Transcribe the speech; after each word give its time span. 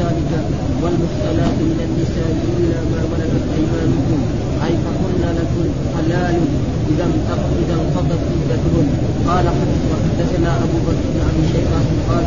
ذلك 0.00 0.32
والمحصنات 0.82 1.56
من 1.70 1.78
النساء 1.86 2.30
إلا 2.58 2.78
ما 2.90 3.00
ملكت 3.12 3.46
أيمانكم 3.56 4.20
أي 4.64 4.72
فكن 4.84 5.22
لكم 5.38 5.66
حلال 5.94 6.36
إذا 6.92 7.06
إذا 7.62 7.74
انقضت 7.80 8.22
عدتهن 8.30 8.88
قال 9.28 9.46
وحدثنا 9.90 10.50
أبو 10.64 10.78
بكر 10.86 11.04
بن 11.12 11.20
أبي 11.30 11.44
شيبة 11.52 11.80
قال 12.08 12.24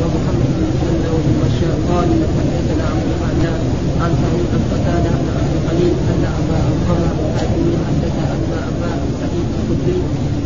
ومحمد 0.00 0.48
بن 0.56 0.62
مسلم 0.70 1.02
وابن 1.14 1.32
بشار 1.42 1.76
قال 1.90 2.08
حدثنا 2.36 2.84
عبد 2.90 3.08
الرحمن 3.14 3.64
عن 4.02 4.10
سعيد 4.22 4.46
بن 4.52 4.62
قتادة 4.72 5.10
عن 5.16 5.26
أبي 5.40 5.58
خليل 5.68 5.94
أن 6.12 6.22
أبا 6.40 6.58
أنقر 6.70 7.00
الحاكمين 7.12 7.78
حدث 7.88 8.16
أن 8.34 8.50
أبا 8.70 8.90
سعيد 9.20 9.46
الخدري 9.58 10.00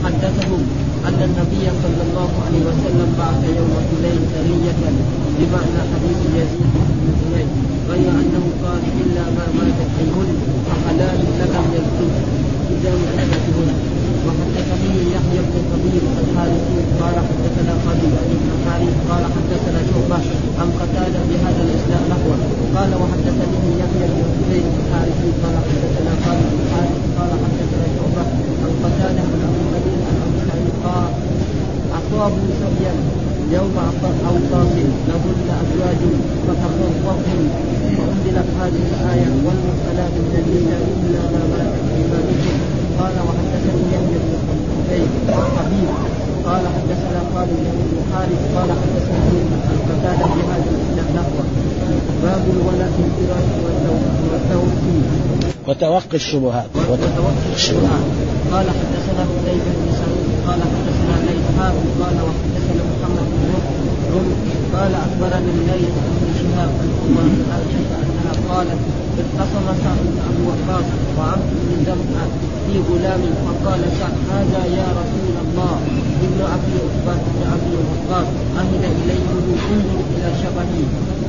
حدثهم 0.05 0.63
أن 1.09 1.19
النبي 1.29 1.65
صلى 1.83 2.03
الله 2.09 2.31
عليه 2.45 2.63
وسلم 2.71 3.09
بعث 3.19 3.43
يوم 3.59 3.73
حنين 3.89 4.21
سرية 4.35 4.81
بمعنى 5.39 5.81
حديث 5.93 6.21
يزيد 6.39 6.75
بن 6.75 7.11
حنين 7.21 7.49
غير 7.91 8.11
أنه 8.23 8.45
قال 8.65 8.83
إلا 9.03 9.25
ما 9.37 9.45
ماتت 9.57 9.91
أيهن 10.01 10.29
فحلال 10.67 11.19
لك 11.41 11.55
يذكر 11.75 12.11
إذا 12.75 12.93
ملكتهن 13.05 13.69
وحدثني 14.27 14.95
يحيى 15.15 15.41
بن 15.51 15.57
كبير 15.71 16.03
الحارثي 16.23 16.79
قال 17.01 17.17
حدثنا 17.29 17.73
خالد 17.85 18.13
بن 18.41 18.49
الحارث 18.57 18.95
قال 19.11 19.25
حدثنا 19.35 19.81
شعبة 19.91 20.19
عن 20.61 20.69
قتادة 20.81 21.21
بهذا 21.31 21.63
الإسلام 21.67 22.03
نحوه 22.13 22.39
قال 22.77 22.91
وحدثني 23.03 23.71
يحيى 23.83 24.07
بن 24.13 24.23
كبير 24.37 24.65
الحارثي 24.81 25.29
قال 25.43 25.55
حدثنا 25.67 26.13
خالد 26.25 26.47
بن 26.53 26.59
الحارث 26.65 26.97
قال 27.19 27.31
حدثنا 27.45 27.87
شعبة 27.97 28.25
عن 28.63 28.73
قتادة 28.85 29.23
عن 29.31 29.41
أبي 29.49 29.61
النبي 29.67 29.95
عن 30.09 30.17
أبي 30.27 30.39
سعيد 30.49 30.75
قال 30.85 31.11
أصابوا 31.99 32.49
سبيا 32.63 32.95
يوم 33.53 33.77
أوطاس 34.31 34.73
لهن 35.09 35.49
أزواج 35.63 36.03
فتخوفهم 36.47 37.41
وأنزلت 37.99 38.49
هذه 38.61 38.83
الآية 38.93 39.29
والمرسلات 39.45 40.15
من 40.27 40.35
النساء 40.41 40.83
إلا 41.05 41.23
ما 41.33 41.43
ملكت 41.53 41.85
أيمانكم 41.97 42.57
قال 42.99 43.15
وحدثني 43.27 43.83
يحيى 43.95 44.19
بن 44.25 44.35
حبيب 44.47 45.09
حبيب 45.59 45.89
قال 46.47 46.65
حدثنا 46.77 47.21
خالد 47.35 47.61
بن 47.91 47.99
حارث 48.13 48.43
قال 48.57 48.71
حدثنا 48.81 49.21
عن 49.69 49.79
قتادة 49.89 50.27
بهذا 50.35 50.69
الإسلام 50.75 51.09
نحوه 51.17 51.47
باب 52.23 52.43
الولاء 52.55 52.91
في 52.97 53.03
الفراش 53.07 53.49
والتوكيل 54.31 55.03
وتوقي 55.79 56.17
الشبهات. 56.17 56.71
وتوقي 56.91 57.53
الشبهات. 57.55 58.07
قال 58.53 58.67
حدثنا 58.79 59.23
حذيفة 59.31 59.71
بن 59.79 59.89
سعيد 59.99 60.29
قال 60.47 60.61
حدثنا 60.73 61.15
ليث 61.27 61.47
قال 62.01 62.17
وحدثنا 62.27 62.83
محمد 62.93 63.27
بن 63.33 63.51
رمح 64.15 64.41
قال 64.75 64.93
أخبرني 64.95 65.51
الليث 65.59 65.95
بن 66.21 66.29
شهاب 66.41 66.71
عن 67.19 67.31
عائشه 67.51 67.91
أنها 68.03 68.33
قالت 68.51 68.81
اختصم 69.23 69.67
سعد 69.83 70.07
أبي 70.29 70.43
وقاص 70.49 70.89
وعبد 71.19 71.51
بن 71.67 71.85
زمعه 71.87 72.29
في 72.67 72.75
غلام 72.89 73.23
فقال 73.47 73.81
سعد 73.99 74.17
هذا 74.33 74.63
يا 74.79 74.87
رسول 75.01 75.35
الله. 75.59 75.79
ابن 76.27 76.41
أبي 76.55 76.75
عقبه 76.83 77.23
بن 77.35 77.43
أبي 77.55 77.73
وقاص 77.89 78.29
عهد 78.59 78.85
إليه 79.01 79.25
انظر 79.35 80.01
إلى 80.15 80.29
شبهي 80.43 80.83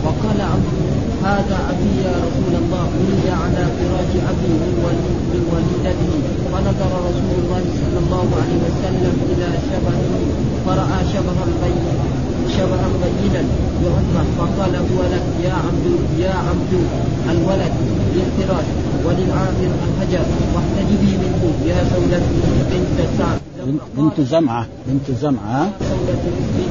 وقال 0.06 0.40
عبد 0.54 0.78
هذا 1.24 1.58
أبي 1.72 1.92
يا 2.06 2.14
رسول 2.26 2.54
الله. 2.62 2.86
ولد 3.00 3.26
على 3.42 3.64
فراش 3.78 4.12
أبي 4.32 4.52
من 4.62 4.74
وليدته 5.52 6.12
فنظر 6.52 6.92
رسول 7.10 7.36
الله 7.42 7.64
صلى 7.82 8.00
الله 8.04 8.28
عليه 8.42 8.60
وسلم 8.68 9.16
إلى 9.32 9.48
شبهه. 9.70 10.12
فرأى 10.66 11.00
شبها 11.14 11.46
بين 11.62 11.86
شبها 12.56 12.88
بينا 13.02 13.44
بعتبه 13.82 14.26
فقال 14.38 14.74
هو 14.76 15.00
لك 15.14 15.26
يا 15.44 15.54
عبد 15.66 15.86
يا 16.20 16.34
عبد 16.48 16.74
الولد 17.32 17.74
للفراش 18.16 18.68
وللعامر 19.06 19.72
الحجر 19.88 20.26
واحتجبي 20.54 21.12
منه 21.22 21.44
يا 21.70 21.80
سودتي 21.92 22.40
بنت 22.72 23.00
سعد. 23.18 23.39
بنت 23.98 24.22
زمعة 24.22 24.66
بنت 24.88 25.08
زمعة. 25.22 25.64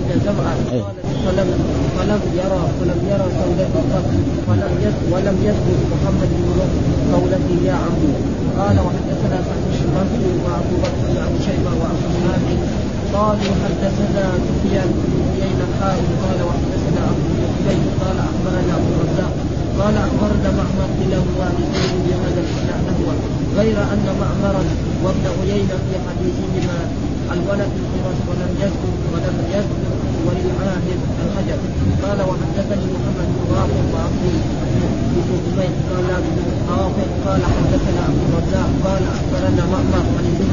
بنت 0.08 0.24
زمعة. 0.24 0.56
فلم 1.24 1.48
فلم 1.96 2.22
يرى 2.40 2.62
فلم 2.80 3.00
يرى 3.12 3.26
سودته 3.38 3.80
قط 3.92 4.06
ولم 4.48 4.72
ولم 5.12 5.36
يذكر 5.48 5.76
محمد 5.92 6.30
بن 6.44 6.58
قولته 7.12 7.56
يا 7.68 7.72
عمي 7.72 8.12
قال 8.58 8.76
وحدثنا 8.86 9.38
سعد 9.46 9.62
بن 9.72 10.40
وابو 10.44 10.76
بكر 10.82 11.28
بن 11.30 11.38
شيبه 11.46 11.72
وابو 11.82 12.08
حامد 12.24 12.58
قالوا 13.14 13.54
حدثنا 13.62 14.24
سفيان 14.46 14.90
بن 15.04 15.12
عيينة 15.42 15.66
قال 16.22 16.38
وحدثنا 16.48 17.02
ابو 17.10 17.28
قال 18.00 18.18
اخبرنا 18.18 18.74
ابو 18.78 18.90
الرزاق 18.94 19.47
قال 19.78 19.96
اخبرنا 19.96 20.50
معمر 20.58 20.88
كلاهما 20.98 21.46
بسير 21.56 21.92
بهذا 22.04 22.40
نحوه 22.88 23.16
غير 23.58 23.76
أن 23.92 24.06
معمرا 24.22 24.62
وابن 25.04 25.24
عيينة 25.38 25.76
في 25.86 25.94
حديثهما 26.06 26.78
الولد 27.34 27.70
الفراش 27.80 28.18
ولم 28.28 28.52
يذكر 28.62 28.92
ولم 29.12 29.36
يذكر 29.54 29.92
وللعاهد 30.26 31.00
الحجر. 31.24 31.58
قال 32.02 32.18
وحدثني 32.28 32.86
محمد 32.94 33.28
بن 33.36 33.46
رافع 33.56 33.82
وعبد 33.94 34.24
بن 35.14 35.72
قال 35.90 36.06
رافع 36.70 37.08
قال 37.26 37.42
حدثنا 37.54 38.02
ابو 38.10 38.22
الرزاق 38.28 38.70
قال 38.84 39.02
أخبرنا 39.16 39.62
معمر 39.72 40.04
عن 40.16 40.24
ابن 40.32 40.48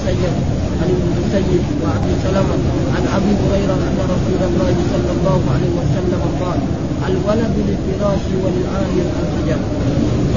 المسيب 0.00 0.34
عن 0.80 0.88
المسيب 0.96 1.62
وابي 1.82 2.12
سلمه 2.24 2.58
عن 2.94 3.04
أبي 3.16 3.32
هريرة 3.42 3.76
أن 3.88 3.98
رسول 4.14 4.40
الله 4.48 4.74
صلى 4.92 5.10
الله 5.16 5.40
عليه 5.54 5.72
وسلم 5.80 6.22
قال 6.42 6.60
الولد 7.08 7.54
للفراش 7.68 8.24
وللعاهر 8.42 9.06
الحجر. 9.22 9.60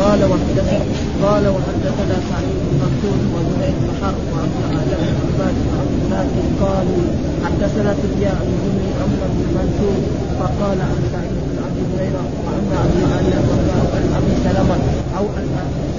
قال 0.02 0.20
وحدثنا 0.32 0.86
قال 1.24 1.44
وحدثنا 1.56 2.16
سعيد 2.30 2.58
بن 2.66 2.76
مكتوب 2.84 3.20
وزهير 3.34 3.76
بن 3.82 3.90
حرب 4.02 4.24
وعبد 4.34 4.58
الاعلى 4.70 4.96
بن 5.02 5.16
عباس 5.28 5.58
وعبد 5.68 5.96
الناصر 6.04 6.46
قالوا 6.64 7.04
حدثنا 7.46 7.92
سفيان 8.04 8.48
بن 8.64 8.78
عمرو 9.00 9.28
بن 9.36 9.46
منصور 9.58 10.00
فقال 10.40 10.78
عن 10.90 11.00
سعيد 11.14 11.53
ابي 11.74 11.84
هريره 11.94 12.24
وعن 12.46 12.66
ابي 12.86 13.00
الاعلى 13.06 13.38
عن 13.94 14.06
ابي 14.18 14.34
سلمه 14.46 14.78
أو 15.18 15.26
عن 15.36 15.46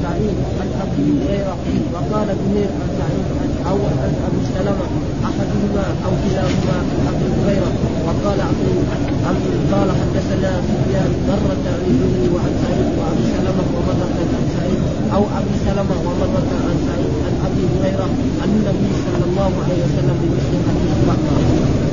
سعيد 0.03 0.37
عن 0.61 0.69
أبي 0.85 1.05
هريرة 1.21 1.57
وقال 1.93 2.29
زهير 2.43 2.71
عن 2.81 2.91
سعيد 2.99 3.27
أو 3.71 3.79
عن 4.03 4.13
أبي 4.27 4.41
سلمه 4.55 4.89
احدهما 5.29 5.87
أو 6.07 6.13
كلاهما 6.23 6.77
عن 6.91 6.99
ابي 7.11 7.27
هريرة 7.39 7.71
وقال 8.07 8.39
عبد 8.49 9.47
قال 9.73 9.89
حدثنا 10.01 10.51
سفيان 10.69 11.11
مرة 11.29 11.65
عن 11.75 11.83
ابنه 11.91 12.23
وعن 12.35 12.53
سعيد 12.63 12.89
وابي 12.99 13.25
سلمة 13.35 13.67
ومرة 13.77 14.03
عن 14.37 14.45
سعيد 14.57 14.81
أو 15.15 15.23
ابي 15.39 15.55
سلمة 15.67 15.97
ومرة 16.07 16.51
عن 16.69 16.77
سعيد 16.89 17.13
عن 17.27 17.35
ابي 17.47 17.63
هريرة 17.75 18.09
عن 18.43 18.49
النبي 18.57 18.91
صلى 19.07 19.25
الله 19.29 19.53
عليه 19.65 19.81
وسلم 19.87 20.17
بمثل 20.23 20.55
حديث 20.67 21.84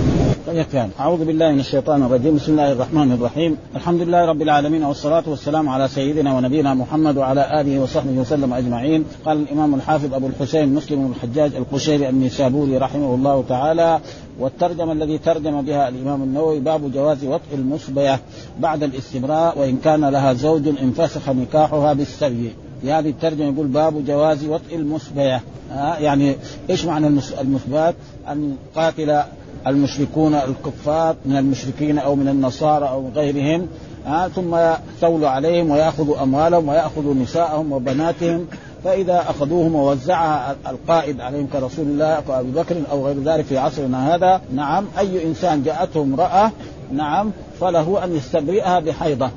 يكفي 0.47 0.87
أعوذ 0.99 1.25
بالله 1.25 1.51
من 1.51 1.59
الشيطان 1.59 2.03
الرجيم. 2.03 2.35
بسم 2.35 2.51
الله 2.51 2.71
الرحمن 2.71 3.11
الرحيم. 3.11 3.57
الحمد 3.75 4.01
لله 4.01 4.25
رب 4.25 4.41
العالمين 4.41 4.83
والصلاة 4.83 5.23
والسلام 5.27 5.69
على 5.69 5.87
سيدنا 5.87 6.37
ونبينا 6.37 6.73
محمد 6.73 7.17
وعلى 7.17 7.61
آله 7.61 7.79
وصحبه 7.79 8.19
وسلم 8.19 8.53
أجمعين. 8.53 9.05
قال 9.25 9.37
الإمام 9.37 9.75
الحافظ 9.75 10.13
أبو 10.13 10.27
الحسين 10.27 10.73
مسلم 10.73 11.07
بن 11.07 11.11
الحجاج 11.11 11.55
القشيري 11.55 12.09
النسابوري 12.09 12.77
رحمه 12.77 13.15
الله 13.15 13.43
تعالى 13.49 13.99
والترجمة 14.39 14.91
الذي 14.91 15.17
ترجم 15.17 15.61
بها 15.61 15.89
الإمام 15.89 16.23
النووي 16.23 16.59
باب 16.59 16.91
جواز 16.91 17.25
وطء 17.25 17.53
المصبية 17.53 18.19
بعد 18.59 18.83
الاستمراء 18.83 19.59
وإن 19.59 19.77
كان 19.77 20.05
لها 20.05 20.33
زوج 20.33 20.67
انفسخ 20.67 21.29
نكاحها 21.29 21.93
بالسبي. 21.93 22.51
في 22.81 22.91
هذه 22.91 23.09
الترجمة 23.09 23.53
يقول 23.53 23.67
باب 23.67 24.05
جواز 24.05 24.45
وطء 24.45 24.75
المصبية. 24.75 25.41
آه 25.71 25.95
يعني 25.95 26.35
إيش 26.69 26.85
معنى 26.85 27.07
المصبات؟ 27.41 27.95
أن 28.27 28.55
قاتل 28.75 29.21
المشركون 29.67 30.35
الكفار 30.35 31.15
من 31.25 31.37
المشركين 31.37 31.97
أو 31.97 32.15
من 32.15 32.27
النصارى 32.27 32.89
أو 32.89 33.09
غيرهم 33.15 33.67
آه 34.07 34.27
ثم 34.27 34.55
يستولوا 34.55 35.29
عليهم 35.29 35.71
ويأخذوا 35.71 36.23
أموالهم 36.23 36.69
ويأخذوا 36.69 37.13
نساءهم 37.13 37.71
وبناتهم 37.71 38.47
فإذا 38.83 39.25
أخذوهم 39.29 39.75
ووزعها 39.75 40.55
القائد 40.67 41.21
عليهم 41.21 41.47
كرسول 41.53 41.85
الله 41.85 42.19
كابي 42.27 42.51
بكر 42.51 42.75
أو 42.91 43.07
غير 43.07 43.23
ذلك 43.23 43.45
في 43.45 43.57
عصرنا 43.57 44.15
هذا 44.15 44.41
نعم 44.55 44.85
أي 44.99 45.25
إنسان 45.27 45.63
جاءته 45.63 46.01
امرأة 46.01 46.51
نعم 46.93 47.31
فله 47.59 48.03
أن 48.03 48.15
يستبرئها 48.15 48.79
بحيضة 48.79 49.29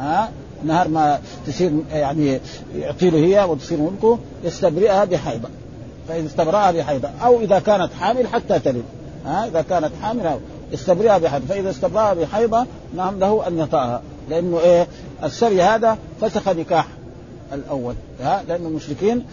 ها 0.00 0.30
نهار 0.64 0.88
ما 0.88 1.18
تصير 1.46 1.72
يعني 1.92 2.40
يعطي 2.76 3.10
له 3.10 3.18
هي 3.18 3.44
وتصير 3.44 3.78
ملكه 3.78 4.18
يستبرئها 4.44 5.04
بحيضة 5.04 5.48
فإذا 6.08 6.26
استبرأها 6.26 6.70
بحيضة 6.70 7.08
أو 7.22 7.40
إذا 7.40 7.58
كانت 7.58 7.92
حامل 8.00 8.26
حتى 8.26 8.58
تلد. 8.58 8.84
ها 9.28 9.46
إذا 9.46 9.62
كانت 9.62 9.90
حامل 10.02 10.38
يستبرئها 10.72 11.18
بحيضه 11.18 11.46
فإذا 11.46 11.70
استبرأها 11.70 12.14
بحيضة 12.14 12.66
نعم 12.96 13.18
له 13.18 13.46
أن 13.46 13.58
يطأها. 13.58 14.02
لأنه 14.30 14.60
إيه؟ 14.60 14.86
السبي 15.24 15.62
هذا 15.62 15.98
فسخ 16.20 16.48
نكاح 16.48 16.86
الأول 17.52 17.94
ها 18.20 18.42
لأن 18.48 18.66
المشركين 18.66 19.24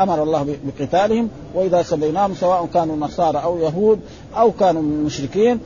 أمر 0.00 0.22
الله 0.22 0.56
بقتالهم. 0.64 1.28
وإذا 1.54 1.82
سبيناهم 1.82 2.34
سواء 2.34 2.68
كانوا 2.74 2.96
نصارى 2.96 3.38
أو 3.38 3.58
يهود 3.58 4.00
أو 4.36 4.52
كانوا 4.52 4.82
من 4.82 4.92
المشركين 4.92 5.60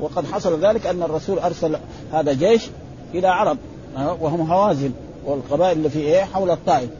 وقد 0.00 0.26
حصل 0.32 0.66
ذلك 0.66 0.86
أن 0.86 1.02
الرسول 1.02 1.38
أرسل 1.38 1.76
هذا 2.12 2.32
جيش 2.32 2.68
إلى 3.14 3.28
عرب 3.28 3.58
وهم 3.96 4.52
هوازن 4.52 4.90
والقبائل 5.26 5.76
اللي 5.76 5.90
في 5.90 5.98
إيه؟ 5.98 6.24
حول 6.24 6.50
الطائف. 6.50 6.90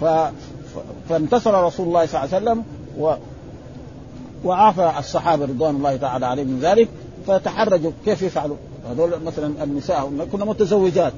ف... 0.00 0.04
فانتصر 1.08 1.64
رسول 1.64 1.86
الله 1.86 2.06
صلى 2.06 2.24
الله 2.24 2.34
عليه 2.34 2.44
وسلم 2.44 2.64
و... 2.98 3.14
وعافى 4.44 4.92
الصحابة 4.98 5.44
رضوان 5.44 5.76
الله 5.76 5.96
تعالى 5.96 6.26
عليهم 6.26 6.48
من 6.48 6.60
ذلك 6.60 6.88
فتحرجوا 7.26 7.90
كيف 8.04 8.22
يفعلوا؟ 8.22 8.56
هذول 8.90 9.10
مثلا 9.24 9.64
النساء 9.64 10.10
كنا 10.32 10.44
متزوجات 10.44 11.12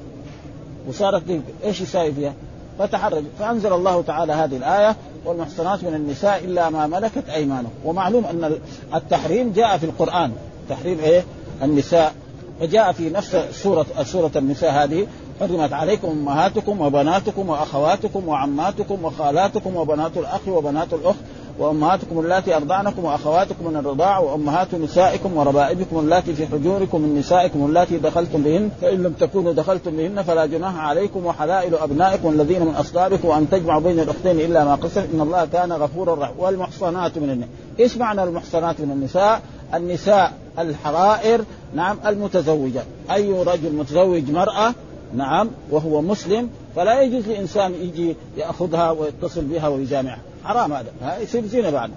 وصارت 0.87 1.23
إيش 1.63 1.81
يساوي 1.81 2.11
فيها؟ 2.11 2.33
فتحرج 2.79 3.23
فأنزل 3.39 3.73
الله 3.73 4.01
تعالى 4.01 4.33
هذه 4.33 4.57
الآية 4.57 4.95
والمحصنات 5.25 5.83
من 5.83 5.93
النساء 5.93 6.43
إلا 6.45 6.69
ما 6.69 6.87
ملكت 6.87 7.29
أيمانهم 7.29 7.71
ومعلوم 7.85 8.25
أن 8.25 8.57
التحريم 8.95 9.51
جاء 9.51 9.77
في 9.77 9.85
القرآن 9.85 10.31
تحريم 10.69 10.99
إيه؟ 10.99 11.23
النساء 11.63 12.13
فجاء 12.59 12.91
في 12.91 13.09
نفس 13.09 13.37
سورة 13.51 13.85
سورة 14.03 14.31
النساء 14.35 14.83
هذه 14.83 15.07
حرمت 15.39 15.73
عليكم 15.73 16.07
أمهاتكم 16.07 16.81
وبناتكم 16.81 17.49
وأخواتكم 17.49 18.27
وعماتكم 18.27 19.05
وخالاتكم 19.05 19.75
وبنات 19.75 20.17
الأخ 20.17 20.47
وبنات 20.47 20.93
الأخت 20.93 21.19
وأمهاتكم 21.59 22.19
اللاتي 22.19 22.55
أرضعنكم 22.55 23.05
وأخواتكم 23.05 23.67
من 23.67 23.75
الرضاع 23.75 24.19
وأمهات 24.19 24.75
نسائكم 24.75 25.37
وربائبكم 25.37 25.99
اللاتي 25.99 26.33
في 26.33 26.47
حجوركم 26.47 27.01
من 27.01 27.19
نسائكم 27.19 27.65
اللاتي 27.65 27.97
دخلتم 27.97 28.43
بهن 28.43 28.69
فإن 28.81 29.03
لم 29.03 29.13
تكونوا 29.13 29.53
دخلتم 29.53 29.97
بهن 29.97 30.21
فلا 30.21 30.45
جناح 30.45 30.77
عليكم 30.77 31.25
وحلائل 31.25 31.75
أبنائكم 31.75 32.29
الذين 32.29 32.65
من 32.65 32.75
اصلابكم 32.75 33.27
وان 33.27 33.49
تجمعوا 33.49 33.81
بين 33.81 33.99
الأختين 33.99 34.39
إلا 34.39 34.65
ما 34.65 34.75
قصر. 34.75 35.01
إن 35.13 35.21
الله 35.21 35.45
كان 35.45 35.71
غفورا 35.71 36.15
رحيما. 36.15 36.39
والمحصنات 36.39 37.17
من 37.17 37.29
النساء. 37.29 37.49
إيش 37.79 37.97
معنى 37.97 38.23
المحصنات 38.23 38.81
من 38.81 38.91
النساء؟ 38.91 39.41
النساء 39.73 40.33
الحرائر 40.59 41.41
نعم 41.75 41.97
المتزوجات 42.05 42.85
أي 43.11 43.43
رجل 43.43 43.73
متزوج 43.73 44.31
مرأة 44.31 44.73
نعم 45.15 45.49
وهو 45.71 46.01
مسلم 46.01 46.49
فلا 46.75 47.01
يجوز 47.01 47.27
لإنسان 47.27 47.73
يجي 47.73 48.15
يأخذها 48.37 48.91
ويتصل 48.91 49.41
بها 49.41 49.67
ويجامعها. 49.67 50.28
حرام 50.45 50.73
هذا. 50.73 50.91
ها 51.01 51.17
يصير 51.17 51.45
زنا 51.45 51.69
بعد. 51.69 51.91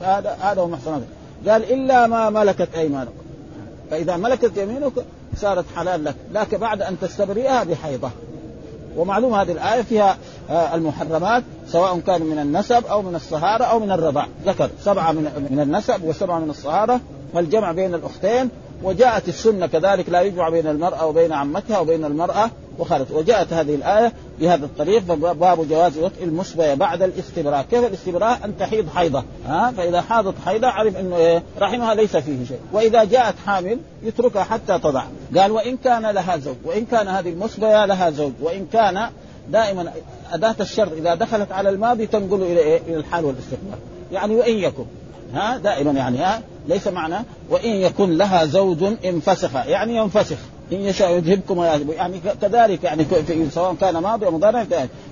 هذا 0.00 0.36
هذا 0.40 0.60
هو 0.60 0.68
محصنات 0.68 1.02
قال 1.48 1.72
إلا 1.72 2.06
ما 2.06 2.30
ملكت 2.30 2.68
ايمانك 2.74 3.12
فإذا 3.90 4.16
ملكت 4.16 4.56
يمينك 4.56 4.92
صارت 5.36 5.64
حلال 5.76 6.04
لك. 6.04 6.14
لكن 6.32 6.58
بعد 6.58 6.82
أن 6.82 6.96
تستبرئها 7.00 7.64
بحيضة. 7.64 8.10
ومعلوم 8.96 9.34
هذه 9.34 9.52
الآية 9.52 9.82
فيها 9.82 10.16
المحرمات 10.50 11.42
سواء 11.68 12.00
كان 12.00 12.22
من 12.22 12.38
النسب 12.38 12.86
أو 12.86 13.02
من 13.02 13.14
الصهارة 13.14 13.64
أو 13.64 13.78
من 13.78 13.92
الرضاع. 13.92 14.26
ذكر 14.46 14.70
سبعة 14.84 15.12
من 15.12 15.48
من 15.50 15.60
النسب 15.60 16.04
وسبعة 16.04 16.38
من 16.38 16.50
الصهارة 16.50 17.00
والجمع 17.34 17.72
بين 17.72 17.94
الأختين 17.94 18.50
وجاءت 18.82 19.28
السنة 19.28 19.66
كذلك 19.66 20.08
لا 20.08 20.20
يجمع 20.20 20.48
بين 20.48 20.66
المرأة 20.66 21.06
وبين 21.06 21.32
عمتها 21.32 21.78
وبين 21.78 22.04
المرأة 22.04 22.50
وخالته 22.78 23.16
وجاءت 23.16 23.52
هذه 23.52 23.74
الآية 23.74 24.12
بهذا 24.40 24.64
الطريق 24.64 25.14
باب 25.14 25.68
جواز 25.68 25.98
وطء 25.98 26.24
المسبيه 26.24 26.74
بعد 26.74 27.02
الاستبراء، 27.02 27.66
كيف 27.70 27.84
الاستبراء؟ 27.84 28.38
أن 28.44 28.58
تحيض 28.58 28.88
حيضة، 28.88 29.24
ها؟ 29.46 29.72
فإذا 29.76 30.00
حاضت 30.00 30.34
حيضة 30.46 30.66
عرف 30.66 30.96
إنه 30.96 31.16
إيه؟ 31.16 31.42
رحمها 31.60 31.94
ليس 31.94 32.16
فيه 32.16 32.44
شيء، 32.44 32.60
وإذا 32.72 33.04
جاءت 33.04 33.34
حامل 33.46 33.78
يتركها 34.02 34.44
حتى 34.44 34.78
تضع، 34.78 35.04
قال 35.36 35.50
وإن 35.50 35.76
كان 35.76 36.06
لها 36.06 36.36
زوج، 36.36 36.56
وإن 36.64 36.84
كان 36.84 37.08
هذه 37.08 37.28
المسبيه 37.28 37.84
لها 37.86 38.10
زوج، 38.10 38.32
وإن 38.40 38.66
كان 38.72 39.10
دائما 39.50 39.92
أداة 40.32 40.56
الشرط 40.60 40.92
إذا 40.92 41.14
دخلت 41.14 41.52
على 41.52 41.68
الماضي 41.68 42.06
تنقل 42.06 42.42
إلى 42.42 42.60
إيه؟ 42.60 42.80
إلى 42.86 42.96
الحال 42.96 43.24
والاستقبال، 43.24 43.78
يعني 44.12 44.34
وإن 44.34 44.58
يكن. 44.58 44.84
ها؟ 45.34 45.58
دائما 45.58 45.92
يعني 45.92 46.18
ها؟ 46.18 46.42
ليس 46.68 46.88
معنى 46.88 47.24
وإن 47.50 47.70
يكن 47.70 48.16
لها 48.16 48.44
زوج 48.44 48.82
انفسخ. 49.04 49.54
يعني 49.54 49.96
ينفسخ. 49.96 50.36
إن 50.72 50.80
يشاء 50.80 51.10
يذهبكم 51.10 51.62
يعني 51.62 52.20
كذلك 52.42 52.84
يعني 52.84 53.06
سواء 53.50 53.74
كان 53.74 53.98
ماضي 53.98 54.26
أو 54.26 54.30
مضارع 54.30 54.66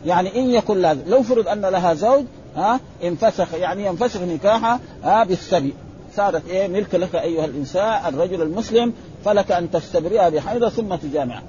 يعني 0.07 0.41
إن 0.41 0.51
يكن 0.51 0.81
لها 0.83 0.97
لو 1.07 1.23
فرض 1.23 1.49
أن 1.49 1.61
لها 1.61 1.95
زوج 1.95 2.25
ها 2.57 2.81
انفسخ. 3.05 3.55
يعني 3.55 3.87
ينفسخ 3.87 4.21
نكاحها 4.21 4.81
ها 5.05 5.25
بالسبي. 5.25 5.75
صارت 6.17 6.49
إيه؟ 6.49 6.69
ملك 6.69 6.95
لك 6.95 7.15
أيها 7.15 7.45
الانسان 7.45 8.15
الرجل 8.15 8.43
المسلم 8.43 8.93
فلك 9.25 9.53
أن 9.53 9.71
تستبرئها 9.71 10.29
بحيضه 10.29 10.69
ثم 10.69 10.95
تجامعها 10.95 11.43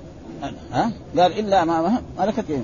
ها؟ 0.71 0.92
قال 1.18 1.39
إلا 1.39 1.65
ما 1.65 2.01
ملكت 2.19 2.45
إيه؟ 2.50 2.63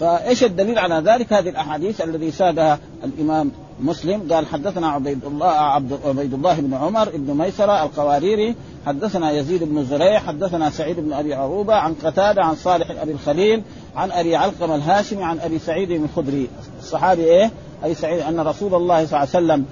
فإيش 0.00 0.44
الدليل 0.44 0.78
على 0.78 0.94
ذلك؟ 0.94 1.32
هذه 1.32 1.48
الأحاديث 1.48 2.00
الذي 2.00 2.30
سادها 2.30 2.78
الإمام 3.04 3.50
مسلم 3.82 4.32
قال 4.32 4.46
حدثنا 4.46 4.88
عبيد 4.88 5.24
الله 5.24 5.46
عبد 5.46 5.98
عبيد 6.04 6.34
الله 6.34 6.60
بن 6.60 6.74
عمر 6.74 7.08
بن 7.14 7.34
ميسرة 7.34 7.82
القواريري 7.84 8.54
حدثنا 8.86 9.30
يزيد 9.30 9.64
بن 9.64 9.84
زريع 9.84 10.18
حدثنا 10.18 10.70
سعيد 10.70 11.00
بن 11.00 11.12
أبي 11.12 11.34
عروبة 11.34 11.74
عن 11.74 11.94
قتادة 11.94 12.42
عن 12.42 12.54
صالح 12.54 12.90
أبي 12.90 13.12
الخليل 13.12 13.62
عن 13.96 14.12
أبي 14.12 14.36
علقم 14.36 14.72
الهاشمي 14.72 15.24
عن 15.24 15.38
أبي 15.40 15.58
سعيد 15.58 15.90
الخدري 15.90 16.48
الصحابي 16.78 17.24
إيه؟ 17.24 17.50
ابي 17.84 17.94
سعيد 17.94 18.20
أن 18.20 18.40
رسول 18.40 18.74
الله 18.74 19.06
صلى 19.06 19.06
الله 19.06 19.18
عليه 19.18 19.28
وسلم 19.30 19.64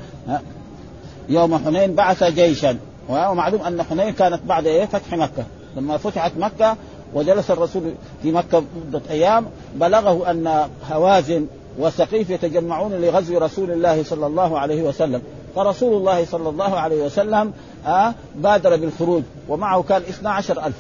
يوم 1.29 1.59
حنين 1.59 1.95
بعث 1.95 2.25
جيشا 2.25 2.77
ومعلوم 3.09 3.63
أن 3.63 3.83
حنين 3.83 4.11
كانت 4.13 4.41
بعد 4.47 4.67
إيه؟ 4.67 4.85
فتح 4.85 5.15
مكة 5.15 5.45
لما 5.77 5.97
فتحت 5.97 6.33
مكة 6.39 6.77
وجلس 7.15 7.51
الرسول 7.51 7.83
في 8.23 8.33
مكة 8.33 8.63
مدة 8.87 9.03
أيام 9.11 9.47
بلغه 9.75 10.31
أن 10.31 10.69
هوازن 10.91 11.47
وسقيف 11.79 12.31
يتجمعون 12.31 12.93
لغزو 12.93 13.39
رسول 13.39 13.71
الله 13.71 14.03
صلى 14.03 14.27
الله 14.27 14.59
عليه 14.59 14.83
وسلم. 14.83 15.23
فرسول 15.57 15.97
الله 15.97 16.25
صلى 16.25 16.49
الله 16.49 16.79
عليه 16.79 17.05
وسلم 17.05 17.53
آه 17.87 18.15
بادر 18.37 18.77
بالخروج 18.77 19.23
ومعه 19.49 19.83
كان 19.83 20.03
12 20.03 20.67
ألف. 20.67 20.77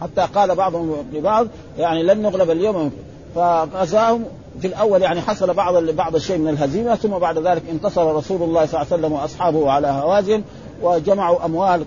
حتى 0.00 0.28
قال 0.34 0.54
بعضهم 0.54 0.94
لبعض 1.12 1.46
يعني 1.78 2.02
لن 2.02 2.22
نغلب 2.22 2.50
اليوم. 2.50 2.92
فغزاهم 3.34 4.24
في 4.60 4.66
الأول 4.66 5.02
يعني 5.02 5.20
حصل 5.20 5.54
بعض 5.54 5.84
بعض 5.84 6.14
الشيء 6.14 6.38
من 6.38 6.48
الهزيمة 6.48 6.94
ثم 6.94 7.08
بعد 7.08 7.38
ذلك 7.38 7.62
انتصر 7.70 8.16
رسول 8.16 8.42
الله 8.42 8.66
صلى 8.66 8.82
الله 8.82 8.92
عليه 8.92 9.02
وسلم 9.02 9.12
وأصحابه 9.12 9.70
على 9.70 9.86
هوازن 9.86 10.42
وجمعوا 10.82 11.44
أموال 11.44 11.84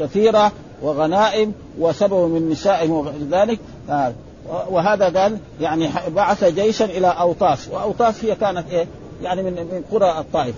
كثيرة 0.00 0.52
وغنائم 0.82 1.52
وسبوا 1.78 2.28
من 2.28 2.50
نسائهم 2.50 2.90
وغير 2.90 3.14
ذلك. 3.30 3.58
آه 3.90 4.12
وهذا 4.70 5.20
قال 5.20 5.38
يعني 5.60 5.88
بعث 6.08 6.44
جيشا 6.44 6.84
إلى 6.84 7.06
اوطاس 7.06 7.68
واوطاس 7.68 8.24
هي 8.24 8.34
كانت 8.34 8.70
إيه؟ 8.70 8.86
يعني 9.22 9.42
من 9.42 9.52
من 9.52 9.82
قرى 9.92 10.18
الطائف. 10.18 10.54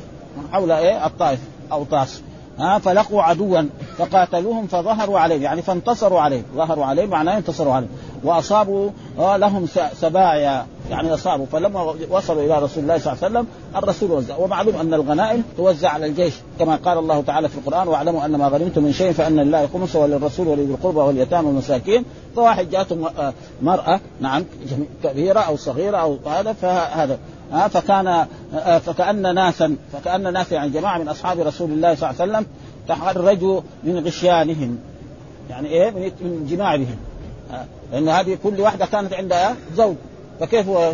حول 0.53 0.73
إيه؟ 0.73 1.07
الطائف 1.07 1.41
اوطاس 1.73 2.23
ها؟ 2.59 2.79
فلقوا 2.79 3.23
عدوا 3.23 3.63
فقاتلوهم 3.99 4.67
فظهروا 4.67 5.19
عليه 5.19 5.43
يعني 5.43 5.63
فانتصروا 5.63 6.21
عليه 6.21 6.43
ظهروا 6.55 6.85
عليه 6.85 7.07
معناه 7.07 7.39
انتصروا 7.39 7.75
عليه 7.75 7.87
وأصابوا 8.25 8.91
لهم 9.19 9.67
سبايا 10.01 10.67
يعني 10.91 11.15
أصابوا. 11.15 11.47
فلما 11.53 11.95
وصلوا 12.11 12.43
إلى 12.43 12.59
رسول 12.59 12.83
الله 12.83 12.99
صلى 12.99 13.13
الله 13.13 13.25
عليه 13.25 13.33
وسلم 13.33 13.47
الرسول 13.77 14.11
وزع 14.11 14.37
ومعلوم 14.37 14.77
أن 14.77 14.95
الغنائم 14.95 15.45
توزع 15.57 15.89
على 15.89 16.07
الجيش 16.07 16.35
كما 16.59 16.77
قال 16.77 16.99
الله 16.99 17.23
تعالى 17.23 17.49
في 17.49 17.59
القرآن 17.59 17.89
واعلموا 17.89 18.25
أن 18.25 18.37
ما 18.37 18.49
غنمتم 18.49 18.83
من 18.83 18.93
شيء 18.93 19.13
فأن 19.13 19.37
لله 19.37 19.69
خمسه 19.73 19.99
وللرسول 19.99 20.49
ولذي 20.49 20.73
القربى 20.73 20.99
واليتامى 20.99 21.47
والمساكين. 21.47 22.05
فواحد 22.37 22.71
جاءته 22.71 23.11
مرأة 23.63 24.01
نعم 24.21 24.45
كبيرة 25.05 25.41
أو 25.41 25.57
صغيرة 25.57 25.97
أو 25.97 26.19
هذا 26.27 26.53
فهذا 26.53 27.19
ها 27.53 27.69
فكان 27.69 28.27
فكأن 28.87 29.35
ناسا 29.35 29.77
فكأن 29.93 30.33
ناس 30.33 30.53
يعني 30.53 30.71
جماعة 30.71 30.99
من 30.99 31.09
أصحاب 31.09 31.41
رسول 31.41 31.71
الله 31.71 31.95
صلى 31.95 32.11
الله 32.11 32.23
عليه 32.23 32.33
وسلم 32.33 32.47
تحرجوا 32.89 33.61
من 33.85 34.07
غشيانهم. 34.07 34.79
يعني 35.51 35.69
إيه؟ 35.69 35.91
من 36.21 36.47
جماع 36.51 36.75
لأن 37.93 38.09
هذه 38.09 38.39
كل 38.43 38.61
واحدة 38.61 38.87
كانت 38.87 39.13
عندها 39.13 39.57
زوج. 39.77 39.97
فكيف 40.41 40.69
هو 40.69 40.93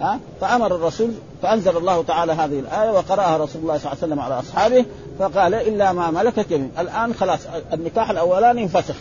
ها؟ 0.00 0.20
فأمر 0.40 0.74
الرسول 0.74 1.10
فأنزل 1.42 1.76
الله 1.76 2.02
تعالى 2.02 2.32
هذه 2.32 2.58
الآية 2.58 2.90
وقرأها 2.90 3.36
رسول 3.36 3.62
الله 3.62 3.78
صلى 3.78 3.92
الله 3.92 4.02
عليه 4.02 4.06
وسلم 4.06 4.20
على 4.20 4.38
أصحابه 4.38 4.84
فقال 5.18 5.54
إلا 5.54 5.92
ما 5.92 6.10
ملكت 6.10 6.50
يمين 6.50 6.70
الآن 6.78 7.14
خلاص 7.14 7.40
النكاح 7.72 8.10
الأولاني 8.10 8.62
انفسخ. 8.62 8.96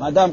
ما 0.00 0.10
دام 0.10 0.32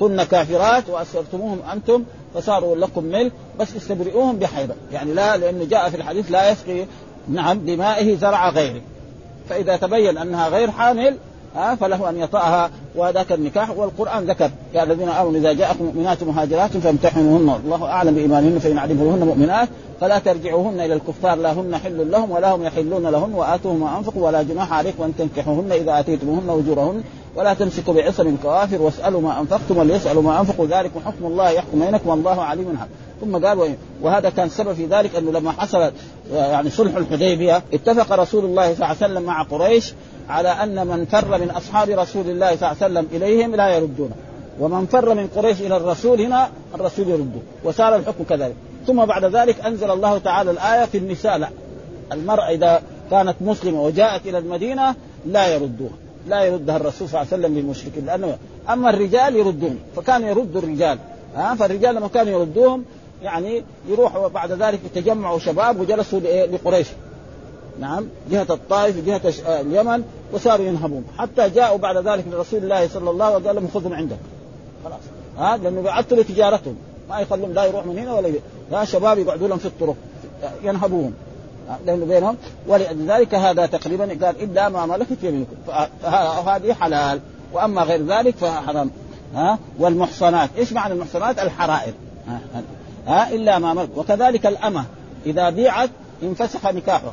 كنا 0.00 0.24
كافرات 0.24 0.88
وأسرتموهم 0.88 1.58
أنتم 1.72 2.04
فصاروا 2.34 2.76
لكم 2.76 3.04
ملك 3.04 3.32
بس 3.60 3.76
استبرئوهم 3.76 4.36
بحيضة 4.36 4.74
يعني 4.92 5.12
لا 5.12 5.36
لأنه 5.36 5.64
جاء 5.64 5.90
في 5.90 5.96
الحديث 5.96 6.30
لا 6.30 6.50
يسقي 6.50 6.86
نعم 7.28 7.58
بمائه 7.58 8.16
زرع 8.16 8.50
غيره. 8.50 8.80
فإذا 9.48 9.76
تبين 9.76 10.18
أنها 10.18 10.48
غير 10.48 10.70
حامل 10.70 11.16
ها 11.54 11.74
فله 11.74 12.10
أن 12.10 12.16
يطأها 12.16 12.70
وذاك 12.96 13.32
النكاح 13.32 13.70
والقرآن 13.70 14.24
ذكر. 14.24 14.50
يا 14.74 14.82
الذين 14.82 15.08
آمنوا 15.08 15.40
إذا 15.40 15.52
جاءكم 15.52 15.84
مؤمنات 15.84 16.22
مهاجرات 16.22 16.76
فامتحنوهن. 16.76 17.60
الله 17.64 17.84
أعلم 17.84 18.14
بإيمانهن 18.14 18.58
فإن 18.58 18.78
علموهن 18.78 19.26
مؤمنات 19.26 19.68
فلا 20.00 20.18
ترجعوهن 20.18 20.80
إلى 20.80 20.94
الكفار. 20.94 21.38
لا 21.38 21.52
هن 21.52 21.76
حل 21.76 22.10
لهم 22.10 22.30
ولا 22.30 22.54
هم 22.54 22.62
يحلون 22.62 23.06
لهن 23.06 23.32
وآتوهم 23.34 23.80
ما 23.80 23.98
أنفقوا 23.98 24.26
ولا 24.26 24.42
جناح 24.42 24.72
عليكم 24.72 25.02
ان 25.02 25.12
تنكحوهن 25.18 25.72
إذا 25.72 26.00
آتيتموهن 26.00 26.50
أجورهن. 26.50 27.02
ولا 27.36 27.54
تمسكوا 27.54 27.94
بعصم 27.94 28.28
الكوافر 28.28 28.82
واسألوا 28.82 29.20
ما 29.20 29.40
أنفقتم 29.40 29.76
وليسألوا 29.78 30.22
ما 30.22 30.40
أنفقوا. 30.40 30.66
ذلك 30.66 30.90
حكم 31.06 31.26
الله 31.26 31.50
يحكم 31.50 31.80
بينكم 31.80 32.08
والله 32.08 32.42
عليم 32.42 32.78
حكيم. 32.80 32.94
ثم 33.20 33.46
قال 33.46 33.74
وهذا 34.02 34.30
كان 34.30 34.48
سبب 34.48 34.72
في 34.72 34.86
ذلك 34.86 35.16
أنه 35.16 35.30
لما 35.30 35.52
حصل 35.52 35.92
يعني 36.32 36.70
صلح 36.70 36.96
الحديبية 36.96 37.62
اتفق 37.74 38.12
رسول 38.12 38.44
الله 38.44 38.64
صلى 38.64 38.74
الله 38.74 38.86
عليه 38.86 38.96
وسلم 38.96 39.22
مع 39.22 39.42
قريش 39.42 39.94
على 40.28 40.48
أن 40.48 40.86
من 40.86 41.04
فر 41.04 41.38
من 41.38 41.50
أصحاب 41.50 41.88
رسول 41.88 42.30
الله 42.30 42.56
صلى 42.56 42.70
الله 42.70 42.82
عليه 42.82 43.00
وسلم 43.00 43.08
إليهم 43.12 43.54
لا 43.54 43.68
يردونه 43.68 44.14
ومن 44.60 44.86
فر 44.86 45.14
من 45.14 45.26
قريش 45.26 45.60
إلى 45.60 45.76
الرسول 45.76 46.20
هنا 46.20 46.50
الرسول 46.74 47.08
يرده 47.08 47.40
وصار 47.64 47.96
الحكم 47.96 48.24
كذلك. 48.24 48.54
ثم 48.86 49.04
بعد 49.04 49.24
ذلك 49.24 49.60
أنزل 49.66 49.90
الله 49.90 50.18
تعالى 50.18 50.50
الآية 50.50 50.84
في 50.84 50.98
النساء. 50.98 51.38
لا 51.38 51.48
المرأة 52.12 52.50
إذا 52.50 52.82
كانت 53.10 53.34
مسلمة 53.40 53.82
وجاءت 53.82 54.26
إلى 54.26 54.38
المدينة 54.38 54.94
لا 55.26 55.54
يردوها 55.54 55.92
لا 56.28 56.44
يردها 56.44 56.76
الرسول 56.76 57.08
صلى 57.08 57.20
الله 57.20 57.32
عليه 57.32 57.44
وسلم 57.44 57.58
للمشركين 57.58 58.06
لأنه 58.06 58.38
أما 58.68 58.90
الرجال 58.90 59.36
يردون 59.36 59.78
فكان 59.96 60.22
يرد 60.22 60.56
الرجال. 60.56 60.98
ها؟ 61.36 61.54
فالرجال 61.54 61.94
لما 61.94 62.08
كانوا 62.08 62.40
يردوهم 62.40 62.84
يعني 63.22 63.64
يروحوا 63.88 64.28
بعد 64.28 64.52
ذلك 64.52 64.80
يتجمعوا 64.84 65.38
شباب 65.38 65.80
وجلسوا 65.80 66.20
لقريش. 66.46 66.86
نعم 67.80 68.06
جهة 68.30 68.46
الطائف 68.50 68.96
وجهة 68.96 69.32
اليمن 69.60 70.04
وصاروا 70.32 70.66
ينهبون 70.66 71.04
حتى 71.18 71.48
جاءوا 71.48 71.78
بعد 71.78 72.08
ذلك 72.08 72.24
لرسول 72.32 72.62
الله 72.62 72.88
صلى 72.88 73.10
الله 73.10 73.24
عليه 73.24 73.50
وسلم 73.50 73.68
خذهم 73.74 73.92
عندك 73.92 74.16
خلاص. 74.84 75.00
ها 75.38 75.56
لأنه 75.56 75.80
بيعطلوا 75.80 76.22
تجارتهم 76.22 76.76
ما 77.08 77.20
يخلون 77.20 77.52
لا 77.52 77.64
يروح 77.64 77.86
من 77.86 77.98
هنا 77.98 78.14
ولا 78.14 78.32
لا 78.70 78.84
شباب 78.84 79.18
يقعدوا 79.18 79.48
لهم 79.48 79.58
في 79.58 79.66
الطرق 79.66 79.96
ينهبوهم. 80.62 81.12
لأنه 81.86 82.06
بينهم. 82.06 82.36
ولذلك 82.66 83.34
هذا 83.34 83.66
تقريبا 83.66 84.04
قال 84.04 84.42
إلا 84.42 84.68
ما 84.68 84.86
ملكت 84.86 85.18
يمينكم. 85.22 85.56
فهذه 86.02 86.72
حلال. 86.72 87.20
وأما 87.52 87.82
غير 87.82 88.06
ذلك 88.06 88.36
فحرام. 88.36 88.90
ها 89.34 89.58
والمحصنات. 89.78 90.50
إيش 90.58 90.72
معنى 90.72 90.92
المحصنات؟ 90.94 91.38
الحرائر. 91.38 91.92
ها, 92.28 92.40
ها؟ 93.06 93.30
إلا 93.30 93.58
ما 93.58 93.74
ملك 93.74 93.88
وكذلك 93.96 94.46
الأمة. 94.46 94.84
إذا 95.26 95.50
بيعت 95.50 95.90
انفسخ 96.22 96.66
نكاحها 96.66 97.12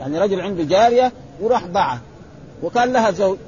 يعني 0.00 0.18
رجل 0.18 0.40
عنده 0.40 0.64
جارية 0.64 1.12
وراح 1.40 1.66
باعها 1.66 2.00
وكان 2.62 2.92
لها 2.92 3.10
زوج. 3.10 3.38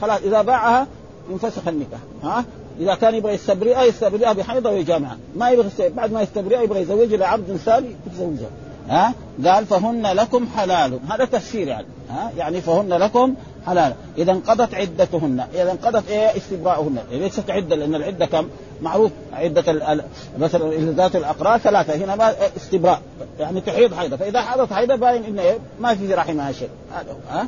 خلاص 0.00 0.20
إذا 0.20 0.42
باعها 0.42 0.86
انفسخ 1.30 1.68
النكاح. 1.68 2.00
ها؟ 2.22 2.44
إذا 2.80 2.94
كان 2.94 3.14
يبغى 3.14 3.34
يستبرئها 3.34 3.84
يستبرئها 3.84 4.32
بحيضة 4.32 4.70
ويجامعها 4.70 5.16
ما 5.36 5.50
يبغى 5.50 5.88
بعد 5.88 6.12
ما 6.12 6.22
يستبرئها 6.22 6.62
يبغى 6.62 6.80
يزوجها 6.80 7.16
لعبد 7.16 7.56
ثاني 7.56 7.88
يتزوجها. 8.06 8.50
ها؟ 8.88 9.14
قال 9.44 9.66
فهن 9.66 10.06
لكم 10.06 10.48
حلال. 10.56 10.98
هذا 11.10 11.24
تفسير 11.24 11.68
يعني. 11.68 11.86
ها؟ 12.10 12.32
يعني 12.36 12.60
فهن 12.60 12.88
لكم 12.88 13.34
حلال. 13.68 13.94
إذا 14.18 14.32
انقضت 14.32 14.74
عدتهن. 14.74 15.44
إذا 15.54 15.72
انقضت 15.72 16.08
إيه؟ 16.08 16.36
استبراؤهن. 16.36 16.98
ليست 17.10 17.50
عدة 17.50 17.76
لأن 17.76 17.94
العدة 17.94 18.26
كم؟ 18.26 18.48
معروف. 18.82 19.10
عدة. 19.32 20.02
مثلا 20.38 20.70
ذات 20.76 21.16
الاقراء 21.16 21.58
ثلاثة. 21.58 21.94
هنا 21.94 22.16
ما 22.16 22.32
استبراء. 22.56 23.00
يعني 23.40 23.60
تحيض 23.60 23.94
حيضة. 23.94 24.16
فإذا 24.16 24.42
حاضت 24.42 24.72
حيضة 24.72 24.94
باين 24.94 25.24
إنه 25.24 25.42
إيه؟ 25.42 25.58
ما 25.80 25.94
في 25.94 26.14
رحمها 26.14 26.52
شيء. 26.52 26.70
هذا 26.94 27.16
ها؟ 27.30 27.46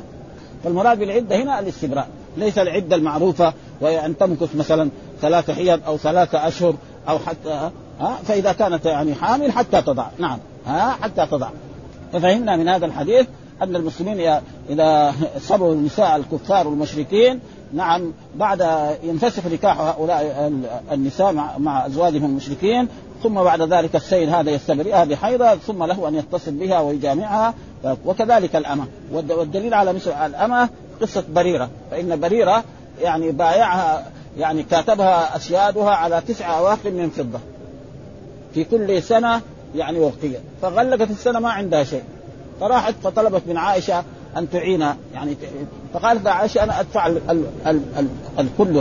فالمراد 0.63 0.99
بالعدة 0.99 1.35
هنا 1.35 1.59
الاستبراء. 1.59 2.07
ليس 2.37 2.57
العدة 2.57 2.95
المعروفة 2.95 3.53
وهي 3.81 4.05
أن 4.05 4.17
تمكث 4.17 4.55
مثلا 4.55 4.89
ثلاثة 5.21 5.53
حيض 5.53 5.79
أو 5.87 5.97
ثلاثة 5.97 6.47
أشهر 6.47 6.75
أو 7.09 7.19
حتى 7.19 7.71
ها؟ 7.99 8.17
فإذا 8.27 8.51
كانت 8.51 8.85
يعني 8.85 9.15
حامل 9.15 9.51
حتى 9.51 9.81
تضع. 9.81 10.05
نعم 10.17 10.39
ها؟ 10.65 10.97
حتى 11.01 11.25
تضع. 11.25 11.49
ففهمنا 12.13 12.55
من 12.55 12.67
هذا 12.67 12.85
الحديث 12.85 13.27
أن 13.61 13.75
المسلمين 13.75 14.39
إذا 14.69 15.13
صبروا 15.39 15.73
النساء 15.73 16.15
الكفار 16.15 16.67
والمشركين 16.67 17.39
نعم 17.73 18.13
بعد 18.35 18.67
ينفسخ 19.03 19.45
نكاح 19.47 19.79
هؤلاء 19.79 20.51
النساء 20.91 21.33
مع, 21.33 21.57
مع 21.57 21.85
أزواجهم 21.85 22.25
المشركين 22.25 22.87
ثم 23.23 23.33
بعد 23.33 23.61
ذلك 23.61 23.95
السيد 23.95 24.29
هذا 24.29 24.51
يستبرئها 24.51 25.03
بحيضه 25.03 25.55
ثم 25.55 25.83
له 25.83 26.07
أن 26.07 26.15
يتصل 26.15 26.51
بها 26.51 26.79
ويجامعها 26.79 27.53
وكذلك 28.05 28.55
الأمة. 28.55 28.85
والدليل 29.11 29.73
على 29.73 29.93
مثل 29.93 30.11
الأمة 30.11 30.69
قصة 31.01 31.23
بريرة. 31.29 31.69
فإن 31.91 32.19
بريرة 32.19 32.63
يعني 33.01 33.31
بايعها 33.31 34.11
يعني 34.37 34.63
كاتبها 34.63 35.35
أسيادها 35.35 35.89
على 35.89 36.21
تسع 36.27 36.59
أواخر 36.59 36.91
من 36.91 37.09
فضة 37.09 37.39
في 38.53 38.63
كل 38.63 39.03
سنة 39.03 39.41
يعني 39.75 39.99
وقتية. 39.99 40.37
فغلقت 40.61 41.09
السنة 41.11 41.39
ما 41.39 41.49
عندها 41.49 41.83
شيء. 41.83 42.03
فراحت 42.61 42.95
فطلبت 43.03 43.41
من 43.47 43.57
عائشة 43.57 44.03
أن 44.37 44.49
تعينها 44.49 44.97
يعني 45.13 45.37
فقالت 45.93 46.27
عائشة 46.27 46.63
أنا 46.63 46.79
أدفع 46.79 47.07
ال 47.07 47.29
ال 47.29 47.45
ال 47.67 47.81
ال 47.97 48.07
الكل 48.39 48.77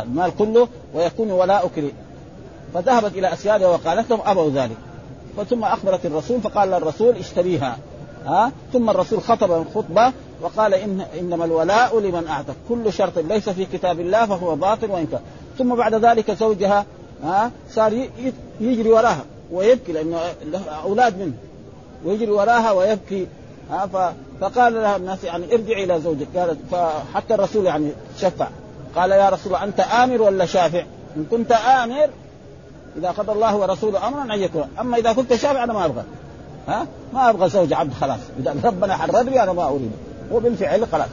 المال 0.00 0.32
كله 0.38 0.68
ويكون 0.94 1.30
ولاؤك 1.30 1.78
لي 1.78 1.92
فذهبت 2.74 3.16
إلى 3.16 3.32
أسيادها 3.32 3.68
وقالت 3.68 4.10
لهم 4.10 4.20
ابوا 4.24 4.50
ذلك. 4.50 4.76
ثم 5.50 5.64
أخبرت 5.64 6.06
الرسول 6.06 6.40
فقال 6.40 6.74
الرسول 6.74 7.16
اشتريها 7.16 7.76
ها؟ 8.26 8.52
ثم 8.72 8.90
الرسول 8.90 9.22
خطب 9.22 9.52
الخطبة 9.52 10.12
وقال 10.42 10.74
إن 10.74 11.00
إنما 11.20 11.44
الولاء 11.44 12.00
لمن 12.00 12.26
اعتق 12.26 12.54
كل 12.68 12.92
شرط 12.92 13.18
ليس 13.18 13.48
في 13.48 13.66
كتاب 13.72 14.00
الله 14.00 14.26
فهو 14.26 14.56
باطل 14.56 14.90
وإن 14.90 15.06
كان. 15.06 15.20
ثم 15.58 15.74
بعد 15.74 15.94
ذلك 15.94 16.30
زوجها 16.30 16.86
ها؟ 17.24 17.50
صار 17.70 18.08
يجري 18.60 18.90
وراها 18.90 19.24
ويبكي 19.52 19.92
لأنه 19.92 20.18
أولاد 20.84 21.18
منه. 21.18 21.32
ويجري 22.04 22.30
وراها 22.30 22.72
ويبكي. 22.72 23.26
فقال 24.40 24.74
لها 24.74 24.96
الناس 24.96 25.24
يعني 25.24 25.54
ارجعي 25.54 25.84
إلى 25.84 26.00
زوجك. 26.00 26.26
قالت 26.36 26.58
فحتى 26.70 27.34
الرسول 27.34 27.66
يعني 27.66 27.92
شفع. 28.18 28.48
قال 28.96 29.10
يا 29.10 29.28
رسول 29.28 29.54
أنت 29.54 29.80
آمر 29.80 30.22
ولا 30.22 30.46
شافع؟ 30.46 30.84
إن 31.16 31.24
كنت 31.30 31.52
آمر 31.52 32.08
إذا 32.96 33.10
قضى 33.10 33.32
الله 33.32 33.56
ورسوله 33.56 34.08
أمرا 34.08 34.34
أن 34.34 34.40
يكون. 34.40 34.68
أما 34.80 34.96
إذا 34.96 35.12
كنت 35.12 35.34
شافع 35.34 35.64
أنا 35.64 35.72
ما 35.72 35.84
أبغى. 35.84 36.04
ها؟ 36.68 36.86
ما 37.14 37.30
أبغى 37.30 37.48
زوج 37.48 37.72
عبد 37.72 37.92
خلاص. 37.92 38.20
إذا 38.38 38.56
ربنا 38.64 38.96
حررني 38.96 39.42
أنا 39.42 39.52
ما 39.52 39.68
اريده 39.68 39.96
وبالفعل 40.32 40.86
خلاص. 40.92 41.08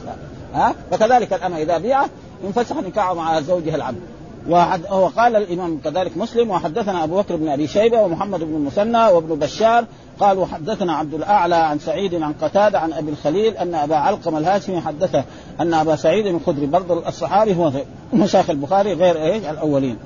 ها؟ 0.54 0.74
فكذلك 0.90 1.32
الأمة 1.32 1.58
إذا 1.58 1.78
بيعه 1.78 2.08
ينفسخ 2.44 2.76
نكاحه 2.76 3.14
مع 3.14 3.40
زوجها 3.40 3.76
العبد. 3.76 4.00
وقال 4.48 5.36
الإمام 5.36 5.78
كذلك 5.84 6.16
مسلم 6.16 6.50
وحدثنا 6.50 7.04
أبو 7.04 7.18
بكر 7.18 7.36
بن 7.36 7.48
أبي 7.48 7.66
شيبة 7.66 8.00
ومحمد 8.00 8.40
بن 8.40 8.54
المثنى 8.54 9.06
وابن 9.06 9.38
بشار 9.38 9.84
قالوا 10.20 10.46
حدثنا 10.46 10.92
عبد 10.92 11.14
الأعلى 11.14 11.54
عن 11.54 11.78
سعيد 11.78 12.14
عن 12.14 12.32
قتادة 12.32 12.78
عن 12.78 12.92
أبي 12.92 13.10
الخليل 13.10 13.56
أن 13.56 13.74
أبا 13.74 13.96
علقم 13.96 14.36
الهاشمي 14.36 14.80
حدثه 14.80 15.24
أن 15.60 15.74
أبا 15.74 15.96
سعيد 15.96 16.26
الخدري 16.26 16.66
برضه 16.66 17.08
الصحابي 17.08 17.56
هو 17.56 17.72
مشايخ 18.12 18.50
البخاري 18.50 18.92
غير 18.92 19.22
إيش؟ 19.22 19.44
الأولين. 19.44 19.96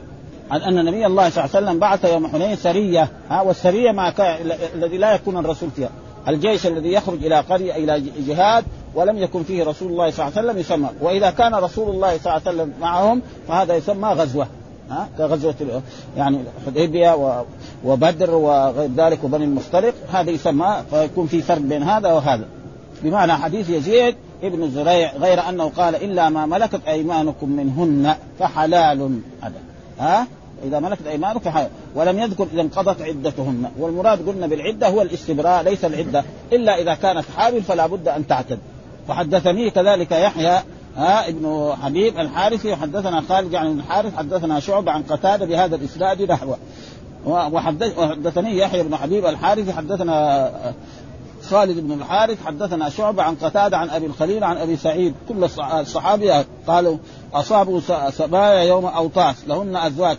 عن 0.51 0.61
أن 0.61 0.85
نبي 0.85 1.07
الله 1.07 1.31
صلى 1.31 1.45
الله 1.45 1.57
عليه 1.57 1.67
وسلم 1.67 1.79
بعث 1.79 2.05
يوم 2.05 2.27
حنين 2.27 2.57
سرية. 2.57 3.09
ها 3.31 3.43
والسرية 3.43 3.93
ما 3.93 4.13
الذي 4.75 4.99
لا 4.99 5.15
يكون 5.15 5.37
الرسول 5.37 5.71
فيها. 5.71 5.91
الجيش 6.29 6.67
الذي 6.67 6.93
يخرج 6.93 7.25
إلى 7.25 7.41
قرية 7.41 7.77
إلى 7.77 8.01
جهاد 8.27 8.65
ولم 8.95 9.19
يكن 9.19 9.43
فيه 9.43 9.65
رسول 9.65 9.93
الله 9.93 10.11
صلى 10.11 10.27
الله 10.27 10.39
عليه 10.39 10.49
وسلم 10.49 10.61
يسمى. 10.61 10.89
وإذا 11.01 11.31
كان 11.31 11.55
رسول 11.55 11.95
الله 11.95 12.19
صلى 12.19 12.37
الله 12.37 12.43
عليه 12.47 12.57
وسلم 12.57 12.73
معهم 12.81 13.23
فهذا 13.49 13.75
يسمى 13.75 14.09
غزوة. 14.09 14.47
ها؟ 14.91 15.09
كغزوة 15.19 15.83
يعني 16.17 16.39
الحديبية 16.61 17.45
وبدر 17.85 18.31
وغير 18.31 18.91
ذلك 18.97 19.25
وبني 19.25 19.45
المختلق 19.45 19.95
هذا 20.13 20.31
يسمى 20.31 20.83
فيكون 20.91 21.27
في 21.27 21.43
فرق 21.43 21.59
بين 21.59 21.83
هذا 21.83 22.13
وهذا. 22.13 22.45
بمعنى 23.03 23.33
حديث 23.33 23.71
يزيد 23.71 24.15
ابن 24.43 24.63
الزريع 24.63 25.13
غير 25.17 25.49
أنه 25.49 25.69
قال 25.77 25.95
إلا 25.95 26.29
ما 26.29 26.47
ملكت 26.47 26.81
أيمانكم 26.89 27.49
منهن 27.49 28.15
فحلال 28.39 29.21
هذا 29.43 29.55
ها؟ 29.99 30.27
إذا 30.65 30.81
ملكت 30.81 31.07
ايمانك 31.07 31.43
فحلال. 31.43 31.71
ولم 31.95 32.19
يذكر 32.19 32.47
إذا 32.53 32.63
انقضت 32.63 33.03
عدتهن. 33.03 33.71
والمراد 33.79 34.29
قلنا 34.29 34.47
بالعدة 34.47 34.89
هو 34.89 35.03
الاستبراء 35.03 35.63
ليس 35.63 35.85
العدة. 35.85 36.25
إلا 36.53 36.81
إذا 36.83 36.95
كانت 36.95 37.25
حامل 37.37 37.63
فلا 37.63 37.87
بد 37.87 38.09
أن 38.09 38.27
تعتد. 38.27 38.59
وحدثني 39.09 39.71
كذلك 39.71 40.13
يحيى 40.13 40.59
ها 40.97 41.29
ابن 41.29 41.73
حبيب 41.83 42.19
الحارثي 42.19 42.73
وحدثنا 42.73 43.23
خالد 43.29 43.55
عن 43.55 43.79
الحارث 43.79 44.17
حدثنا 44.17 44.61
شعب 44.61 44.89
عن 44.89 45.03
قتادة 45.03 45.47
بهذا 45.47 45.77
الإسناد 45.77 46.23
نحوه. 46.23 46.59
وحدثني 47.27 48.59
يحيى 48.59 48.83
بن 48.83 48.97
حبيب 48.97 49.27
الحارثي 49.27 49.73
حدثنا 49.73 50.51
خالد 51.51 51.79
بن 51.79 51.93
الحارث 51.93 52.47
حدثنا 52.47 52.89
شعبة 52.89 53.23
عن 53.23 53.35
قتادة 53.35 53.77
عن 53.77 53.91
أبي 53.91 54.07
الخليل 54.07 54.45
عن 54.45 54.57
أبي 54.57 54.77
سعيد. 54.77 55.15
كل 55.29 55.45
الصحابة 55.81 56.45
قالوا 56.67 56.99
أصابوا 57.35 57.81
سبايا 58.11 58.63
يوم 58.63 58.87
أوطاس 58.87 59.49
لهن 59.49 59.77
أزواج 59.77 60.17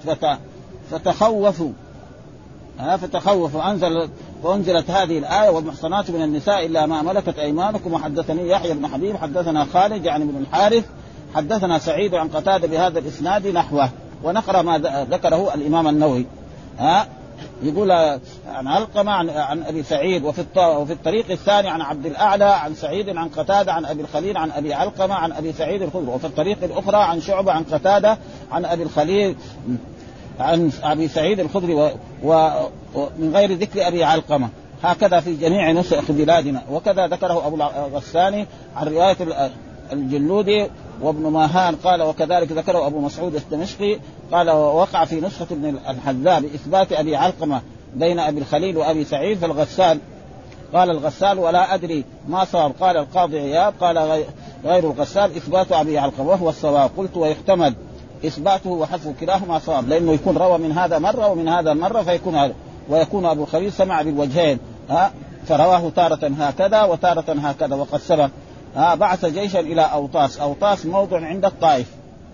فتخوفوا 0.91 1.71
ها 2.79 2.97
فتخوف 2.97 3.55
وانزل 3.55 4.09
وانزلت 4.45 4.91
هذه 4.91 5.17
الآية 5.17 5.49
والمحصنات 5.49 6.11
من 6.11 6.21
النساء 6.21 6.65
إلا 6.65 6.85
ما 6.85 7.01
ملكت 7.01 7.39
أيمانكم. 7.39 7.93
وحدثني 7.93 8.49
يحيى 8.49 8.73
بن 8.73 8.87
حبيب 8.87 9.17
حدثنا 9.17 9.65
خالد 9.65 10.05
يعني 10.05 10.25
بن 10.25 10.37
الحارث 10.37 10.85
حدثنا 11.35 11.79
سعيد 11.79 12.15
عن 12.15 12.27
قتادة 12.27 12.67
بهذا 12.67 12.99
الإسناد 12.99 13.47
نحوه. 13.47 13.89
ونقرأ 14.23 14.61
ما 14.61 14.77
ذكره 15.11 15.53
الإمام 15.53 15.87
النووي. 15.87 16.25
ها؟ 16.79 17.07
يقول 17.63 17.91
عن 18.47 18.67
علقمة 18.67 19.11
عن, 19.11 19.29
عن 19.29 19.63
أبي 19.63 19.83
سعيد 19.83 20.23
وفي 20.23 20.45
وفي 20.57 20.93
الطريق 20.93 21.31
الثاني 21.31 21.69
عن 21.69 21.81
عبد 21.81 22.05
الأعلى 22.05 22.45
عن 22.45 22.75
سعيد 22.75 23.09
عن 23.09 23.29
قتادة 23.29 23.73
عن 23.73 23.85
أبي 23.85 24.01
الخليل 24.01 24.37
عن 24.37 24.51
أبي 24.51 24.73
علقمة 24.73 25.13
عن 25.13 25.31
أبي 25.31 25.53
سعيد 25.53 25.81
الخدري. 25.81 26.07
وفي 26.07 26.27
الطريق 26.27 26.57
الأخرى 26.63 26.97
عن 26.97 27.21
شعبة 27.21 27.51
عن 27.51 27.63
قتادة 27.63 28.17
عن 28.51 28.65
أبي 28.65 28.83
الخليل. 28.83 29.35
عن 30.39 30.71
أبي 30.83 31.07
سعيد 31.07 31.39
الخدري 31.39 31.91
ومن 32.23 33.31
غير 33.33 33.51
ذكر 33.51 33.87
أبي 33.87 34.03
علقمة. 34.03 34.49
هكذا 34.83 35.19
في 35.19 35.35
جميع 35.35 35.71
نسخ 35.71 36.11
بلادنا. 36.11 36.61
وكذا 36.71 37.07
ذكره 37.07 37.47
أبو 37.47 37.55
الغساني 37.55 38.45
عن 38.75 38.87
رواية 38.87 39.17
الجلودي 39.93 40.67
وابن 41.01 41.27
ماهان 41.27 41.75
قال 41.75 42.01
وكذلك 42.01 42.51
ذكره 42.51 42.87
أبو 42.87 42.99
مسعود 42.99 43.35
الدمشقي 43.35 43.99
قال 44.31 44.49
وقع 44.49 45.05
في 45.05 45.21
نسخة 45.21 45.47
ابن 45.51 45.77
الحذاء 45.89 46.41
بإثبات 46.41 46.91
أبي 46.91 47.15
علقمة 47.15 47.61
بين 47.95 48.19
أبي 48.19 48.39
الخليل 48.39 48.77
وأبي 48.77 49.05
سعيد 49.05 49.37
فالغسال. 49.37 49.99
قال 50.73 50.89
الغسال 50.89 51.39
ولا 51.39 51.73
أدري 51.73 52.03
ما 52.27 52.45
صار 52.45 52.71
قال 52.71 52.97
القاضي 52.97 53.39
عياض. 53.39 53.73
قال 53.81 54.23
غير 54.65 54.83
الغسال 54.83 55.35
إثبات 55.35 55.71
أبي 55.71 55.97
علقمة 55.97 56.29
وهو 56.29 56.49
الصواب. 56.49 56.91
قلت 56.97 57.17
ويحتمل. 57.17 57.75
إثباته 58.25 58.69
وحذفه 58.69 59.13
كلاهما 59.19 59.59
صواب 59.59 59.89
لأنه 59.89 60.11
يكون 60.11 60.37
روى 60.37 60.57
من 60.57 60.71
هذا 60.71 60.99
مرة 60.99 61.27
ومن 61.27 61.47
هذا 61.47 61.73
مره 61.73 62.01
فيكون 62.01 62.53
ويكون 62.89 63.25
أبو 63.25 63.43
الخليل 63.43 63.71
سمع 63.71 64.01
بالوجهين 64.01 64.59
ها 64.89 65.11
فرواه 65.47 65.89
تارة 65.95 66.31
هكذا 66.39 66.83
وتارة 66.83 67.35
هكذا 67.39 67.75
وقد 67.75 67.99
سبق 67.99 68.29
ها 68.75 68.95
بعث 68.95 69.25
جيشا 69.25 69.59
إلى 69.59 69.81
أوطاس، 69.81 70.39
أوطاس 70.39 70.85
موضع 70.85 71.25
عند 71.25 71.45
الطائف 71.45 71.87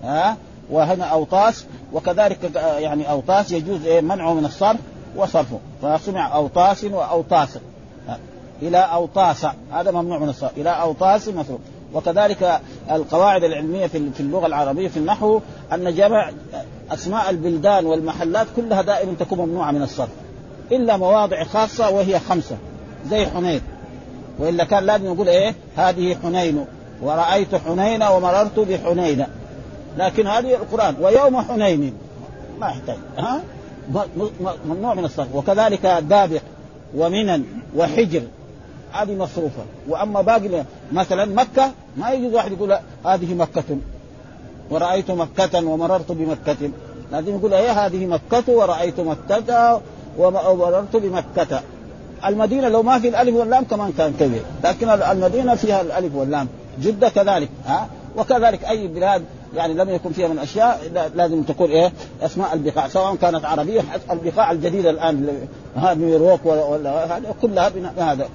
ها 0.03 0.37
وهنا 0.71 1.05
أوطاس 1.05 1.65
وكذلك 1.93 2.55
يعني 2.55 3.09
أوطاس 3.09 3.51
يجوز 3.51 3.85
إيه 3.85 4.01
منعه 4.01 4.33
من 4.33 4.45
الصرف 4.45 4.79
وصرفه 5.15 5.59
فسمع 5.81 6.35
أوطاس 6.35 6.83
وأوطاس 6.83 7.57
إلى 8.61 8.77
أوطاس 8.77 9.45
هذا 9.71 9.91
ممنوع 9.91 10.19
من 10.19 10.29
الصرف 10.29 10.57
إلى 10.57 10.69
أوطاس 10.69 11.27
مثلا 11.27 11.57
وكذلك 11.93 12.61
القواعد 12.91 13.43
العلمية 13.43 13.87
في 13.87 14.19
اللغة 14.19 14.47
العربية 14.47 14.87
في 14.87 14.97
النحو 14.97 15.39
أن 15.73 15.95
جمع 15.95 16.31
أسماء 16.91 17.29
البلدان 17.29 17.85
والمحلات 17.85 18.47
كلها 18.55 18.81
دائما 18.81 19.13
تكون 19.19 19.39
ممنوعة 19.39 19.71
من 19.71 19.81
الصرف 19.81 20.09
إلا 20.71 20.97
مواضع 20.97 21.43
خاصة 21.43 21.89
وهي 21.89 22.19
خمسة 22.19 22.57
زي 23.09 23.25
حنين. 23.25 23.61
وإلا 24.39 24.63
كان 24.63 24.83
لازم 24.83 25.05
يقول 25.05 25.29
إيه؟ 25.29 25.55
هذه 25.75 26.17
حنين 26.23 26.65
ورأيت 27.01 27.55
حنين 27.55 28.03
ومررت 28.03 28.59
بحنين. 28.59 29.25
لكن 29.97 30.27
هذه 30.27 30.55
القرآن 30.55 30.95
ويوم 31.01 31.41
حنين. 31.41 31.93
ما 32.59 32.67
يحتاج. 32.67 32.97
ها؟ 33.17 33.41
ممنوع 34.65 34.93
من 34.93 35.05
الصرف. 35.05 35.35
وكذلك 35.35 35.85
دابق 35.85 36.41
ومنن 36.95 37.43
وحجر. 37.75 38.21
هذه 38.91 39.15
مصروفة. 39.15 39.63
وأما 39.89 40.21
باقي 40.21 40.63
مثلا 40.93 41.25
مكة 41.25 41.71
ما 41.97 42.11
يجوز 42.11 42.33
واحد 42.33 42.51
يقول 42.51 42.77
هذه 43.05 43.33
مكة. 43.33 43.77
ورأيت 44.69 45.11
مكة 45.11 45.65
ومررت 45.67 46.11
بمكة. 46.11 46.69
لازم 47.11 47.35
يقول 47.35 47.53
إيه 47.53 47.85
هذه 47.85 48.05
مكة 48.05 48.43
ورأيت 48.53 48.99
مكة 48.99 49.81
ومررت 50.17 50.95
بمكة. 50.95 51.61
المدينة 52.25 52.69
لو 52.69 52.83
ما 52.83 52.99
في 52.99 53.07
الألف 53.07 53.35
واللام 53.35 53.63
كمان 53.63 53.91
كان 53.97 54.13
كبير. 54.19 54.41
لكن 54.63 54.89
المدينة 54.89 55.55
فيها 55.55 55.81
الألف 55.81 56.15
واللام. 56.15 56.47
جدة 56.81 57.09
كذلك 57.09 57.49
ها؟ 57.65 57.87
وكذلك 58.17 58.65
أي 58.65 58.87
بلاد 58.87 59.23
يعني 59.55 59.73
لم 59.73 59.89
يكن 59.89 60.11
فيها 60.11 60.27
من 60.27 60.39
أشياء 60.39 60.81
لازم 61.15 61.43
تكون 61.43 61.69
إيه 61.69 61.91
أسماء 62.21 62.53
البقاع. 62.53 62.87
سواء 62.87 63.15
كانت 63.15 63.45
عربية 63.45 63.81
البقاع 64.11 64.51
الجديده 64.51 64.89
الآن 64.89 65.47
ها 65.75 65.93
نيويورك 65.93 66.45
ولا 66.45 67.21
كلها 67.41 67.69
بهذا 67.69 68.27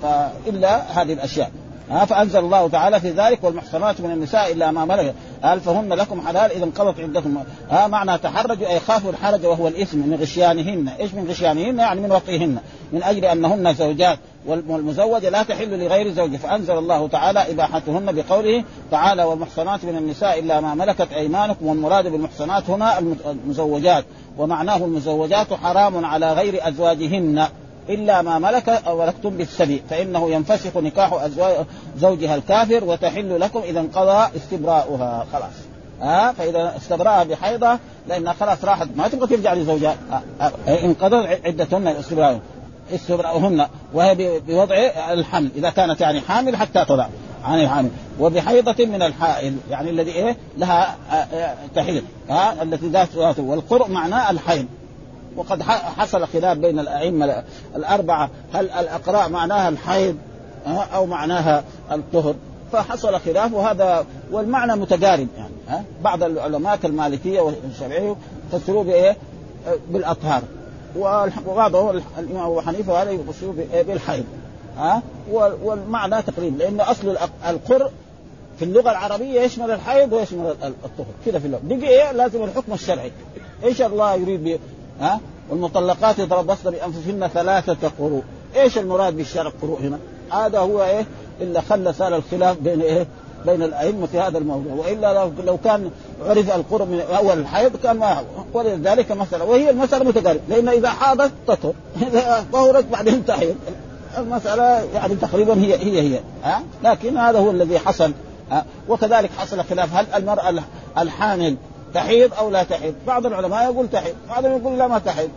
الا 0.46 1.02
هذه 1.02 1.12
الأشياء. 1.12 1.50
ها 1.90 2.04
فأنزل 2.04 2.38
الله 2.38 2.68
تعالى 2.68 3.00
في 3.00 3.10
ذلك 3.10 3.44
والمحصنات 3.44 4.00
من 4.00 4.10
النساء 4.10 4.52
إلا 4.52 4.70
ما 4.70 4.84
ملكت. 4.84 5.14
قال 5.42 5.60
فهن 5.60 5.92
لكم 5.92 6.26
حلال 6.26 6.52
إذا 6.52 6.64
انقضت 6.64 7.00
عدتهم 7.00 7.44
ها 7.70 7.86
معنى 7.86 8.18
تحرجوا 8.18 8.66
أي 8.68 8.80
خافوا 8.80 9.10
الحرج 9.10 9.46
وهو 9.46 9.68
الإثم 9.68 9.98
من 9.98 10.18
غشيانهن. 10.20 10.88
إيش 10.88 11.14
من 11.14 11.26
غشيانهن؟ 11.30 11.78
يعني 11.78 12.00
من 12.00 12.12
وطئهن 12.12 12.58
من 12.92 13.02
أجل 13.02 13.24
أنهن 13.24 13.74
زوجات. 13.74 14.18
والمزوجة 14.46 15.28
لا 15.28 15.42
تحل 15.42 15.84
لغير 15.84 16.12
زوجه 16.12 16.36
فأنزل 16.36 16.78
الله 16.78 17.08
تعالى 17.08 17.50
إباحتهن 17.50 18.12
بقوله 18.14 18.64
تعالى 18.90 19.24
والمحصنات 19.24 19.84
من 19.84 19.96
النساء 19.96 20.38
إلا 20.38 20.60
ما 20.60 20.74
ملكت 20.74 21.12
أيمانكم. 21.12 21.66
والمراد 21.66 22.06
بالمحصنات 22.06 22.70
هنا 22.70 22.98
المزوجات. 23.26 24.04
ومعناه 24.38 24.76
المزوجات 24.76 25.52
حرام 25.52 26.04
على 26.04 26.32
غير 26.32 26.68
أزواجهن. 26.68 27.46
إلا 27.88 28.22
ما 28.22 28.38
ملك 28.38 28.82
ملكتم 28.88 29.30
بالسبي 29.30 29.82
فإنه 29.90 30.30
ينفسخ 30.30 30.76
نكاح 30.76 31.12
أزواج 31.12 31.66
زوجها 31.98 32.34
الكافر 32.34 32.84
وتحل 32.84 33.40
لكم 33.40 33.60
إذا 33.60 33.80
انقضى 33.80 34.36
استبراؤها 34.36 35.26
خلاص. 35.32 35.52
ها 36.00 36.32
فإذا 36.32 36.76
استبرأها 36.76 37.24
بحيضة 37.24 37.78
لأنها 38.08 38.32
خلاص 38.32 38.64
راحت 38.64 38.88
ما 38.96 39.08
تبغى 39.08 39.36
ترجع 39.36 39.54
لزوجها. 39.54 39.96
انقضت 40.68 41.40
عدتهن 41.44 41.86
استبراؤهن 41.86 42.40
استبراؤهن 42.94 43.66
وهي 43.94 44.40
بوضع 44.40 44.76
الحمل 45.10 45.50
إذا 45.56 45.70
كانت 45.70 46.00
يعني 46.00 46.20
حامل 46.20 46.56
حتى 46.56 46.84
تضع 46.84 47.06
عن 47.44 47.60
الحامل. 47.60 47.90
وبحيضة 48.20 48.86
من 48.86 49.02
الحائل 49.02 49.56
يعني 49.70 49.90
الذي 49.90 50.10
إيه؟ 50.10 50.36
لها 50.58 50.96
تحيض 51.74 52.02
ها 52.30 52.62
التي 52.62 52.88
ذات 52.88 53.38
والقرء 53.38 53.90
معناه 53.90 54.30
الحيض. 54.30 54.66
وقد 55.36 55.62
حصل 55.62 56.26
خلاف 56.26 56.58
بين 56.58 56.78
الأئمة 56.78 57.44
الأربعة. 57.76 58.30
هل 58.52 58.70
الأقراء 58.70 59.28
معناها 59.28 59.68
الحيض 59.68 60.16
أو 60.66 61.06
معناها 61.06 61.64
الطهر؟ 61.92 62.34
فحصل 62.72 63.20
خلاف 63.20 63.52
وهذا 63.52 64.06
والمعنى 64.30 64.76
متقارب 64.76 65.28
يعني 65.38 65.54
ها. 65.68 65.84
بعض 66.02 66.22
العلماء 66.22 66.76
كالمالكية 66.76 67.40
والشافعية 67.40 68.16
فسروا 68.52 68.84
بإيه؟ 68.84 69.16
بالأطهار. 69.90 70.42
وبعضهم 71.46 72.02
الإمام 72.18 72.44
أبو 72.46 72.60
حنيفة 72.60 72.92
وهذا 72.92 73.10
يفسروا 73.10 73.54
بالحيض 73.72 74.24
ها. 74.76 75.02
والمعنى 75.62 76.22
تقريبا 76.22 76.56
لأن 76.56 76.80
أصل 76.80 77.16
القر 77.48 77.90
في 78.58 78.64
اللغة 78.64 78.90
العربية 78.90 79.40
يشمل 79.40 79.70
الحيض 79.70 80.12
ويشمل 80.12 80.54
الطهر 80.62 81.06
كذا 81.26 81.38
في 81.38 81.46
اللغة. 81.46 81.60
بقي 81.64 81.88
إيه؟ 81.88 82.12
لازم 82.12 82.44
الحكم 82.44 82.72
الشرعي. 82.72 83.12
إيش 83.64 83.82
الله 83.82 84.14
يريد 84.14 84.60
ها؟ 85.00 85.20
والمطلقات 85.50 86.18
يتربصن 86.18 86.70
بأنفسهن 86.70 87.28
ثلاثة 87.34 87.90
قروء. 87.98 88.22
إيش 88.56 88.78
المراد 88.78 89.16
بالشرع 89.16 89.52
قروء 89.62 89.80
هنا؟ 89.80 89.98
هذا 90.30 90.58
هو 90.58 90.82
إيه؟ 90.82 91.06
إلا 91.40 91.60
خلى 91.60 91.92
صار 91.92 92.16
الخلاف 92.16 92.58
بين 92.58 92.80
إيه؟ 92.80 93.06
بين 93.46 93.62
الأئمة 93.62 94.06
في 94.06 94.18
هذا 94.18 94.38
الموضوع. 94.38 94.72
وإلا 94.72 95.30
لو, 95.44 95.58
كان 95.58 95.90
عرف 96.26 96.56
القرء 96.56 96.84
من 96.84 97.00
أول 97.00 97.38
الحيض 97.38 97.76
كان 97.76 97.96
ما 97.96 98.24
ولذلك 98.52 99.12
مسألة. 99.12 99.44
وهي 99.44 99.70
المسألة 99.70 100.04
متقاربه 100.04 100.40
لأن 100.48 100.68
إذا 100.68 100.88
حاضت 100.88 101.32
تطهر. 101.46 101.74
إذا 102.02 102.46
طهرت 102.52 102.84
بعدين 102.84 103.26
تحيض. 103.26 103.56
المسألة 104.18 104.64
يعني 104.94 105.14
تقريبا 105.14 105.54
هي 105.54 105.74
هي 105.74 106.00
هي. 106.00 106.20
ها؟ 106.44 106.62
لكن 106.84 107.16
هذا 107.16 107.38
هو 107.38 107.50
الذي 107.50 107.78
حصل. 107.78 108.12
ها؟ 108.50 108.64
وكذلك 108.88 109.30
حصل 109.38 109.64
خلاف. 109.64 109.94
هل 109.94 110.06
المرأة 110.14 110.54
الحامل 110.98 111.56
تحيض 111.94 112.34
أو 112.34 112.50
لا 112.50 112.62
تحيض. 112.62 112.94
بعض 113.06 113.26
العلماء 113.26 113.72
يقول 113.72 113.88
تحيض 113.88 114.14
بعضهم 114.28 114.56
يقول 114.56 114.78
لا 114.78 114.86
ما 114.86 114.98
تحيض. 114.98 115.30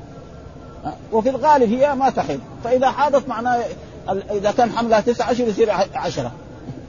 وفي 1.12 1.29
الغالب 1.29 1.73
هي 1.73 1.95
ما 1.95 2.09
تحيض. 2.09 2.39
فإذا 2.63 2.91
حاضت 2.91 3.27
معناه 3.27 3.63
إذا 4.31 4.51
كان 4.51 4.71
حملها 4.71 4.99
تسعة 4.99 5.31
اشهر 5.31 5.47
يصير 5.47 5.71
عشرة. 5.95 6.31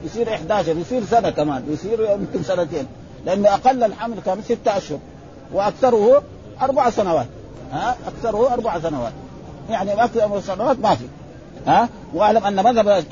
يصير 0.05 0.33
11 0.33 0.77
يصير 0.77 1.05
سنة 1.05 1.29
كمان 1.29 1.63
يصير 1.69 2.11
يمكن 2.11 2.43
سنتين. 2.43 2.87
لأن 3.25 3.45
أقل 3.45 3.83
الحمل 3.83 4.19
كان 4.25 4.41
ستة 4.41 4.77
اشهر 4.77 4.99
وأكثره 5.53 6.23
أربع 6.61 6.89
سنوات. 6.89 7.27
ها؟ 7.71 7.95
أكثره 8.07 8.53
أربع 8.53 8.79
سنوات. 8.79 9.13
يعني 9.69 10.03
أكثر 10.03 10.41
سنوات 10.41 10.79
ما 10.79 10.95
في. 10.95 11.05
ها؟ 11.67 11.89
واعلم 12.13 12.45
أن 12.45 12.63
مذهب 12.63 13.03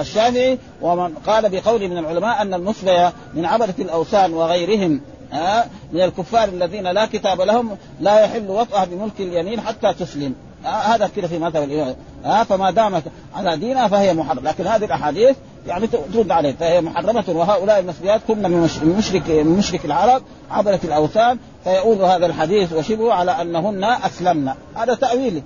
الشافعي 0.00 0.58
ومن 0.82 1.14
قال 1.26 1.48
بقول 1.48 1.88
من 1.88 1.98
العلماء 1.98 2.42
أن 2.42 2.54
المصلي 2.54 3.12
من 3.34 3.44
عبدة 3.44 3.74
الأوثان 3.78 4.34
وغيرهم 4.34 5.00
ها 5.34 5.66
من 5.92 6.00
الكفار 6.00 6.48
الذين 6.48 6.86
لا 6.86 7.06
كتاب 7.06 7.40
لهم 7.40 7.76
لا 8.00 8.20
يحل 8.20 8.50
وطئها 8.50 8.84
بملك 8.84 9.20
اليمين 9.20 9.60
حتى 9.60 9.92
تسلم. 9.92 10.34
هذا 10.64 11.10
كده 11.16 11.28
في 11.28 11.38
مذهب 11.38 11.62
الإمام. 11.62 11.94
ها 12.24 12.44
فما 12.44 12.70
دامت 12.70 13.02
على 13.34 13.56
دينها 13.56 13.88
فهي 13.88 14.14
محرمة. 14.14 14.50
لكن 14.50 14.66
هذه 14.66 14.84
الأحاديث 14.84 15.36
يعني 15.66 15.86
ترد 15.86 16.30
عليه 16.30 16.52
فهي 16.52 16.80
محرمة 16.80 17.24
وهؤلاء 17.28 17.78
المسلمات 17.78 18.20
كن 18.28 18.42
من 18.42 18.60
مشرك 18.98 19.30
من 19.30 19.56
مشرك 19.58 19.84
العرب 19.84 20.22
عبرت 20.50 20.84
الأوثان 20.84 21.38
فيؤول 21.64 22.02
هذا 22.02 22.26
الحديث 22.26 22.72
وشبهه 22.72 23.12
على 23.12 23.30
أنهن 23.42 23.84
أسلمن. 23.84 24.52
هذا 24.74 24.94
تاويله 24.94 25.42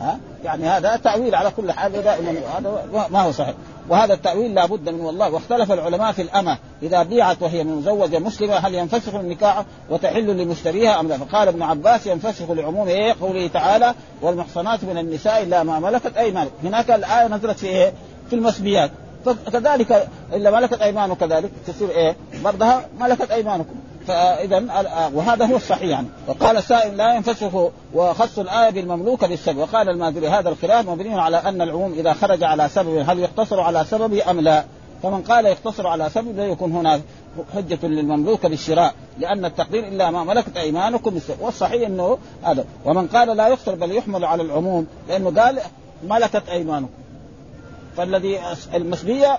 ها؟ 0.00 0.18
يعني 0.44 0.68
هذا 0.68 0.96
تأويل 0.96 1.34
على 1.34 1.50
كل 1.56 1.72
حال 1.72 1.92
دائما 1.92 2.30
هذا 2.30 3.08
ما 3.10 3.20
هو 3.20 3.32
صحيح. 3.32 3.54
وهذا 3.88 4.14
التأويل 4.14 4.54
لا 4.54 4.66
بد 4.66 4.88
منه 4.88 5.06
والله. 5.06 5.30
واختلف 5.30 5.72
العلماء 5.72 6.12
في 6.12 6.22
الأمة. 6.22 6.58
إذا 6.82 7.02
بيعت 7.02 7.42
وهي 7.42 7.64
مزوجه 7.64 8.18
مسلمة 8.18 8.54
هل 8.54 8.74
ينفسخ 8.74 9.14
النكاح 9.14 9.64
وتحل 9.90 10.26
لمشتريها 10.26 11.00
أم 11.00 11.08
لا؟ 11.08 11.18
فقال 11.18 11.48
ابن 11.48 11.62
عباس 11.62 12.06
ينفسخ 12.06 12.50
لعموم 12.50 12.88
إيه؟ 12.88 13.14
قوله 13.20 13.46
تعالى 13.46 13.94
والمحصنات 14.22 14.84
من 14.84 14.98
النساء 14.98 15.42
إلا 15.42 15.62
ما 15.62 15.80
ملكت 15.80 16.16
ايمانكم 16.16 16.54
هناك 16.64 16.90
الآية 16.90 17.28
نزلت 17.28 17.58
في 17.58 17.66
إيه؟ 17.66 17.92
في 18.30 18.36
المسبيات. 18.36 18.90
فكذلك 19.24 20.08
إلا 20.32 20.50
ملكت 20.50 20.80
ايمانكم 20.80 21.14
كذلك. 21.14 21.50
تصير 21.66 21.90
إيه؟ 21.90 22.16
برضها 22.44 22.88
ملكت 23.00 23.30
أيمانكم. 23.30 23.74
فاذا 24.10 24.58
وهذا 25.14 25.46
هو 25.46 25.56
الصحيح 25.56 25.82
يعني. 25.82 26.06
وقال 26.26 26.62
سائل 26.62 26.96
لا 26.96 27.14
ينفسخ 27.14 27.70
وخص 27.94 28.38
الآية 28.38 28.70
بالمملوكة 28.70 29.26
بالسبب. 29.26 29.58
وقال 29.58 29.88
الماذري 29.88 30.28
هذا 30.28 30.48
الخلاف 30.48 30.88
مبني 30.88 31.20
على 31.20 31.36
أن 31.36 31.62
العموم 31.62 31.92
إذا 31.92 32.12
خرج 32.12 32.44
على 32.44 32.68
سبب 32.68 33.04
هل 33.08 33.18
يقتصر 33.18 33.60
على 33.60 33.84
سبب 33.84 34.14
أم 34.14 34.40
لا؟ 34.40 34.64
فمن 35.02 35.22
قال 35.22 35.46
يقتصر 35.46 35.86
على 35.86 36.10
سبب 36.10 36.36
لا 36.36 36.46
يكون 36.46 36.72
هنا 36.72 37.00
حجة 37.54 37.78
للمملوك 37.82 38.46
بالشراء 38.46 38.94
لأن 39.18 39.44
التقدير 39.44 39.88
إلا 39.88 40.10
ما 40.10 40.24
ملكت 40.24 40.56
أيمانكم 40.56 41.18
والصحيح 41.40 41.86
أنه 41.86 42.18
هذا. 42.42 42.64
ومن 42.84 43.06
قال 43.06 43.36
لا 43.36 43.48
يقتصر 43.48 43.74
بل 43.74 43.96
يحمل 43.96 44.24
على 44.24 44.42
العموم 44.42 44.86
لأنه 45.08 45.42
قال 45.42 45.58
ملكت 46.08 46.48
أيمانكم. 46.48 46.92
فالذي 47.96 48.38
المسلية 48.74 49.38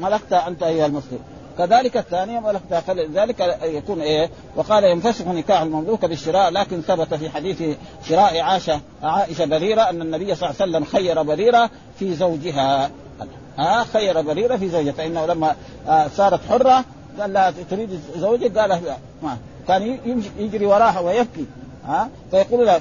ملكتها 0.00 0.48
أنت 0.48 0.62
أيها 0.62 0.86
المسلم 0.86 1.18
كذلك 1.58 1.96
الثانية 1.96 2.60
فلذلك 2.86 3.58
يكون 3.62 4.00
إيه؟ 4.00 4.30
وقال 4.56 4.84
ينفسخ 4.84 5.26
نكاح 5.26 5.60
المملوك 5.60 6.04
بالشراء 6.04 6.50
لكن 6.50 6.80
ثبت 6.80 7.14
في 7.14 7.30
حديث 7.30 7.62
شراء 8.08 8.40
عائشة 8.40 8.80
عائشة 9.02 9.44
بريرة 9.44 9.82
أن 9.82 10.02
النبي 10.02 10.34
صلى 10.34 10.50
الله 10.50 10.60
عليه 10.60 10.72
وسلم 10.72 10.84
خير 10.84 11.22
بريرة 11.22 11.70
في 11.98 12.14
زوجها. 12.14 12.90
ها؟ 13.58 13.84
خير 13.84 14.22
بريرة 14.22 14.56
في 14.56 14.68
زوجها. 14.68 14.92
فإنه 14.92 15.26
لما 15.26 15.56
صارت 16.16 16.40
حرة 16.48 16.84
قال 17.20 17.32
لها 17.32 17.52
تريد 17.70 18.00
زوجك؟ 18.16 18.58
قال 18.58 18.70
لا. 18.70 18.96
ما. 19.22 19.38
كان 19.68 19.98
يجري 20.38 20.66
وراها 20.66 21.00
ويبكي. 21.00 21.46
ها؟ 21.86 22.08
فيقول 22.30 22.66
لها 22.66 22.80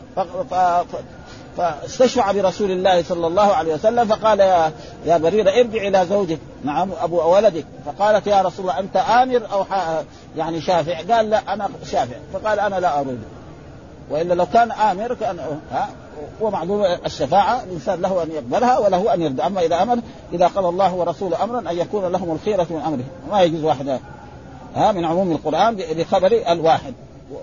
فاستشفع 1.58 2.32
برسول 2.32 2.72
الله 2.72 3.04
صلى 3.04 3.28
الله 3.28 3.54
عليه 3.54 3.74
وسلم 3.74 4.06
فقال 4.06 4.40
يا 4.40 4.72
يا 5.06 5.18
بريرة 5.18 5.50
ارجع 5.50 5.88
إلى 5.88 6.06
زوجك 6.10 6.40
نعم 6.64 6.90
أبو 7.02 7.34
ولدك. 7.34 7.66
فقالت 7.86 8.28
يا 8.28 8.42
رسول 8.42 8.70
الله 8.70 8.80
أنت 8.80 8.98
آمر 8.98 9.42
أو 9.54 9.66
يعني 10.38 10.62
شافع؟ 10.62 11.16
قال 11.16 11.30
لا 11.30 11.54
أنا 11.54 11.70
شافع. 11.92 12.16
فقال 12.34 12.60
أنا 12.60 12.80
لا 12.80 13.00
أريد. 13.00 13.20
وإلا 14.10 14.34
لو 14.34 14.46
كان 14.46 14.72
أمر 14.72 15.14
كان 15.14 15.40
ها 15.72 15.90
ومعلوم 16.42 16.86
الشفاعة 17.06 17.64
الإنسان 17.64 18.02
له 18.02 18.24
أن 18.24 18.32
يقبلها 18.32 18.78
وله 18.78 19.14
أن 19.14 19.22
يرد 19.22 19.40
أما 19.40 19.62
إذا 19.62 19.82
أمر 19.82 19.98
إذا 20.34 20.48
قضى 20.48 20.70
الله 20.70 20.94
ورسوله 20.94 21.44
أمرا 21.44 21.60
أن 21.60 21.78
يكون 21.78 22.12
لهم 22.12 22.32
الخيرة 22.32 22.68
من 22.70 22.82
أمره. 22.86 23.04
ما 23.32 23.42
يجوز 23.42 23.64
واحد 23.64 24.00
ها 24.76 24.92
من 24.92 25.06
عموم 25.06 25.32
القرآن 25.32 25.76
بخبر 25.76 26.42
الواحد. 26.48 26.94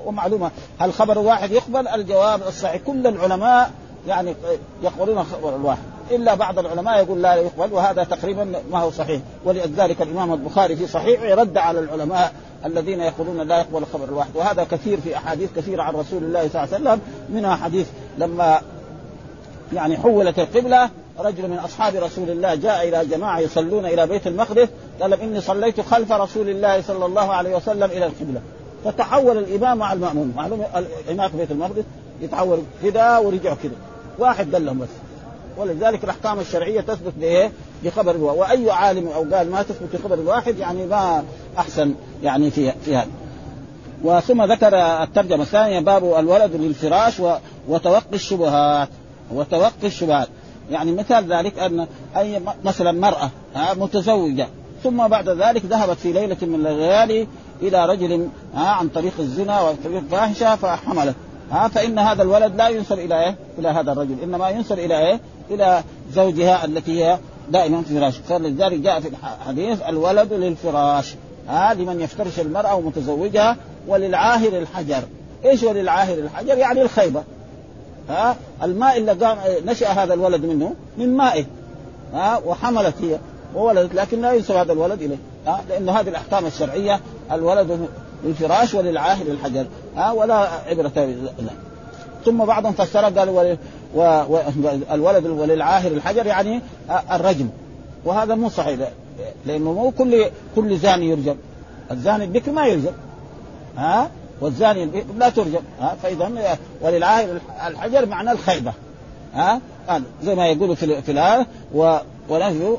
ومعلومة 0.06 0.50
هل 0.78 0.92
خبر 0.92 1.18
واحد 1.18 1.50
يقبل؟ 1.50 1.88
الجواب 1.88 2.40
الصحيح 2.48 2.82
كل 2.86 3.06
العلماء 3.06 3.70
يعني 4.08 4.34
يقولون 4.82 5.24
خبر 5.24 5.56
الواحد. 5.56 5.82
إلا 6.10 6.34
بعض 6.34 6.58
العلماء 6.58 7.02
يقول 7.02 7.22
لا 7.22 7.34
يقبل 7.34 7.72
وهذا 7.72 8.04
تقريبا 8.04 8.52
ما 8.70 8.78
هو 8.78 8.90
صحيح. 8.90 9.20
ولذلك 9.44 10.02
الإمام 10.02 10.32
البخاري 10.32 10.76
في 10.76 10.86
صحيح 10.86 11.22
رد 11.22 11.58
على 11.58 11.80
العلماء 11.80 12.32
الذين 12.64 13.00
يقولون 13.00 13.40
لا 13.40 13.58
يقبل 13.58 13.78
الخبر 13.78 14.04
الواحد. 14.04 14.36
وهذا 14.36 14.64
كثير 14.64 15.00
في 15.00 15.16
أحاديث 15.16 15.50
كثيرة 15.56 15.82
عن 15.82 15.94
رسول 15.94 16.22
الله 16.22 16.48
صلى 16.48 16.64
الله 16.64 16.74
عليه 16.74 16.84
وسلم 16.84 17.00
منها 17.28 17.56
حديث 17.56 17.86
لما 18.18 18.60
يعني 19.72 19.96
حولت 19.96 20.38
القبلة 20.38 20.90
رجل 21.18 21.48
من 21.48 21.58
أصحاب 21.58 21.94
رسول 21.94 22.30
الله 22.30 22.54
جاء 22.54 22.88
إلى 22.88 23.06
جماعة 23.06 23.38
يصلون 23.38 23.86
إلى 23.86 24.06
بيت 24.06 24.26
المقدس 24.26 24.68
قال 25.00 25.14
إني 25.14 25.40
صليت 25.40 25.80
خلف 25.80 26.12
رسول 26.12 26.48
الله 26.48 26.82
صلى 26.82 27.06
الله 27.06 27.32
عليه 27.32 27.56
وسلم 27.56 27.90
إلى 27.90 28.06
القبلة. 28.06 28.40
فتحول 28.84 29.38
الإمام 29.38 29.78
مع 29.78 29.92
المامون 29.92 30.32
معلوم؟ 30.36 30.64
الإمام 31.08 31.30
في 31.30 31.36
بيت 31.36 31.50
المقدس 31.50 31.84
يتحول 32.20 32.58
كذا 32.82 33.18
ورجع 33.18 33.54
كذا. 33.54 33.72
واحد 34.18 34.54
قال 34.54 34.66
لهم 34.66 34.78
بس. 34.78 34.88
ولذلك 35.57 36.04
الأحكام 36.04 36.40
الشرعية 36.40 36.81
تثبت 36.81 37.12
بإيه؟ 37.16 37.52
بخبر 37.85 38.16
وأي 38.16 38.70
عالم 38.70 39.09
أو 39.09 39.35
قال 39.35 39.50
ما 39.50 39.62
تثبت 39.62 39.88
بخبر 39.96 40.14
الواحد 40.14 40.59
يعني 40.59 40.87
ما 40.87 41.24
أحسن 41.59 41.94
يعني 42.22 42.50
في 42.50 42.72
في 42.85 42.96
هذا. 42.96 43.09
وثم 44.04 44.42
ذكر 44.42 44.74
الترجمة 44.76 45.42
الثانية 45.42 45.81
باب 45.81 46.04
الولد 46.18 46.57
للفراش 46.57 47.14
وتوقي 47.68 48.14
الشبهات. 48.14 48.88
وتوقي 49.35 49.87
الشبهات. 49.87 50.28
يعني 50.70 50.92
مثال 50.92 51.33
ذلك 51.33 51.59
أن 51.59 51.87
أي 52.16 52.40
مثلا 52.64 52.92
مرأة 52.92 53.31
متزوجة. 53.74 54.48
ثم 54.85 55.09
بعد 55.09 55.28
ذلك 55.28 55.64
ذهبت 55.64 55.98
في 55.98 56.12
ليلة 56.12 56.37
من 56.42 56.66
الليالي 56.66 57.28
إلى 57.62 57.87
رجل 57.87 58.28
عن 58.54 58.88
طريق 58.88 59.12
الزنا 59.18 59.61
وطريق 59.61 59.98
الفاحشة 59.98 60.57
فحملت 60.57 61.16
ها 61.50 61.68
فإن 61.68 61.98
هذا 61.98 62.22
الولد 62.22 62.56
لا 62.56 62.68
ينسب 62.68 62.98
إلى 62.98 63.24
إيه؟ 63.24 63.37
إلى 63.58 63.68
هذا 63.68 63.92
الرجل. 63.92 64.16
إنما 64.22 64.48
ينسب 64.48 64.78
إلى 64.78 64.98
إيه؟ 64.98 65.20
إلى 65.50 65.82
زوجها 66.12 66.64
التي 66.64 67.04
هي 67.04 67.18
دائما 67.50 67.82
في 67.82 68.00
فراش. 68.00 68.16
فلذلك 68.16 68.78
جاء 68.78 69.00
في 69.00 69.08
الحديث 69.08 69.82
الولد 69.82 70.32
للفراش. 70.32 71.14
ها 71.48 71.74
لمن 71.74 72.00
يفترش 72.00 72.40
المرأة 72.40 72.74
ومتزوجها 72.74 73.56
وللعاهر 73.88 74.58
الحجر. 74.58 75.02
إيش 75.44 75.62
وللعاهر 75.62 76.18
الحجر؟ 76.18 76.58
يعني 76.58 76.82
الخيبة. 76.82 77.22
ها 78.08 78.37
الماء 78.62 78.98
اللي 78.98 79.12
قام 79.12 79.38
نشأ 79.66 79.88
هذا 79.88 80.14
الولد 80.14 80.44
منه 80.44 80.74
من 80.98 81.16
مائه. 81.16 81.44
ها 82.14 82.40
وحملت 82.46 82.94
هي 83.02 83.18
وولدت 83.54 83.94
لكن 83.94 84.20
لا 84.20 84.32
ينسب 84.32 84.54
هذا 84.54 84.72
الولد 84.72 85.02
إليه. 85.02 85.18
ها 85.46 85.61
لأنه 85.68 85.92
هذه 85.92 86.08
الأحكام 86.08 86.46
الشرعية 86.46 87.00
الولد 87.32 87.88
للفراش 88.24 88.74
وللعاهر 88.74 89.26
الحجر 89.26 89.66
ها 89.96 90.12
ولا 90.12 90.35
عبرة 90.66 90.92
لا. 91.38 91.52
ثم 92.24 92.44
بعضهم 92.44 92.72
فسر 92.72 93.04
قالوا 93.04 93.57
والولد 93.94 95.26
وللعاهر 95.26 95.92
الحجر 95.92 96.26
يعني 96.26 96.61
الرجم. 97.12 97.48
وهذا 98.04 98.35
مو 98.35 98.48
صحيح 98.48 98.88
لأنه 99.46 99.72
مو 99.72 99.90
كل 99.90 100.24
كل 100.57 100.78
زاني 100.78 101.11
يرجم. 101.11 101.35
الزاني 101.90 102.24
البكر 102.24 102.52
ما 102.52 102.66
يرجم. 102.66 102.92
ها؟ 103.76 104.11
والزاني 104.40 105.04
لا 105.18 105.28
ترجم. 105.28 105.61
ها؟ 105.81 105.96
فإذا 106.02 106.59
وللعاهر 106.83 107.38
الحجر 107.66 108.07
معنى 108.07 108.33
الخيبة. 108.33 108.72
ها؟ 109.35 109.61
زي 110.22 110.35
ما 110.35 110.46
يقولوا 110.46 110.74
في 110.74 111.02
في 111.02 111.12
الآية 111.12 111.46
ونهي 112.28 112.76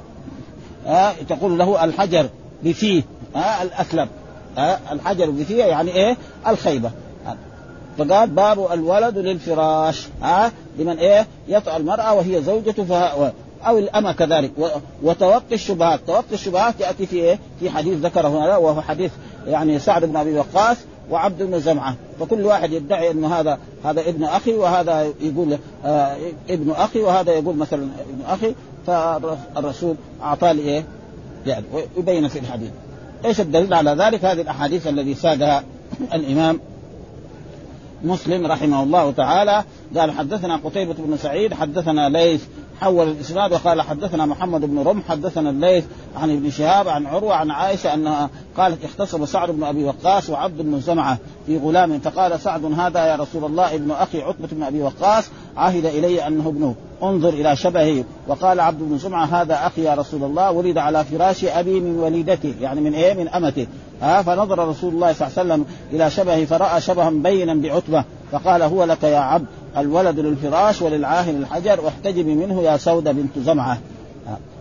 ها؟ 0.86 1.13
تقول 1.30 1.58
له 1.60 1.84
الحجر 1.84 2.30
بفيه 2.63 3.04
ها؟ 3.36 3.63
الأسلم. 3.63 4.08
الحجر 4.91 5.29
بفيه 5.29 5.63
يعني 5.63 5.91
إيه؟ 5.91 6.17
الخيبة. 6.47 6.91
فقال 7.97 8.29
باب 8.29 8.71
الولد 8.71 9.17
للفراش 9.17 10.07
ها؟ 10.21 10.51
لمن 10.79 10.97
إيه؟ 10.97 11.27
يطأ 11.47 11.77
المرأة 11.77 12.13
وهي 12.13 12.41
زوجته 12.41 12.83
فها 12.83 13.33
أو 13.67 13.77
الأمة 13.77 14.12
كذلك. 14.12 14.51
وتوقي 15.03 15.55
الشبهات، 15.55 15.99
توقي 16.07 16.33
الشبهات 16.33 16.79
يأتي 16.79 17.05
في 17.05 17.15
إيه؟ 17.15 17.39
في 17.59 17.69
حديث 17.69 17.97
ذكره 17.97 18.27
هنا 18.27 18.57
وهو 18.57 18.81
حديث 18.81 19.12
يعني 19.47 19.79
سعد 19.79 20.05
بن 20.05 20.15
أبي 20.15 20.33
وقاص 20.33 20.77
وعبد 21.12 21.43
بن 21.43 21.59
زمعة، 21.59 21.95
فكل 22.19 22.45
واحد 22.45 22.71
يدعي 22.71 23.12
إنه 23.12 23.39
هذا 23.39 23.57
هذا 23.85 24.01
ابن 24.01 24.23
أخي 24.23 24.53
وهذا 24.53 25.13
يقول 25.21 25.57
آه 25.85 26.17
ابن 26.49 26.71
أخي 26.71 26.99
وهذا 26.99 27.31
يقول 27.31 27.55
مثلا 27.55 27.81
ابن 27.81 28.25
أخي. 28.27 28.55
فالرسول 28.88 29.95
أعطاه 30.23 30.51
إيه؟ 30.51 30.83
يعني 31.45 31.65
ويبين 31.73 32.27
في 32.27 32.39
الحديث. 32.39 32.71
إيش 33.25 33.41
الدليل 33.41 33.73
على 33.73 33.91
ذلك؟ 33.91 34.25
هذه 34.25 34.41
الأحاديث 34.41 34.88
الذي 34.88 35.13
سادها 35.15 35.63
الإمام 36.13 36.60
مسلم 38.03 38.47
رحمه 38.47 38.84
الله 38.84 39.12
تعالى 39.12 39.63
قال 39.97 40.12
حدثنا 40.12 40.55
قتيبة 40.55 40.93
بن 40.93 41.17
سعيد 41.17 41.53
حدثنا 41.53 42.10
ليث 42.10 42.43
حول 42.81 43.07
الإسناد 43.07 43.53
وقال 43.53 43.81
حدثنا 43.81 44.25
محمد 44.25 44.61
بن 44.61 44.79
رمح 44.79 45.03
حدثنا 45.09 45.49
الليث 45.49 45.85
عن 46.15 46.29
ابن 46.29 46.49
شهاب 46.49 46.87
عن 46.87 47.05
عروة 47.05 47.35
عن 47.35 47.51
عائشة 47.51 47.93
أنها 47.93 48.29
قالت 48.57 48.85
اختصم 48.85 49.25
سعد 49.25 49.51
بن 49.51 49.63
أبي 49.63 49.83
وقاص 49.83 50.29
وعبد 50.29 50.61
بن 50.61 50.79
زمعة 50.79 51.17
في 51.45 51.57
غلام. 51.57 51.99
فقال 51.99 52.39
سعد 52.39 52.65
هذا 52.65 53.05
يا 53.05 53.15
رسول 53.15 53.45
الله 53.45 53.75
ابن 53.75 53.91
أخي 53.91 54.21
عتبه 54.21 54.47
بن 54.51 54.63
أبي 54.63 54.81
وقاص 54.81 55.29
عهد 55.57 55.85
إلي 55.85 56.27
أنه 56.27 56.49
ابنه. 56.49 56.75
انظر 57.03 57.29
إلى 57.29 57.55
شبهه. 57.55 58.03
وقال 58.27 58.59
عبد 58.59 58.83
بن 58.83 58.97
زمعة 58.97 59.25
هذا 59.25 59.67
أخي 59.67 59.83
يا 59.83 59.95
رسول 59.95 60.23
الله 60.23 60.51
ولد 60.51 60.77
على 60.77 61.05
فراش 61.05 61.45
أبي 61.45 61.79
من 61.79 61.99
وليدته 61.99 62.53
يعني 62.61 62.81
من 62.81 62.93
إيه؟ 62.93 63.13
من 63.13 63.29
أمته. 63.29 63.67
ها؟ 64.01 64.21
فنظر 64.21 64.67
رسول 64.67 64.93
الله 64.93 65.13
صلى 65.13 65.27
الله 65.27 65.39
عليه 65.39 65.53
وسلم 65.53 65.65
إلى 65.93 66.11
شبهه 66.11 66.45
فرأى 66.45 66.81
شبها 66.81 67.09
بينا 67.09 67.53
بعتبة 67.53 68.03
فقال 68.31 68.61
هو 68.61 68.83
لك 68.83 69.03
يا 69.03 69.17
عبد. 69.17 69.45
الولد 69.81 70.19
للفراش 70.19 70.81
وللعاهل 70.81 71.35
الحجر 71.35 71.81
واحتجبي 71.81 72.35
منه 72.35 72.61
يا 72.61 72.77
سودة 72.77 73.11
بنت 73.11 73.39
زمعة. 73.39 73.77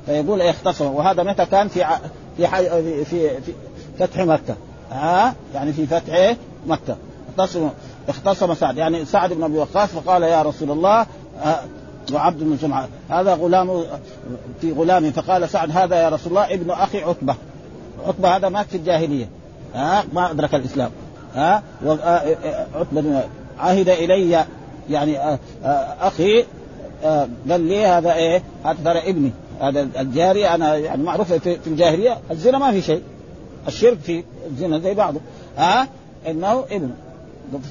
فيقول 0.07 0.41
إيه 0.41 0.51
اختصم 0.51 0.85
وهذا 0.85 1.23
متى 1.23 1.47
كان؟ 1.47 1.69
في 1.69 1.85
في 2.37 2.47
في, 2.47 3.05
في, 3.05 3.41
في 3.41 3.53
فتح 3.99 4.21
مكة. 4.21 4.57
ها 4.93 5.35
يعني 5.55 5.73
في 5.73 5.87
فتح 5.87 6.37
مكة. 6.67 6.97
اختصم 7.29 7.69
اختصم 8.09 8.55
سعد. 8.55 8.77
يعني 8.77 9.05
سعد 9.05 9.33
بن 9.33 9.43
أبي 9.43 9.59
وقاص 9.59 9.89
فقال 9.89 10.23
يا 10.23 10.43
رسول 10.43 10.71
الله 10.71 11.07
وعبد 12.13 12.43
بن 12.43 12.59
سمعة 12.61 12.89
هذا 13.11 13.35
غلام 13.35 13.83
في 14.61 14.73
غلام. 14.73 15.11
فقال 15.11 15.49
سعد 15.49 15.71
هذا 15.71 15.97
يا 15.97 16.09
رسول 16.09 16.29
الله 16.29 16.55
ابن 16.55 16.71
أخي 16.71 17.03
عتبة. 17.03 17.35
عتبة 18.07 18.37
هذا 18.37 18.49
مات 18.49 18.67
في 18.67 18.77
الجاهلية. 18.77 19.29
ها 19.75 20.05
ما 20.13 20.31
أدرك 20.31 20.55
الإسلام. 20.55 20.91
ها 21.35 21.63
عتبة 22.75 23.23
عهد 23.59 23.89
إلي 23.89 24.45
يعني 24.91 25.39
أخي 26.01 26.45
قال 27.51 27.61
لي 27.61 27.87
هذا 27.87 28.15
إيه؟ 28.15 28.43
هذا 28.65 28.77
ترى 28.85 29.11
ابني. 29.11 29.31
هذا 29.61 29.81
الجاري 29.81 30.49
أنا 30.49 30.77
يعني 30.77 31.03
معروف 31.03 31.33
في 31.33 31.67
الجاهلية 31.67 32.19
الزنا 32.31 32.59
ما 32.59 32.73
في 32.73 32.83
شيء. 32.83 33.03
الشرك 33.69 33.99
في 33.99 34.25
الزنا 34.51 34.79
زي 34.79 34.95
بعضه. 34.95 35.21
ها 35.57 35.89
إنه 36.29 36.65
ابن. 36.71 36.91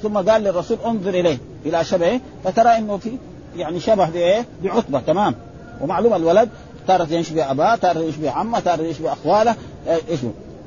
ثم 0.02 0.30
قال 0.30 0.42
للرسول 0.42 0.78
انظر 0.86 1.10
إليه 1.10 1.38
إلى 1.66 1.84
شبهه. 1.84 2.20
فترى 2.44 2.78
إنه 2.78 2.96
في 2.96 3.10
يعني 3.56 3.80
شبه 3.80 4.10
بإيه؟ 4.10 4.44
بعتبة 4.64 5.00
تمام. 5.00 5.34
ومعلوم 5.80 6.14
الولد 6.14 6.48
تارة 6.86 7.12
يشبه 7.12 7.50
اباه، 7.50 7.76
تارة 7.76 7.98
يشبه 7.98 8.30
عمه، 8.30 8.60
تارة 8.60 8.82
يشبه 8.82 9.12
اخواله 9.12 9.54
إيش 10.10 10.20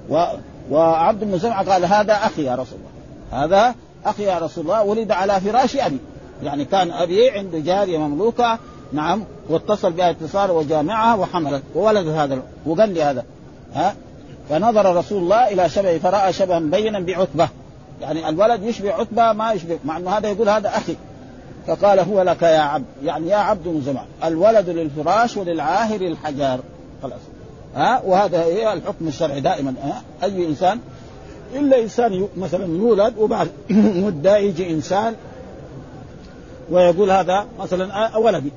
و... 0.09 0.23
وعبد 0.71 1.23
بن 1.23 1.39
قال 1.39 1.85
هذا 1.85 2.13
أخي 2.13 2.43
يا 2.43 2.55
رسول 2.55 2.79
الله. 2.79 3.43
هذا 3.43 3.75
أخي 4.05 4.23
يا 4.23 4.39
رسول 4.39 4.63
الله 4.63 4.83
ولد 4.83 5.11
على 5.11 5.41
فراش 5.41 5.75
أبي. 5.75 5.97
يعني 6.43 6.65
كان 6.65 6.91
أبي 6.91 7.29
عنده 7.29 7.59
جارية 7.59 7.97
مملوكة 7.97 8.59
نعم 8.93 9.23
واتصل 9.49 9.91
بها 9.91 10.09
اتصال 10.09 10.51
وجامعها 10.51 11.15
وحملت 11.15 11.63
وولد 11.75 12.07
هذا 12.07 12.41
وقال 12.65 12.93
لي 12.93 13.03
هذا 13.03 13.23
ها؟ 13.73 13.95
فنظر 14.49 14.95
رسول 14.95 15.23
الله 15.23 15.47
إلى 15.47 15.69
شبهه 15.69 15.97
فرأى 15.97 16.33
شبها 16.33 16.59
بينا 16.59 16.99
بعتبة. 16.99 17.49
يعني 18.01 18.29
الولد 18.29 18.63
يشبه 18.63 18.93
عتبة 18.93 19.33
ما 19.33 19.53
يشبه 19.53 19.79
مع 19.85 19.97
إنه 19.97 20.09
هذا 20.09 20.29
يقول 20.29 20.49
هذا 20.49 20.69
أخي. 20.69 20.95
فقال 21.67 21.99
هو 21.99 22.21
لك 22.21 22.41
يا 22.41 22.59
عبد 22.59 22.85
يعني 23.03 23.27
يا 23.27 23.35
عبد 23.35 23.67
من 23.67 23.81
زمان 23.81 24.05
الولد 24.23 24.69
للفراش 24.69 25.37
وللعاهر 25.37 26.01
الحجار. 26.01 26.59
خلاص. 27.03 27.21
ها؟ 27.75 28.01
وهذا 28.05 28.43
هي 28.43 28.73
الحكم 28.73 29.07
الشرعي 29.07 29.41
دائما 29.41 29.73
ها؟ 29.83 30.01
أي 30.23 30.47
إنسان 30.47 30.79
إلا 31.55 31.81
إنسان 31.81 32.27
مثلا 32.37 32.65
يولد 32.65 33.13
وبعد 33.17 33.47
مدة 34.05 34.37
يجي 34.37 34.69
إنسان 34.69 35.15
ويقول 36.71 37.11
هذا 37.11 37.45
مثلا 37.59 38.17
ولدي. 38.17 38.51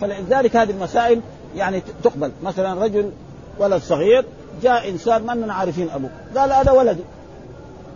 فلذلك 0.00 0.56
هذه 0.56 0.70
المسائل 0.70 1.20
يعني 1.56 1.82
تقبل. 2.04 2.30
مثلا 2.42 2.84
رجل 2.84 3.10
ولد 3.58 3.82
صغير 3.82 4.24
جاء 4.62 4.90
إنسان 4.90 5.22
ما 5.22 5.52
عارفين 5.52 5.90
أبوه. 5.90 6.10
قال 6.36 6.52
هذا 6.52 6.70
ولدي. 6.70 7.02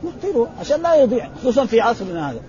نقتله 0.05 0.49
عشان 0.61 0.83
لا 0.83 0.95
يضيع 0.95 1.29
خصوصا 1.41 1.67
في 1.67 1.81
عصرنا 1.81 2.31
هذا. 2.31 2.41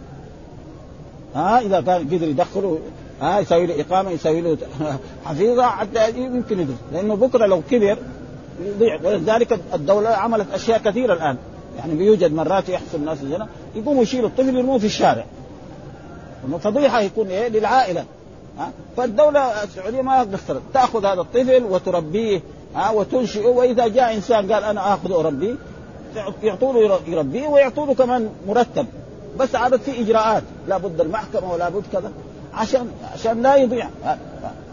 ها 1.35 1.59
إذا 1.59 1.81
كان 1.81 2.01
قدر 2.01 2.27
يدخله 2.27 2.79
ها 3.21 3.39
يسوي 3.39 3.65
له 3.65 3.81
إقامة 3.81 4.11
يسوي 4.11 4.41
له 4.41 4.57
حفيظة 5.25 5.63
حتى 5.63 6.09
يمكن 6.09 6.59
يدرس 6.59 6.77
لأنه 6.93 7.15
بكرة 7.15 7.45
لو 7.45 7.61
كبر 7.71 7.97
يضيع. 8.65 8.99
ولذلك 9.03 9.59
الدولة 9.73 10.09
عملت 10.09 10.53
أشياء 10.53 10.79
كثيرة 10.79 11.13
الآن. 11.13 11.37
يعني 11.77 11.95
بيوجد 11.95 12.33
مرات 12.33 12.69
يحصل 12.69 13.09
الزنا 13.09 13.47
يقوموا 13.75 14.03
يشيلوا 14.03 14.29
الطفل 14.29 14.57
يرموه 14.57 14.77
في 14.77 14.85
الشارع. 14.85 15.25
فضيحة 16.63 17.01
يكون 17.01 17.27
إيه؟ 17.27 17.47
للعائلة. 17.47 18.05
ها؟ 18.57 18.71
فالدولة 18.97 19.63
السعودية 19.63 20.01
ما 20.01 20.23
تقدر 20.23 20.61
تأخذ 20.73 21.05
هذا 21.05 21.21
الطفل 21.21 21.63
وتربيه 21.63 22.41
ها؟ 22.75 22.89
وتنشئه. 22.89 23.47
وإذا 23.47 23.87
جاء 23.87 24.15
إنسان 24.15 24.51
قال 24.51 24.63
أنا 24.63 24.93
اخذه 24.93 25.19
أربيه 25.19 25.55
يعطوا 26.43 26.73
له 26.73 26.99
يربيه 27.07 27.47
ويعطوا 27.47 27.85
له 27.85 27.93
كمان 27.93 28.29
مرتب. 28.47 28.85
بس 29.39 29.55
عادت 29.55 29.81
في 29.81 30.01
إجراءات. 30.01 30.43
لابد 30.67 31.01
المحكمة 31.01 31.53
ولا 31.53 31.69
بد 31.69 31.83
كذا. 31.91 32.11
عشان 32.53 32.91
عشان 33.13 33.41
لا 33.41 33.55
يضيع. 33.55 33.89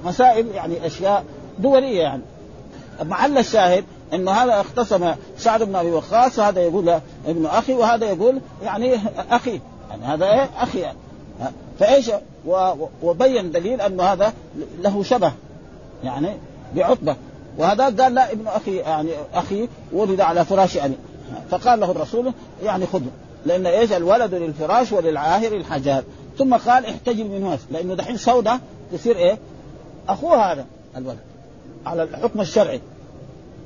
مسائل 0.05 0.47
يعني 0.47 0.87
أشياء 0.87 1.25
دولية 1.59 2.01
يعني. 2.01 2.23
محل 3.03 3.39
الشاهد 3.39 3.85
انه 4.15 4.31
هذا 4.31 4.61
اختصم 4.61 5.15
سعد 5.39 5.63
بن 5.63 5.77
أبي 5.77 5.91
وقاص. 5.91 6.39
هذا 6.39 6.61
يقول 6.61 7.01
ابن 7.27 7.47
أخي 7.47 7.75
وهذا 7.75 8.07
يقول 8.07 8.41
يعني 8.63 9.01
أخي. 9.31 9.61
يعني 9.91 10.05
هذا 10.05 10.27
إيه؟ 10.27 10.49
أخي 10.59 10.79
يعني. 10.79 10.99
فإيش؟ 11.81 12.11
وبين 13.03 13.51
دليل 13.51 13.81
انه 13.81 14.03
هذا 14.03 14.33
له 14.81 15.03
شبه 15.03 15.33
يعني 16.05 16.29
بعتبه 16.77 17.17
وهذا 17.59 17.85
قال 17.85 18.15
لا 18.15 18.33
ابن 18.33 18.47
أخي 18.47 18.77
يعني 18.77 19.11
أخي 19.35 19.69
ولد 19.93 20.21
على 20.21 20.45
فراش 20.45 20.77
أبي. 20.77 20.95
فقال 21.51 21.81
له 21.81 21.91
الرسول 21.91 22.33
يعني 22.63 22.87
خذه 22.87 23.11
لأن 23.47 23.67
إيش؟ 23.67 23.93
الولد 23.93 24.35
للفراش 24.35 24.93
وللعاهر 24.93 25.53
الحجار 25.53 26.03
ثم 26.39 26.57
قال 26.57 26.87
احتجب 26.87 27.31
منه 27.31 27.59
لأنه 27.71 27.95
دحين 27.95 28.17
سودة 28.17 28.61
تصير 28.93 29.17
إيه؟ 29.17 29.39
أخوه 30.09 30.53
هذا 30.53 30.67
الولد 30.97 31.19
على 31.87 32.03
الحكم 32.03 32.41
الشرعي. 32.41 32.81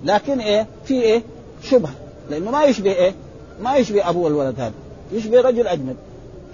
لكن 0.04 0.40
إيه؟ 0.40 0.66
في 0.84 1.02
إيه؟ 1.02 1.22
شبهه 1.62 1.94
لأنه 2.30 2.50
ما 2.50 2.64
يشبه 2.64 2.92
إيه؟ 2.92 3.14
ما 3.62 3.76
يشبه 3.76 4.08
أبوه 4.08 4.28
الولد 4.28 4.60
هذا 4.60 4.74
يشبه 5.12 5.40
رجل 5.40 5.66
اجنبي 5.66 5.96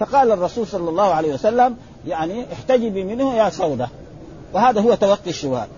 فقال 0.00 0.32
الرسول 0.32 0.66
صلى 0.66 0.90
الله 0.90 1.14
عليه 1.14 1.34
وسلم 1.34 1.76
يعني 2.06 2.52
احتجبي 2.52 3.04
منه 3.04 3.34
يا 3.34 3.50
سودة. 3.50 3.88
وهذا 4.52 4.80
هو 4.80 4.94
توقي 4.94 5.30
الشبهات. 5.30 5.68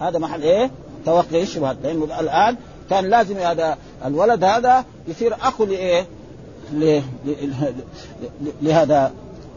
هذا 0.00 0.18
محل 0.18 0.42
إيه؟ 0.42 0.70
توقي 1.06 1.42
الشبهات. 1.42 1.76
لأنه 1.82 2.20
الآن 2.20 2.56
كان 2.90 3.10
لازم 3.10 3.36
هذا 3.36 3.78
الولد 4.04 4.44
هذا 4.44 4.84
يصير 5.08 5.34
اخو 5.34 5.64
لإيه؟ 5.64 6.06
لهذا 8.62 9.12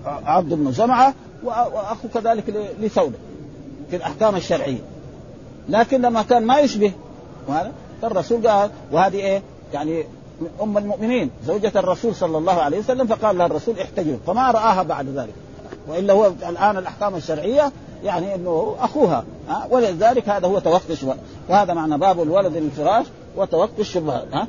عبد 0.05 0.53
بن 0.53 0.71
زمعة 0.71 1.13
وأخو 1.43 2.07
كذلك 2.13 2.69
لثوبه 2.81 3.17
في 3.89 3.95
الأحكام 3.95 4.35
الشرعية. 4.35 4.81
لكن 5.69 6.01
لما 6.01 6.21
كان 6.21 6.45
ما 6.45 6.59
يشبه 6.59 6.91
فالرسول 8.01 8.47
قال 8.47 8.69
وهذه 8.91 9.15
إيه؟ 9.15 9.41
يعني 9.73 10.03
ام 10.63 10.77
المؤمنين 10.77 11.31
زوجة 11.45 11.71
الرسول 11.75 12.15
صلى 12.15 12.37
الله 12.37 12.53
عليه 12.53 12.79
وسلم 12.79 13.07
فقال 13.07 13.37
لها 13.37 13.45
الرسول 13.45 13.79
احتجب 13.79 14.19
فما 14.27 14.51
رآها 14.51 14.83
بعد 14.83 15.09
ذلك 15.09 15.33
والا 15.87 16.13
هو 16.13 16.31
الان 16.49 16.77
الاحكام 16.77 17.15
الشرعيه 17.15 17.71
يعني 18.03 18.35
انه 18.35 18.75
اخوها 18.79 19.23
ها 19.49 19.67
ولذلك 19.69 20.29
هذا 20.29 20.47
هو 20.47 20.59
توقي 20.59 20.89
الشبهات 20.89 21.17
وهذا 21.49 21.73
معنى 21.73 21.97
باب 21.97 22.21
الولد 22.21 22.57
للفراش 22.57 23.05
وتوقي 23.37 23.79
الشبهات 23.79 24.27
ها 24.33 24.47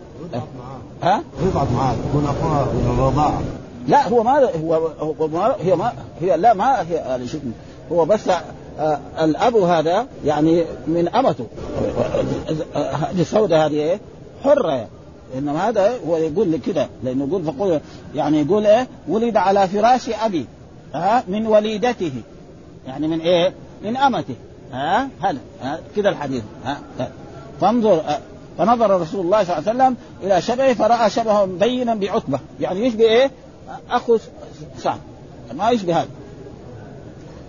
ها 1.03 1.22
يضعف 1.40 1.72
معاه 1.72 1.94
يكون 2.09 2.25
اخوها 2.25 2.64
من 2.64 2.94
الرضاعه 2.99 3.42
لا 3.88 4.09
هو 4.09 4.22
ما 4.22 4.49
هو, 4.64 4.75
هو 5.01 5.29
ما 5.29 5.55
هي 5.61 5.77
ما 5.77 5.92
هي 6.20 6.37
لا 6.37 6.55
ما 6.55 6.81
هي 6.81 7.20
هو 7.92 8.05
بس 8.05 8.29
آه 8.79 8.99
الاب 9.20 9.57
هذا 9.57 10.07
يعني 10.25 10.64
من 10.87 11.09
امته 11.09 11.46
هذه 12.75 13.20
السوداء 13.20 13.66
هذه 13.66 13.75
إيه 13.75 14.01
حره 14.44 14.70
يعني. 14.70 14.88
انما 15.39 15.69
هذا 15.69 15.99
هو 16.07 16.17
يقول 16.17 16.57
كده. 16.57 16.89
لأنه 17.05 17.27
يقول 17.27 17.45
فقول 17.45 17.81
يعني 18.15 18.41
يقول 18.43 18.67
إيه؟ 18.67 18.89
ولد 19.09 19.37
على 19.37 19.69
فراش 19.69 20.09
أبي. 20.09 20.47
ها؟ 20.95 21.25
من 21.29 21.47
وليدته. 21.47 22.12
يعني 22.87 23.09
من 23.09 23.21
إيه؟ 23.21 23.55
من 23.85 23.97
أمته. 23.97 24.35
ها؟ 24.73 25.09
هذا 25.23 25.39
كده 25.97 26.09
الحديث. 26.09 26.43
ها؟ 26.65 26.81
فانظر 27.61 28.03
فنظر 28.59 29.01
رسول 29.01 29.25
الله 29.25 29.45
صلى 29.45 29.59
الله 29.59 29.69
عليه 29.69 29.79
وسلم 29.85 29.97
إلى 30.23 30.43
شبهه 30.43 30.75
فرأى 30.75 31.11
شبها 31.11 31.45
بينا 31.45 31.95
بعتبة. 31.95 32.41
يعني 32.61 32.87
يشبه 32.87 33.05
إيه؟ 33.05 33.31
أخو 33.91 34.19
سعد. 34.79 34.99
ما 35.55 35.71
يشبه 35.71 36.01
هذا. 36.01 36.09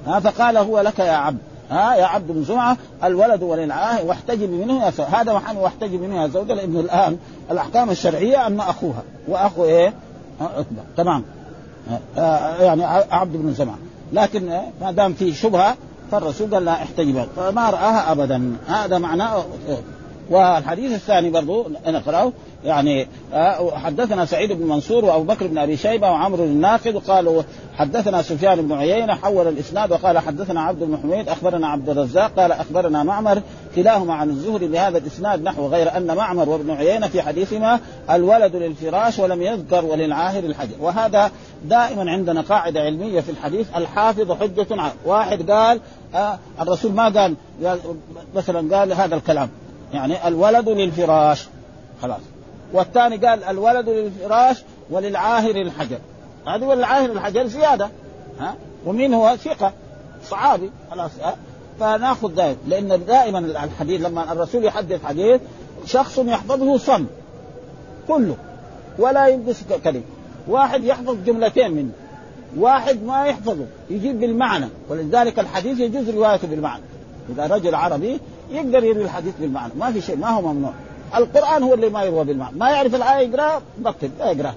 ها؟ 0.07 0.19
فقال 0.19 0.57
هو 0.57 0.79
لك 0.79 0.99
يا 0.99 1.11
عبد 1.11 1.46
ها 1.69 1.95
يا 1.95 2.05
عبد 2.05 2.31
بن 2.31 2.43
زمعة 2.43 2.77
الولد 3.03 3.43
وللعاه 3.43 4.05
واحتجب 4.05 4.49
منه 4.49 4.85
يا 4.85 4.91
هذا 5.11 5.33
محل 5.33 5.57
واحتجب 5.57 6.01
منه 6.01 6.21
يا 6.21 6.27
زوجة 6.27 6.53
لأنه 6.53 6.79
الآن 6.79 7.17
الأحكام 7.51 7.89
الشرعية 7.89 8.47
أن 8.47 8.59
أخوها 8.59 9.03
وأخو 9.27 9.65
إيه؟ 9.65 9.93
عتبة 10.41 10.81
تمام. 10.97 11.23
آه 12.17 12.61
يعني 12.61 12.85
عبد 13.11 13.37
بن 13.37 13.53
زمعة. 13.53 13.77
لكن 14.13 14.59
ما 14.81 14.91
دام 14.91 15.13
في 15.13 15.33
شبهة 15.33 15.75
فالرسول 16.11 16.53
قال 16.53 16.65
لا 16.65 16.71
احتجب 16.71 17.27
فما 17.35 17.69
رآها 17.69 18.11
ابدا. 18.11 18.55
هذا 18.67 18.97
معناه 18.97 19.43
والحديث 20.29 20.91
الثاني 20.91 21.29
برضو 21.29 21.67
نقرأه. 21.87 22.31
يعني 22.65 23.07
حدثنا 23.73 24.25
سعيد 24.25 24.51
بن 24.51 24.67
منصور 24.67 25.05
وأبو 25.05 25.23
بكر 25.23 25.47
بن 25.47 25.57
أبي 25.57 25.77
شيبة 25.77 26.11
وعمرو 26.11 26.43
الناقد 26.43 26.95
وقالوا 26.95 27.43
حدثنا 27.77 28.21
سفيان 28.21 28.61
بن 28.61 28.73
عيينة 28.73 29.15
حول 29.15 29.47
الإسناد 29.47 29.91
وقال 29.91 30.19
حدثنا 30.19 30.61
عبد 30.61 30.83
بن 30.83 30.97
حميد 30.97 31.29
أخبرنا 31.29 31.67
عبد 31.67 31.89
الرزاق 31.89 32.31
قال 32.39 32.51
أخبرنا 32.51 33.03
معمر 33.03 33.41
كلاهما 33.75 34.13
عن 34.13 34.29
الزهري 34.29 34.67
بهذا 34.67 34.97
الإسناد 34.97 35.43
نحو 35.43 35.67
غير 35.67 35.97
أن 35.97 36.15
معمر 36.15 36.49
وابن 36.49 36.71
عيينة 36.71 37.07
في 37.07 37.21
حديثهما 37.21 37.79
الولد 38.09 38.55
للفراش 38.55 39.19
ولم 39.19 39.41
يذكر 39.41 39.85
وللعاهر 39.85 40.43
الحجر. 40.43 40.75
وهذا 40.79 41.31
دائما 41.65 42.11
عندنا 42.11 42.41
قاعدة 42.41 42.79
علمية 42.79 43.21
في 43.21 43.31
الحديث 43.31 43.67
الحافظ 43.75 44.31
حجة 44.31 44.67
واحد 45.05 45.51
قال 45.51 45.79
آه 46.15 46.39
الرسول 46.61 46.91
ما 46.91 47.09
قال 47.09 47.35
مثلا 48.35 48.77
قال 48.77 48.93
هذا 48.93 49.15
الكلام. 49.15 49.49
يعني 49.93 50.27
الولد 50.27 50.69
للفراش. 50.69 51.47
خلاص. 52.01 52.21
والثاني 52.73 53.17
قال 53.17 53.43
الولد 53.43 53.89
للفراش 53.89 54.63
وللعاهر 54.89 55.55
الحجر. 55.55 55.99
هذا 56.47 56.65
وللعاهر 56.65 57.11
الحجر 57.11 57.47
زيادة. 57.47 57.89
ها؟ 58.39 58.55
ومين 58.85 59.13
هو؟ 59.13 59.35
ثقة. 59.35 59.73
صحابي. 60.29 60.71
خلاص. 60.91 61.11
فناخذ 61.79 62.35
دائما 62.35 62.57
لأن 62.67 63.05
دائما 63.05 63.39
الحديث 63.39 64.01
لما 64.01 64.31
الرسول 64.31 64.65
يحدث 64.65 65.05
حديث 65.05 65.41
شخص 65.85 66.19
يحفظه 66.19 66.77
صم. 66.77 67.05
كله. 68.07 68.35
ولا 68.99 69.27
يلبس 69.27 69.63
كلمة. 69.83 70.01
واحد 70.47 70.83
يحفظ 70.83 71.15
جملتين 71.25 71.71
منه. 71.71 71.91
واحد 72.57 73.03
ما 73.03 73.25
يحفظه. 73.25 73.65
يجيب 73.89 74.19
بالمعنى. 74.19 74.67
ولذلك 74.89 75.39
الحديث 75.39 75.79
يجوز 75.79 76.09
روايته 76.09 76.47
بالمعنى. 76.47 76.83
إذا 77.29 77.47
رجل 77.47 77.75
عربي 77.75 78.19
يقدر 78.51 78.83
يروي 78.83 79.03
الحديث 79.03 79.33
بالمعنى. 79.39 79.73
ما 79.79 79.91
في 79.91 80.01
شيء 80.01 80.17
ما 80.17 80.29
هو 80.29 80.41
ممنوع. 80.41 80.71
القرآن 81.15 81.63
هو 81.63 81.73
اللي 81.73 81.89
ما 81.89 82.03
يروى 82.03 82.23
بالمعنى. 82.23 82.57
ما 82.57 82.69
يعرف 82.69 82.95
الآية 82.95 83.27
يقرأ؟ 83.27 83.61
بطل 83.77 84.09
لا 84.19 84.31
يقراها 84.31 84.55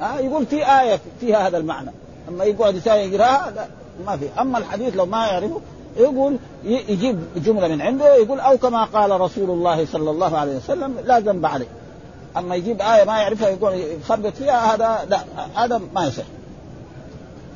ها 0.00 0.20
يقول 0.20 0.46
في 0.46 0.80
آية 0.80 1.00
فيها 1.20 1.48
هذا 1.48 1.58
المعنى. 1.58 1.90
أما 2.28 2.44
يقعد 2.44 2.74
انسان 2.74 2.98
يقراها 2.98 3.52
لا 3.56 3.66
ما 4.06 4.16
في. 4.16 4.28
أما 4.40 4.58
الحديث 4.58 4.96
لو 4.96 5.06
ما 5.06 5.26
يعرفه 5.26 5.60
يقول 5.96 6.36
يجيب 6.64 7.20
جملة 7.36 7.68
من 7.68 7.82
عنده 7.82 8.14
يقول 8.14 8.40
أو 8.40 8.58
كما 8.58 8.84
قال 8.84 9.20
رسول 9.20 9.50
الله 9.50 9.86
صلى 9.86 10.10
الله 10.10 10.38
عليه 10.38 10.56
وسلم 10.56 10.96
لا 11.04 11.18
ذنب 11.18 11.46
عليه. 11.46 11.66
أما 12.36 12.54
يجيب 12.54 12.82
آية 12.82 13.04
ما 13.04 13.18
يعرفها 13.18 13.48
يقول 13.48 13.72
يخبط 13.74 14.32
فيها 14.32 14.74
هذا 14.74 15.06
لا 15.08 15.20
هذا 15.54 15.80
ما 15.94 16.06
يصح 16.06 16.24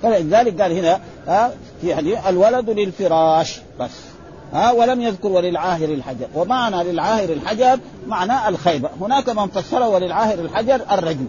فلذلك 0.02 0.60
قال 0.60 0.72
هنا 0.72 1.00
ها 1.26 1.52
في 1.80 1.94
حديث 1.94 2.18
الولد 2.28 2.70
للفراش 2.70 3.60
بس. 3.80 4.15
ها 4.52 4.72
ولم 4.72 5.00
يذكر 5.00 5.28
وللعاهر 5.28 5.88
الحجر. 5.88 6.26
ومعنى 6.34 6.84
للعاهر 6.84 7.28
الحجر 7.28 7.78
معناه 8.06 8.48
الخيبة 8.48 8.90
هناك 9.00 9.28
من 9.28 9.46
فسر 9.46 9.82
وللعاهر 9.82 10.38
الحجر 10.38 10.80
الرجم 10.92 11.26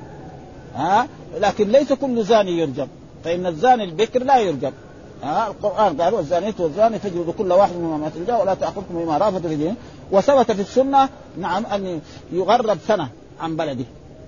ها 0.76 1.08
لكن 1.40 1.72
ليس 1.72 1.94
كل 1.94 2.24
زاني 2.24 2.58
يرجم 2.58 2.88
فإن 3.24 3.46
الزاني 3.46 3.84
البكر 3.84 4.24
لا 4.24 4.38
يرجم 4.38 4.72
ها 5.24 5.48
القرآن 5.48 6.02
قال 6.02 6.14
والزانية 6.14 6.54
والزاني 6.60 7.00
فاجلدوا 7.00 7.34
كل 7.38 7.52
واحد 7.52 7.76
منهما 7.76 7.98
ما 7.98 8.10
تلجأ 8.10 8.38
ولا 8.38 8.54
تأخذكم 8.54 9.04
بما 9.04 9.18
رافت 9.18 9.48
في 9.48 9.56
دينه 9.56 9.76
وثبت 10.12 10.52
في 10.52 10.62
السنة 10.62 11.10
نعم 11.38 11.66
أن 11.66 12.02
يغرب 12.32 12.78
سنة 12.88 13.10
عن 13.42 13.56
بلده 13.56 13.86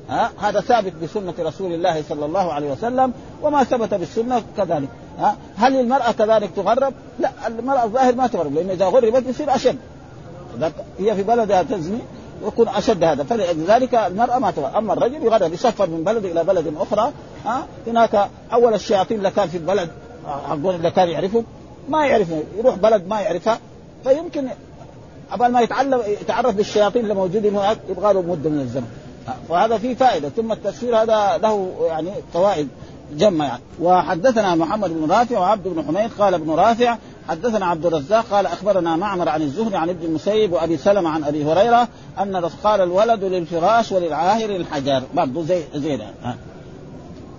ها 0.09 0.31
هذا 0.39 0.61
ثابت 0.61 0.93
بسنة 1.03 1.33
رسول 1.39 1.73
الله 1.73 2.03
صلى 2.09 2.25
الله 2.25 2.53
عليه 2.53 2.71
وسلم 2.71 3.13
وما 3.43 3.63
ثبت 3.63 3.93
بالسنة 3.93 4.41
كذلك. 4.57 4.89
ها؟ 5.19 5.35
هل 5.57 5.79
المرأة 5.79 6.11
كذلك 6.11 6.49
تغرب؟ 6.55 6.93
لا 7.19 7.31
المرأة 7.47 7.83
الظاهر 7.83 8.15
ما 8.15 8.27
تغرب 8.27 8.53
لأن 8.53 8.69
إذا 8.69 8.85
غربت 8.85 9.27
يصير 9.27 9.55
أشد. 9.55 9.77
هي 10.99 11.15
في 11.15 11.23
بلدها 11.23 11.63
تزني 11.63 11.99
يكون 12.47 12.67
أشد 12.67 13.03
هذا. 13.03 13.23
فلذلك 13.23 13.95
المرأة 13.95 14.39
ما 14.39 14.51
تغرب. 14.51 14.75
أما 14.75 14.93
الرجل 14.93 15.23
يغرب 15.23 15.53
يسفر 15.53 15.89
من 15.89 16.03
بلد 16.03 16.25
إلى 16.25 16.43
بلد 16.43 16.73
أخرى 16.77 17.11
ها؟ 17.45 17.65
هناك 17.87 18.29
أول 18.53 18.73
الشياطين 18.73 19.17
اللي 19.17 19.31
كان 19.31 19.47
في 19.47 19.57
البلد 19.57 19.89
حقون 20.49 20.75
اللي 20.75 20.91
كان 20.91 21.09
يعرفهم 21.09 21.45
ما 21.89 22.05
يعرفه. 22.05 22.43
يروح 22.57 22.75
بلد 22.75 23.07
ما 23.07 23.21
يعرفها. 23.21 23.59
فيمكن 24.03 24.47
قبل 25.31 25.51
ما 25.51 25.61
يتعلم 25.61 26.01
يتعرف 26.21 26.55
بالشياطين 26.55 27.03
اللي 27.03 27.13
موجودين 27.13 27.55
هناك 27.55 27.77
يبغى 27.89 28.13
له 28.13 28.21
مدة 28.21 28.49
من 28.49 28.59
الزمن. 28.59 28.87
وهذا 29.49 29.77
فيه 29.77 29.95
فائدة. 29.95 30.29
ثم 30.29 30.51
التفسير 30.51 31.01
هذا 31.01 31.37
له 31.37 31.71
يعني 31.87 32.11
فوائد. 32.33 32.67
جمع 33.17 33.45
يعني. 33.45 33.63
وحدثنا 33.81 34.55
محمد 34.55 34.89
بن 34.89 35.11
رافع 35.11 35.39
وعبد 35.39 35.67
بن 35.67 35.83
حميد 35.87 36.11
قال 36.19 36.33
ابن 36.33 36.51
رافع 36.51 36.97
حدثنا 37.29 37.65
عبد 37.65 37.85
الرزاق 37.85 38.25
قال 38.31 38.45
أخبرنا 38.45 38.95
معمر 38.95 39.29
عن 39.29 39.41
الزهري 39.41 39.77
عن 39.77 39.89
ابن 39.89 40.05
المسيب 40.05 40.53
وأبي 40.53 40.77
سلمة 40.77 41.09
عن 41.09 41.23
أبي 41.23 41.45
هريرة 41.45 41.87
أن 42.19 42.35
قال 42.63 42.81
الولد 42.81 43.23
للفراش 43.23 43.91
وللعاهر 43.91 44.49
الحجر. 44.49 45.03
برضه 45.13 45.43
زي 45.43 45.63
زي 45.75 45.99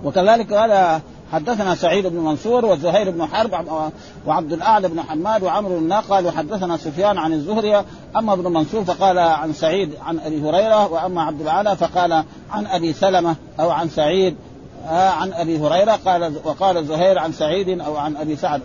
وكذلك 0.04 0.52
هذا 0.52 1.00
حدثنا 1.32 1.74
سعيد 1.74 2.06
بن 2.06 2.16
منصور 2.16 2.64
وزهير 2.64 3.10
بن 3.10 3.26
حرب 3.26 3.52
وعبد 4.26 4.52
الأعلى 4.52 4.88
بن 4.88 5.00
حماد 5.00 5.42
وعمرو 5.42 5.78
الناقل 5.78 6.26
وحدثنا 6.26 6.76
سفيان 6.76 7.18
عن 7.18 7.32
الزهري 7.32 7.84
أما 8.16 8.32
ابن 8.32 8.52
منصور 8.52 8.84
فقال 8.84 9.18
عن 9.18 9.52
سعيد 9.52 9.94
عن 10.02 10.18
أبي 10.18 10.42
هريرة 10.42 10.92
وأما 10.92 11.22
عبد 11.22 11.40
الأعلى 11.40 11.76
فقال 11.76 12.12
عن 12.50 12.66
أبي 12.66 12.92
سلمة 12.92 13.36
أو 13.60 13.70
عن 13.70 13.88
سعيد 13.88 14.36
عن 14.88 15.32
أبي 15.32 15.58
هريرة 15.58 15.92
قال 15.92 16.32
وقال 16.44 16.86
زهير 16.86 17.18
عن 17.18 17.32
سعيد 17.32 17.80
أو 17.80 17.96
عن 17.96 18.16
أبي 18.16 18.36
سعد. 18.36 18.62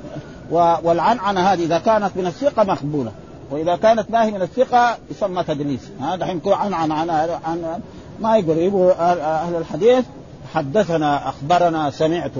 والعنعنه 0.51 1.53
هذه 1.53 1.63
إذا 1.63 1.79
كانت 1.79 2.11
من 2.15 2.25
الثقة 2.25 2.63
مقبولة. 2.63 3.11
وإذا 3.51 3.75
كانت 3.75 4.11
ما 4.11 4.25
هي 4.25 4.31
من 4.31 4.41
الثقة 4.41 4.97
يسمى 5.11 5.43
تدليس. 5.43 5.91
هذا 6.01 6.25
حين 6.25 6.37
يكون 6.37 6.53
عنعن 6.53 6.91
عن, 6.91 7.09
عن 7.45 7.81
ما 8.19 8.37
يقول 8.37 8.91
أهل 8.91 9.55
الحديث 9.55 10.05
حدثنا 10.53 11.29
أخبرنا 11.29 11.91
سمعت. 11.91 12.31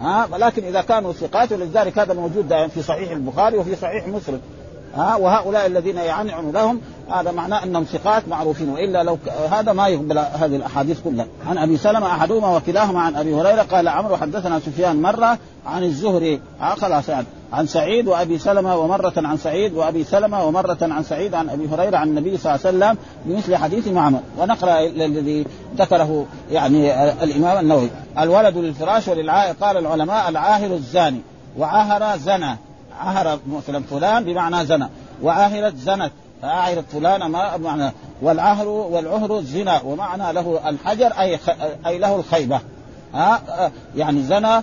ها 0.00 0.28
ولكن 0.32 0.64
إذا 0.64 0.80
كانوا 0.80 1.12
ثقات 1.12 1.52
ولذلك 1.52 1.98
هذا 1.98 2.14
موجود 2.14 2.48
دائما 2.48 2.68
في 2.68 2.82
صحيح 2.82 3.10
البخاري 3.10 3.56
وفي 3.56 3.76
صحيح 3.76 4.08
مسلم. 4.08 4.40
ها 4.94 5.16
وهؤلاء 5.16 5.66
الذين 5.66 5.96
يعنعن 5.96 6.52
لهم 6.52 6.80
هذا 7.10 7.32
معناه 7.32 7.64
انهم 7.64 7.84
ثقات 7.84 8.28
معروفين 8.28 8.68
وإلا 8.68 9.02
لو 9.02 9.18
هذا 9.50 9.72
ما 9.72 9.88
يقبل 9.88 10.18
هذه 10.18 10.56
الأحاديث 10.56 11.00
كلها. 11.04 11.26
عن 11.46 11.58
أبي 11.58 11.76
سلمة 11.76 12.06
أحدهما 12.06 12.56
وكلاهما 12.56 13.00
عن 13.00 13.16
أبي 13.16 13.34
هريرة 13.34 13.62
قال 13.62 13.88
عمرو 13.88 14.16
حدثنا 14.16 14.58
سفيان 14.58 15.02
مرة 15.02 15.38
عن 15.66 15.84
الزهري 15.84 16.40
ها 16.60 16.74
خلاص 16.74 17.08
يعني. 17.08 17.26
عن 17.52 17.66
سعيد 17.66 18.08
وأبي 18.08 18.38
سلمة 18.38 18.76
ومرة 18.76 19.12
عن 19.16 19.36
سعيد 19.36 19.74
وأبي 19.74 20.04
سلمة 20.04 20.44
ومرة 20.44 20.78
عن 20.82 21.02
سعيد 21.02 21.34
عن 21.34 21.50
أبي 21.50 21.68
هريرة 21.68 21.96
عن 21.96 22.08
النبي 22.08 22.36
صلى 22.36 22.54
الله 22.54 22.66
عليه 22.66 22.78
وسلم 22.78 22.98
بمثل 23.24 23.56
حديث 23.56 23.88
معمر. 23.88 24.20
ونقرأ 24.38 24.80
الذي 24.80 25.46
ذكره 25.76 26.26
يعني 26.50 27.12
الإمام 27.24 27.58
النووي. 27.58 27.90
الولد 28.18 28.56
للفراش 28.56 29.08
وللعائر 29.08 29.54
قال 29.60 29.76
العلماء 29.76 30.28
العاهر 30.28 30.74
الزاني 30.74 31.20
وعاهر 31.58 32.18
زنى. 32.18 32.56
عهر 33.00 33.38
مثلا 33.48 33.82
فلان 33.82 34.24
بمعنى 34.24 34.66
زنى. 34.66 34.88
وعاهرت 35.22 35.76
زنت. 35.76 36.12
عاهرت 36.42 36.84
فلان 36.92 37.26
ما 37.26 37.56
معنى 37.56 37.92
والعهر 38.22 38.68
والعهر 38.68 39.38
الزنا 39.38 39.80
ومعنى 39.84 40.32
له 40.32 40.68
الحجر 40.68 41.06
أي 41.06 41.38
أي 41.86 41.98
له 41.98 42.16
الخيبة. 42.16 42.60
ها؟ 43.14 43.70
يعني 43.96 44.22
زنى 44.22 44.62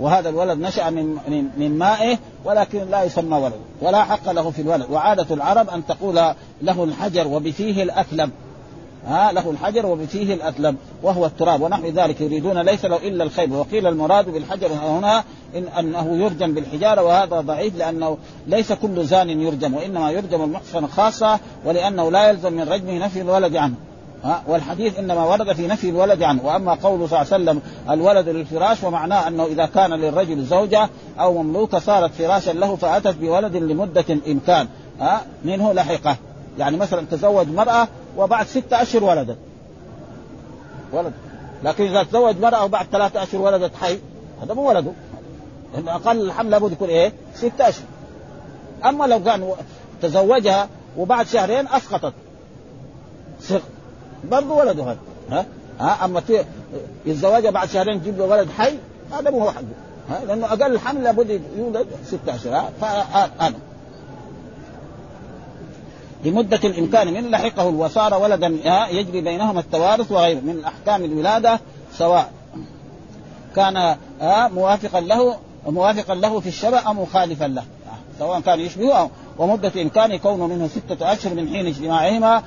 وهذا 0.00 0.28
الولد 0.28 0.60
نشأ 0.60 0.90
من 0.90 1.18
من, 1.28 1.50
من 1.56 1.78
مائه 1.78 2.18
ولكن 2.44 2.90
لا 2.90 3.02
يسمى 3.02 3.36
ولد 3.38 3.60
ولا 3.82 4.04
حق 4.04 4.32
له 4.32 4.50
في 4.50 4.62
الولد. 4.62 4.90
وعادة 4.90 5.34
العرب 5.34 5.70
أن 5.70 5.86
تقول 5.86 6.14
له 6.62 6.84
الحجر 6.84 7.28
وبفيه 7.28 7.82
الاثلم 7.82 8.30
ها 9.06 9.32
له 9.32 9.50
الحجر 9.50 9.86
وبفيه 9.86 10.34
الأثلم 10.34 10.76
وهو 11.02 11.26
التراب 11.26 11.62
ونحو 11.62 11.86
ذلك 11.86 12.20
يريدون 12.20 12.58
ليس 12.58 12.84
له 12.84 12.96
إلا 12.96 13.24
الخيب 13.24 13.52
وقيل 13.52 13.86
المراد 13.86 14.28
بالحجر 14.28 14.72
هنا 14.72 15.24
إن 15.56 15.64
أنه 15.78 16.16
يرجم 16.16 16.54
بالحجارة 16.54 17.02
وهذا 17.02 17.40
ضعيف 17.40 17.76
لأنه 17.76 18.18
ليس 18.46 18.72
كل 18.72 19.04
زان 19.04 19.40
يرجم 19.40 19.74
وإنما 19.74 20.10
يرجم 20.10 20.42
المحصن 20.42 20.86
خاصة 20.86 21.38
ولأنه 21.64 22.10
لا 22.10 22.28
يلزم 22.28 22.52
من 22.52 22.68
رجمه 22.68 22.98
نفي 22.98 23.20
الولد 23.20 23.56
عنه. 23.56 23.74
ها 24.24 24.42
والحديث 24.48 24.98
إنما 24.98 25.24
ورد 25.24 25.52
في 25.52 25.66
نفي 25.66 25.88
الولد 25.88 26.22
عنه. 26.22 26.46
وأما 26.46 26.74
قوله 26.74 27.06
صلى 27.06 27.22
الله 27.22 27.32
عليه 27.32 27.44
وسلم 27.44 27.62
الولد 27.90 28.28
للفراش 28.28 28.84
ومعناه 28.84 29.28
أنه 29.28 29.44
إذا 29.44 29.66
كان 29.66 29.92
للرجل 29.92 30.44
زوجة 30.44 30.88
أو 31.20 31.42
مملوكة 31.42 31.78
صارت 31.78 32.10
فراشا 32.14 32.50
له 32.50 32.76
فأتت 32.76 33.16
بولد 33.16 33.56
لمدة 33.56 34.04
امكان 34.28 34.68
ها 35.00 35.22
منه 35.44 35.72
لحقة. 35.72 36.16
يعني 36.58 36.76
مثلا 36.76 37.06
تزوج 37.10 37.48
مرأة 37.48 37.88
وبعد 38.16 38.46
ستة 38.46 38.82
أشهر 38.82 39.04
ولدت. 39.04 39.36
ولد. 40.92 41.12
لكن 41.64 41.84
إذا 41.84 42.02
تزوج 42.02 42.36
مرأة 42.40 42.64
وبعد 42.64 42.86
ثلاثة 42.92 43.22
أشهر 43.22 43.40
ولدت 43.40 43.76
حي 43.76 43.98
هذا 44.42 44.54
مو 44.54 44.68
ولده. 44.68 44.92
لأن 45.74 45.88
أقل 45.88 46.20
الحمل 46.20 46.50
لابد 46.50 46.72
يكون 46.72 46.88
إيه؟ 46.88 47.12
ستة 47.34 47.68
أشهر. 47.68 47.86
أما 48.84 49.04
لو 49.04 49.24
كان 49.24 49.52
تزوجها 50.02 50.68
وبعد 50.98 51.26
شهرين 51.26 51.68
أسقطت. 51.68 52.12
صغ 53.40 53.60
برضه 54.24 54.54
ولده 54.54 54.84
هذا. 54.84 54.98
ها؟ 55.30 55.46
ها؟ 55.80 56.04
أما 56.04 56.22
يتزوجها 57.06 57.50
بعد 57.50 57.68
شهرين 57.68 58.00
تجيب 58.00 58.18
له 58.18 58.24
ولد 58.24 58.48
حي 58.58 58.78
هذا 59.12 59.30
مو 59.30 59.40
هو 59.40 59.50
حقه. 59.50 59.64
ها؟ 60.10 60.24
لأنه 60.24 60.46
أقل 60.46 60.72
الحمل 60.72 61.02
لابد 61.04 61.40
يولد 61.56 61.86
ستة 62.04 62.34
أشهر. 62.34 62.70
فهذا 62.80 63.54
لمدة 66.24 66.60
الإمكان 66.64 67.14
من 67.14 67.30
لحقه 67.30 67.66
وصار 67.66 68.14
ولدا 68.14 68.46
يجري 68.90 69.20
بينهما 69.20 69.60
التوارث 69.60 70.12
وغيره 70.12 70.40
من 70.40 70.64
أحكام 70.64 71.04
الولادة 71.04 71.60
سواء 71.98 72.32
كان 73.56 73.96
موافقا 74.54 75.00
له 75.00 75.36
موافقا 75.66 76.14
له 76.14 76.40
في 76.40 76.48
الشبع 76.48 76.82
أو 76.86 76.92
مخالفا 76.92 77.44
له. 77.44 77.62
سواء 78.18 78.40
كان 78.40 78.60
يشبهه 78.60 78.98
أو 78.98 79.10
ومدة 79.38 79.82
إمكان 79.82 80.16
كونه 80.16 80.46
منه 80.46 80.68
ستة 80.68 81.12
أشهر 81.12 81.34
من 81.34 81.48
حين 81.48 81.66
اجتماعهما. 81.66 82.42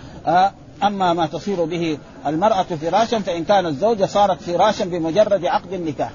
أما 0.83 1.13
ما 1.13 1.25
تصير 1.25 1.65
به 1.65 1.97
المرأة 2.27 2.63
فراشا 2.63 3.19
فإن 3.19 3.43
كان 3.43 3.65
الزوجة 3.65 4.05
صارت 4.05 4.41
فراشا 4.41 4.85
بمجرد 4.85 5.45
عقد 5.45 5.73
النكاح. 5.73 6.11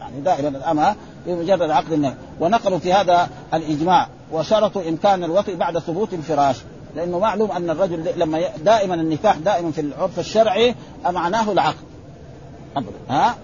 يعني 0.00 0.20
دائما 0.20 0.48
الأمة 0.48 0.96
بمجرد 1.26 1.70
عقد 1.70 1.92
النكاح. 1.92 2.16
ونقلوا 2.40 2.78
في 2.78 2.92
هذا 2.92 3.28
الإجماع 3.54 4.08
وشرطوا 4.32 4.88
إمكان 4.88 5.24
الوطئ 5.24 5.56
بعد 5.56 5.78
ثبوت 5.78 6.12
الفراش. 6.12 6.56
لأنه 6.96 7.18
معلوم 7.18 7.50
أن 7.50 7.70
الرجل 7.70 8.12
لما 8.16 8.40
دائما 8.64 8.94
النكاح 8.94 9.36
دائما 9.36 9.72
في 9.72 9.80
العرف 9.80 10.18
الشرعي 10.18 10.74
معناه 11.04 11.52
العقد. 11.52 11.84
ها؟ 13.10 13.36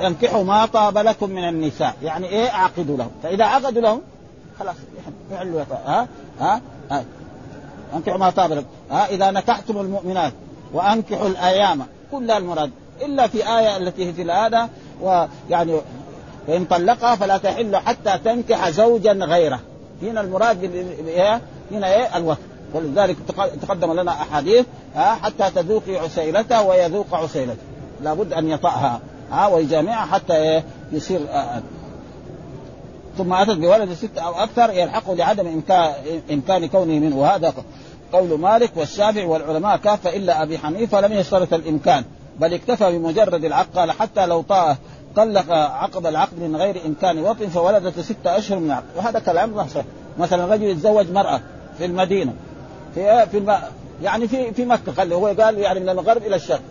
وانكحوا 0.00 0.44
ما 0.44 0.66
طاب 0.66 0.98
لكم 0.98 1.30
من 1.30 1.48
النساء. 1.48 1.94
يعني 2.02 2.26
إيه؟ 2.28 2.48
أعقدوا 2.54 2.96
لهم. 2.96 3.10
فإذا 3.22 3.44
عقدوا 3.44 3.82
لهم 3.82 4.00
خلاص 4.58 4.76
يحلوا 5.32 5.62
ها؟ 5.86 6.08
ها, 6.40 6.60
ها. 6.90 7.04
انكحوا 7.96 8.18
ما 8.18 8.30
طاب 8.30 8.52
لكم. 8.52 8.66
ها؟ 8.90 9.06
إذا 9.06 9.30
نكحتم 9.30 9.80
المؤمنات 9.80 10.32
وأنكحوا 10.72 11.28
الأيام 11.28 11.86
كلها 12.12 12.38
المراد. 12.38 12.70
إلا 13.02 13.26
في 13.26 13.58
آية 13.58 13.76
التي 13.76 14.12
في 14.12 14.22
الايه 14.22 14.68
ويعني 15.00 15.80
فان 16.46 16.64
طلقها 16.64 17.16
فلا 17.16 17.36
تحل 17.36 17.76
حتى 17.76 18.18
تنكح 18.24 18.70
زوجا 18.70 19.12
غيره. 19.12 19.60
هنا 20.02 20.20
المراد 20.20 20.64
هنا 21.72 21.94
إيه؟ 21.94 22.16
الوقت. 22.16 22.38
ولذلك 22.74 23.16
تقدم 23.62 23.92
لنا 23.92 24.12
أحاديث 24.12 24.66
حتى 24.96 25.50
تذوقي 25.54 25.96
عسيلته 25.96 26.62
ويذوق 26.62 27.14
عسيلته. 27.14 27.62
لابد 28.02 28.32
أن 28.32 28.48
يطأها 28.50 29.00
ها 29.30 29.46
ويجامعها 29.46 30.06
حتى 30.06 30.36
إيه 30.36 30.64
يصير 30.92 31.20
آه 31.30 31.62
ثم 33.18 33.32
أتت 33.32 33.56
بولد 33.56 33.92
ست 33.92 34.18
أو 34.18 34.34
أكثر 34.34 34.70
يلحقه 34.70 35.14
لعدم 35.14 35.62
إمكان 36.30 36.66
كونه 36.66 36.98
منه. 36.98 37.16
وهذا 37.16 37.54
قول 38.12 38.40
مالك 38.40 38.70
والشافعي 38.76 39.24
والعلماء 39.24 39.76
كافه 39.76 40.16
إلا 40.16 40.42
أبي 40.42 40.58
حنيفة 40.58 41.00
لم 41.00 41.12
يشترط 41.12 41.54
الإمكان 41.54 42.04
بل 42.40 42.54
اكتفى 42.54 42.98
بمجرد 42.98 43.44
العقد. 43.44 43.78
قال 43.78 43.90
حتى 43.90 44.26
لو 44.26 44.42
طاء 44.42 44.76
طلق 45.16 45.52
عقد 45.52 46.06
العقد 46.06 46.38
من 46.38 46.56
غير 46.56 46.86
إمكان 46.86 47.18
وطن 47.18 47.48
فولدت 47.48 48.00
ستة 48.00 48.38
أشهر 48.38 48.58
من 48.58 48.66
العقد. 48.66 48.86
وهذا 48.96 49.18
كلام 49.18 49.66
صحيح. 49.68 49.84
مثلا 50.18 50.54
رجل 50.54 50.64
يتزوج 50.64 51.10
مرأة 51.10 51.40
في 51.78 51.84
المدينة 51.84 52.32
في 52.94 53.26
في 53.30 53.38
الم... 53.38 53.58
يعني 54.02 54.28
في 54.28 54.52
في 54.52 54.64
مكة 54.64 54.92
خلي 54.92 55.14
هو 55.14 55.26
قال 55.26 55.58
يعني 55.58 55.80
من 55.80 55.88
المغرب 55.88 56.22
إلى 56.22 56.36
الشرق. 56.36 56.62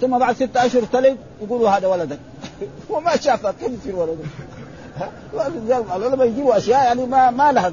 ثم 0.00 0.18
بعد 0.18 0.34
ستة 0.34 0.66
أشهر 0.66 0.82
تلد 0.82 1.16
يقولوا 1.42 1.70
هذا 1.70 1.86
ولدك. 1.86 2.18
هو 2.90 3.00
ما 3.00 3.16
شافها 3.16 3.52
كيف 3.60 3.70
يصير 3.80 3.96
ولدك 3.96 4.18
العلماء 5.96 6.26
يجيبوا 6.26 6.56
أشياء 6.56 6.84
يعني 6.84 7.06
ما 7.06 7.30
ما 7.30 7.52
لها 7.52 7.72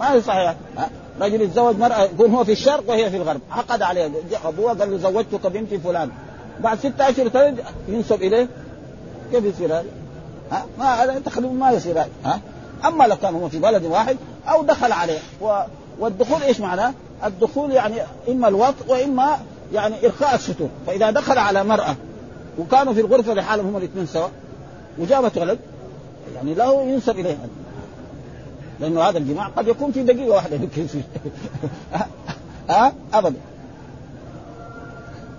ما 0.00 0.12
هي 0.12 0.22
صحيح 0.22 0.54
رجل 1.20 1.40
يتزوج 1.40 1.76
مرأة 1.76 2.02
يكون 2.02 2.30
هو 2.30 2.44
في 2.44 2.52
الشرق 2.52 2.84
وهي 2.88 3.10
في 3.10 3.16
الغرب. 3.16 3.40
عقد 3.50 3.82
عليها 3.82 4.10
أبوها 4.44 4.74
قال 4.74 4.90
له 4.90 4.98
زوجتك 4.98 5.46
بنت 5.46 5.74
فلان. 5.74 6.10
بعد 6.60 6.78
ستة 6.78 7.08
أشهر 7.08 7.28
تلد 7.28 7.64
ينسب 7.88 8.22
إليه. 8.22 8.48
كيف 9.32 9.44
يصير 9.44 9.72
هذا؟ 9.72 9.84
ها؟ 10.52 10.66
ما 10.78 10.84
هذا 10.84 11.18
تقريبا 11.18 11.52
ما 11.52 11.70
يصير 11.70 11.92
هذا. 11.92 12.08
ها؟ 12.24 12.40
أما 12.84 13.04
لو 13.04 13.16
كان 13.16 13.34
هو 13.34 13.48
في 13.48 13.58
بلد 13.58 13.84
واحد 13.84 14.16
أو 14.48 14.62
دخل 14.62 14.92
عليه. 14.92 15.18
و... 15.40 15.60
والدخول 15.98 16.42
إيش 16.42 16.60
معناه؟ 16.60 16.94
الدخول 17.24 17.72
يعني 17.72 17.94
إما 18.28 18.48
الوطء 18.48 18.84
وإما 18.88 19.38
يعني 19.72 20.06
ارخاء 20.06 20.34
الستور 20.34 20.68
فإذا 20.86 21.10
دخل 21.10 21.38
على 21.38 21.64
مرأة 21.64 21.96
وكانوا 22.58 22.94
في 22.94 23.00
الغرفة 23.00 23.34
لحالهم 23.34 23.66
هم 23.66 23.76
الاثنين 23.76 24.06
سوا 24.06 24.28
وجابت 24.98 25.38
ولد 25.38 25.58
يعني 26.34 26.54
له 26.54 26.82
ينسب 26.82 27.18
اليه 27.18 27.36
لأنه 28.80 29.02
هذا 29.02 29.18
الجماع 29.18 29.46
قد 29.46 29.68
يكون 29.68 29.92
في 29.92 30.02
دقيقة 30.02 30.28
واحدة. 30.28 30.56
يمكن 30.56 30.84
يصير 30.84 31.02
ها 32.68 32.92
ابدا. 33.14 33.36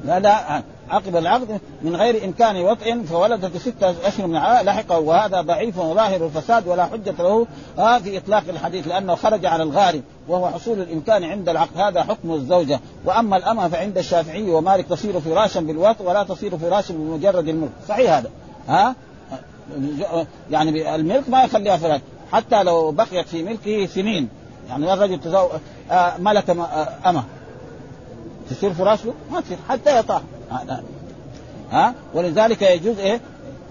لا 0.05 0.19
لا 0.19 0.63
عقب 0.89 1.15
العقد 1.15 1.59
من 1.81 1.95
غير 1.95 2.25
إمكان 2.25 2.61
وطء 2.61 3.03
فولدت 3.03 3.57
ستة 3.57 4.07
أشهر 4.07 4.27
من 4.27 4.33
لحقه 4.65 4.99
وهذا 4.99 5.41
ضعيف 5.41 5.77
وظاهر 5.77 6.25
الفساد 6.25 6.67
ولا 6.67 6.85
حجة 6.85 7.13
له 7.19 7.47
في 7.99 8.17
إطلاق 8.17 8.43
الحديث 8.49 8.87
لأنه 8.87 9.15
خرج 9.15 9.45
على 9.45 9.63
الغارب 9.63 10.01
وهو 10.27 10.47
حصول 10.47 10.81
الإمكان 10.81 11.23
عند 11.23 11.49
العقد 11.49 11.77
هذا 11.77 12.03
حكم 12.03 12.33
الزوجة. 12.33 12.79
وأما 13.05 13.37
الأمة 13.37 13.67
فعند 13.67 13.97
الشافعي 13.97 14.49
ومالك 14.49 14.85
تصير 14.87 15.19
فراشا 15.19 15.59
بالوطء 15.59 16.05
ولا 16.05 16.23
تصير 16.23 16.57
فراشا 16.57 16.93
بمجرد 16.93 17.47
الملك. 17.47 17.71
صحيح 17.87 18.11
هذا. 18.11 18.29
ها؟ 18.67 18.95
يعني 20.51 20.95
الملك 20.95 21.29
ما 21.29 21.43
يخليها 21.43 21.77
فراش 21.77 22.01
حتى 22.31 22.63
لو 22.63 22.91
بقيت 22.91 23.27
في 23.27 23.43
ملكه 23.43 23.85
سنين. 23.85 24.29
يعني 24.69 24.93
الرجل 24.93 25.19
تزو... 25.19 25.47
آه 25.91 26.17
ملك 26.17 26.49
أمة. 27.05 27.23
تصير 28.49 28.73
فراش 28.73 29.05
له؟ 29.05 29.13
ما 29.31 29.41
تصير. 29.41 29.57
حتى 29.69 29.99
يطاح 29.99 30.21
ها؟ 31.71 31.93
ولذلك 32.13 32.61
يجوز 32.61 32.99
إيه؟ 32.99 33.21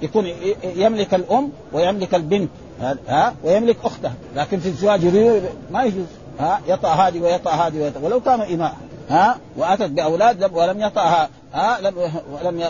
يكون 0.02 0.26
يملك 0.64 1.14
الأم 1.14 1.50
ويملك 1.72 2.14
البنت 2.14 2.50
ها؟ 3.08 3.34
ويملك 3.44 3.76
أختها. 3.84 4.14
لكن 4.36 4.58
في 4.58 4.68
الزواج 4.68 5.04
ما 5.70 5.84
يجوز. 5.84 6.06
ها؟ 6.40 6.60
يطأ 6.68 6.88
هذه 6.88 7.20
ويطأ 7.20 7.50
هذه 7.50 7.92
ولو 8.02 8.20
كان 8.20 8.40
إماء 8.40 8.76
ها؟ 9.08 9.38
وأتت 9.56 9.90
بأولاد 9.90 10.54
ولم 10.54 10.80
يطأها 10.80 11.28
ها؟ 11.54 11.80
لم 11.80 11.94
ولم 12.32 12.64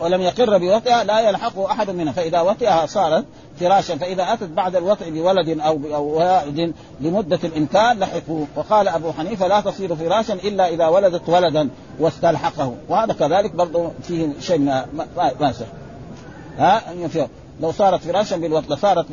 ولم 0.00 0.20
يقر 0.20 0.58
بوطئها 0.58 1.04
لا 1.04 1.20
يلحقه 1.20 1.70
أحد 1.70 1.90
منها. 1.90 2.12
فإذا 2.12 2.40
وطئها 2.40 2.86
صارت 2.86 3.24
فراشا 3.60 3.96
فإذا 3.96 4.32
أتت 4.32 4.48
بعد 4.48 4.76
الوطئ 4.76 5.10
بولد 5.10 5.60
أو 5.60 6.18
والد 6.18 6.74
لمدة 7.00 7.38
الإمكان 7.44 7.98
لحقوه. 7.98 8.46
وقال 8.56 8.88
أبو 8.88 9.12
حنيفة 9.12 9.46
لا 9.46 9.60
تصير 9.60 9.96
فراشا 9.96 10.34
إلا 10.34 10.68
إذا 10.68 10.86
ولدت 10.86 11.28
ولدا 11.28 11.68
واستلحقه. 11.98 12.74
وهذا 12.88 13.12
كذلك 13.12 13.54
برضه 13.54 13.90
فيه 14.02 14.28
شيء 14.40 14.58
ما 14.58 14.86
ما 15.16 15.52
ها؟ 16.58 16.82
لو 17.60 17.72
صارت 17.72 18.00
فراشا 18.00 18.36
بالوطء 18.36 18.74
صارت 18.74 19.06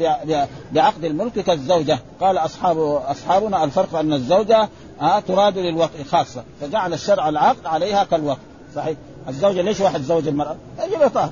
بعقد 0.72 1.06
الملك 1.06 1.40
كالزوجة. 1.40 2.00
قال 2.22 2.38
اصحاب 2.38 2.78
أصحابنا 3.08 3.64
الفرق 3.64 3.96
أن 3.96 4.14
الزوجة 4.14 4.70
تراد 5.28 5.58
للوطء 5.58 6.04
خاصة. 6.04 6.44
فجعل 6.62 6.94
الشرع 6.94 7.30
العقد 7.30 7.66
عليها 7.66 8.04
كالوطء. 8.04 8.40
صحيح؟ 8.76 8.98
الزوجة 9.30 9.62
ليش 9.62 9.80
واحد 9.80 10.02
زوج 10.02 10.28
المرأة؟ 10.28 10.56
يجب 10.88 11.08
طاهر 11.08 11.32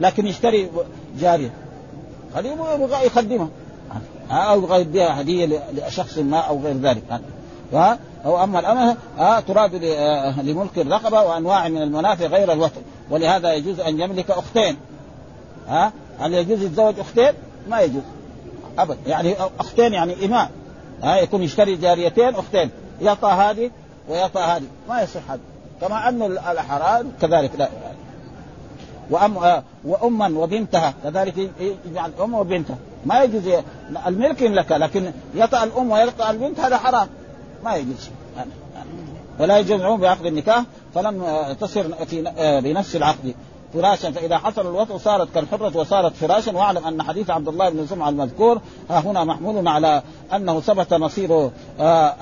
لكن 0.00 0.26
يشتري 0.26 0.70
جارية. 1.18 1.50
هذه 2.34 2.46
يبغى 2.46 3.06
يخدمها. 3.06 3.48
أو 4.30 4.58
يبغى 4.58 4.80
يديها 4.80 5.20
هدية 5.20 5.62
لشخص 5.72 6.18
ما 6.18 6.38
أو 6.38 6.60
غير 6.60 6.76
ذلك. 6.76 7.02
ها؟ 7.72 7.98
أو 8.24 8.44
أما 8.44 8.60
الأمة 8.60 8.96
ها؟ 9.18 9.40
تراد 9.40 9.74
لملك 10.42 10.78
الرقبة 10.78 11.22
وأنواع 11.22 11.68
من 11.68 11.82
المنافع 11.82 12.26
غير 12.26 12.52
الوطن. 12.52 12.80
ولهذا 13.10 13.52
يجوز 13.52 13.80
أن 13.80 14.00
يملك 14.00 14.30
أختين. 14.30 14.76
ها؟ 15.68 15.92
هل 16.18 16.34
يجوز 16.34 16.62
يتزوج 16.62 16.98
أختين؟ 16.98 17.32
ما 17.68 17.80
يجوز. 17.80 18.02
أبدا 18.78 18.98
يعني 19.06 19.34
أختين 19.60 19.92
يعني 19.92 20.24
إماء. 20.24 20.50
ها؟ 21.02 21.16
يكون 21.16 21.42
يشتري 21.42 21.76
جاريتين 21.76 22.34
أختين. 22.34 22.70
يعطى 23.02 23.28
هذه 23.28 23.70
ويعطى 24.08 24.40
هذه. 24.40 24.66
ما 24.88 25.02
يصح 25.02 25.30
هذا 25.30 25.40
كما 25.80 26.08
أن 26.08 26.22
الأحرار 26.22 27.06
كذلك 27.20 27.50
لا. 27.58 27.68
وأم 29.10 29.62
وأما 29.84 30.38
وبنتها 30.38 30.94
كذلك 31.04 31.50
يجمع 31.60 32.06
الأم 32.06 32.34
وبنتها. 32.34 32.76
ما 33.06 33.22
يجوز 33.22 33.42
الملك 34.06 34.42
لك 34.42 34.72
لكن 34.72 35.12
يطأ 35.34 35.64
الأم 35.64 35.90
ويطأ 35.90 36.30
البنت 36.30 36.60
هذا 36.60 36.76
حرام. 36.76 37.08
ما 37.64 37.76
يجوز. 37.76 38.10
ولا 39.40 39.58
يجمعون 39.58 40.00
بعقد 40.00 40.26
النكاح 40.26 40.64
فلم 40.94 41.24
تصر 41.60 42.04
في 42.04 42.32
بنفس 42.64 42.96
العقد 42.96 43.34
فراشا. 43.74 44.10
فإذا 44.10 44.38
حصل 44.38 44.66
الوطء 44.66 44.96
صارت 44.96 45.34
كالحره 45.34 45.76
وصارت 45.76 46.16
فراشا. 46.16 46.56
واعلم 46.56 46.86
أن 46.86 47.02
حديث 47.02 47.30
عبد 47.30 47.48
الله 47.48 47.70
بن 47.70 47.86
زمعة 47.86 48.08
المذكور 48.08 48.60
ها 48.90 48.98
هنا 49.00 49.24
محمول 49.24 49.68
على 49.68 50.02
أنه 50.34 50.60
ثبت 50.60 50.94
مصير 50.94 51.50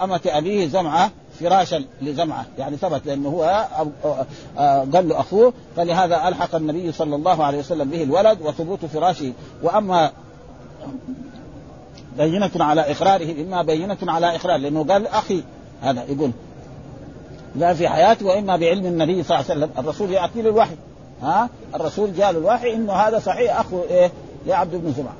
أمة 0.03 0.21
أبيه 0.27 0.69
زمعة. 0.69 1.11
فراشا 1.41 1.85
لزمعه 2.03 2.47
يعني 2.59 2.77
ثبت 2.77 3.07
لأنه 3.07 3.29
هو 3.29 3.67
قال 4.95 5.09
له 5.09 5.21
أخوه 5.21 5.53
فلهذا 5.77 6.29
ألحق 6.29 6.55
النبي 6.55 6.93
صلى 6.93 7.17
الله 7.17 7.45
عليه 7.45 7.59
وسلم 7.59 7.91
به 7.91 8.03
الولد 8.03 8.43
وثبوت 8.43 8.85
فراشه. 8.85 9.33
وأما 9.63 10.11
بينة 12.19 12.51
على 12.57 12.81
إقراره 12.81 13.43
إما 13.43 13.63
بينة 13.63 13.99
على 14.03 14.37
إقرار 14.37 14.57
لأنه 14.57 14.85
قال 14.85 15.07
أخي 15.07 15.43
هذا 15.83 16.05
يقول. 16.09 16.31
لا 17.57 17.75
في 17.75 17.89
حياتي 17.89 18.25
وإما 18.25 18.57
بعلم 18.57 18.87
النبي 18.87 19.23
صلى 19.23 19.41
الله 19.41 19.51
عليه 19.51 19.61
وسلم. 19.61 19.71
الرسول 19.79 20.11
يأتي 20.11 20.43
له 20.43 20.51
الوحي 20.51 20.77
ها؟ 21.23 21.49
الرسول 21.75 22.15
جاء 22.15 22.33
له 22.33 22.39
الوحي 22.39 22.75
إنه 22.75 22.93
هذا 22.93 23.19
صحيح 23.19 23.61
أخو 23.61 23.83
إيه؟ 23.91 24.11
لعبد 24.47 24.75
بن 24.75 24.93
زمعة. 24.93 25.15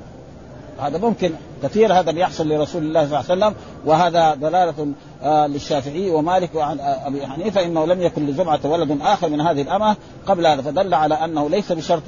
هذا 0.79 0.97
ممكن 0.97 1.31
كثير 1.65 1.99
هذا 1.99 2.11
بيحصل 2.11 2.49
لرسول 2.49 2.83
الله 2.83 3.07
صلى 3.07 3.19
الله 3.19 3.45
عليه 3.45 3.55
وسلم 3.55 3.55
وهذا 3.85 4.35
دلالة 4.35 4.87
آه 5.23 5.47
للشافعي 5.47 6.09
ومالك 6.09 6.55
وعن 6.55 6.79
آه 6.79 7.07
أبي 7.07 7.27
حنيفة 7.27 7.65
إنه 7.65 7.85
لم 7.85 8.01
يكن 8.01 8.25
لزمعة 8.25 8.59
ولد 8.63 8.97
آخر 9.01 9.29
من 9.29 9.41
هذه 9.41 9.61
الأمة 9.61 9.95
قبل 10.27 10.47
هذا 10.47 10.61
فدل 10.61 10.93
على 10.93 11.15
أنه 11.15 11.49
ليس 11.49 11.71
بشرط 11.71 12.03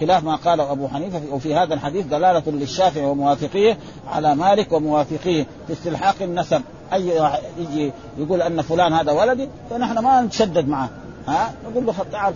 خلاف 0.00 0.24
ما 0.24 0.36
قاله 0.36 0.72
أبو 0.72 0.88
حنيفة 0.88 1.20
وفي 1.32 1.54
هذا 1.54 1.74
الحديث 1.74 2.06
دلالة 2.06 2.42
للشافعي 2.46 3.04
وموافقيه 3.04 3.78
على 4.08 4.34
مالك 4.34 4.72
وموافقيه 4.72 5.46
في 5.66 5.72
استلحاق 5.72 6.14
النسب. 6.20 6.62
واحد 6.92 7.42
يجي 7.58 7.92
يقول 8.18 8.42
أن 8.42 8.62
فلان 8.62 8.92
هذا 8.92 9.12
ولدي 9.12 9.48
فنحن 9.70 9.98
ما 9.98 10.22
نتشدد 10.22 10.68
معه. 10.68 10.90
ها؟ 11.28 11.52
نقول 11.70 11.86
له 11.86 11.94
تعال 12.12 12.34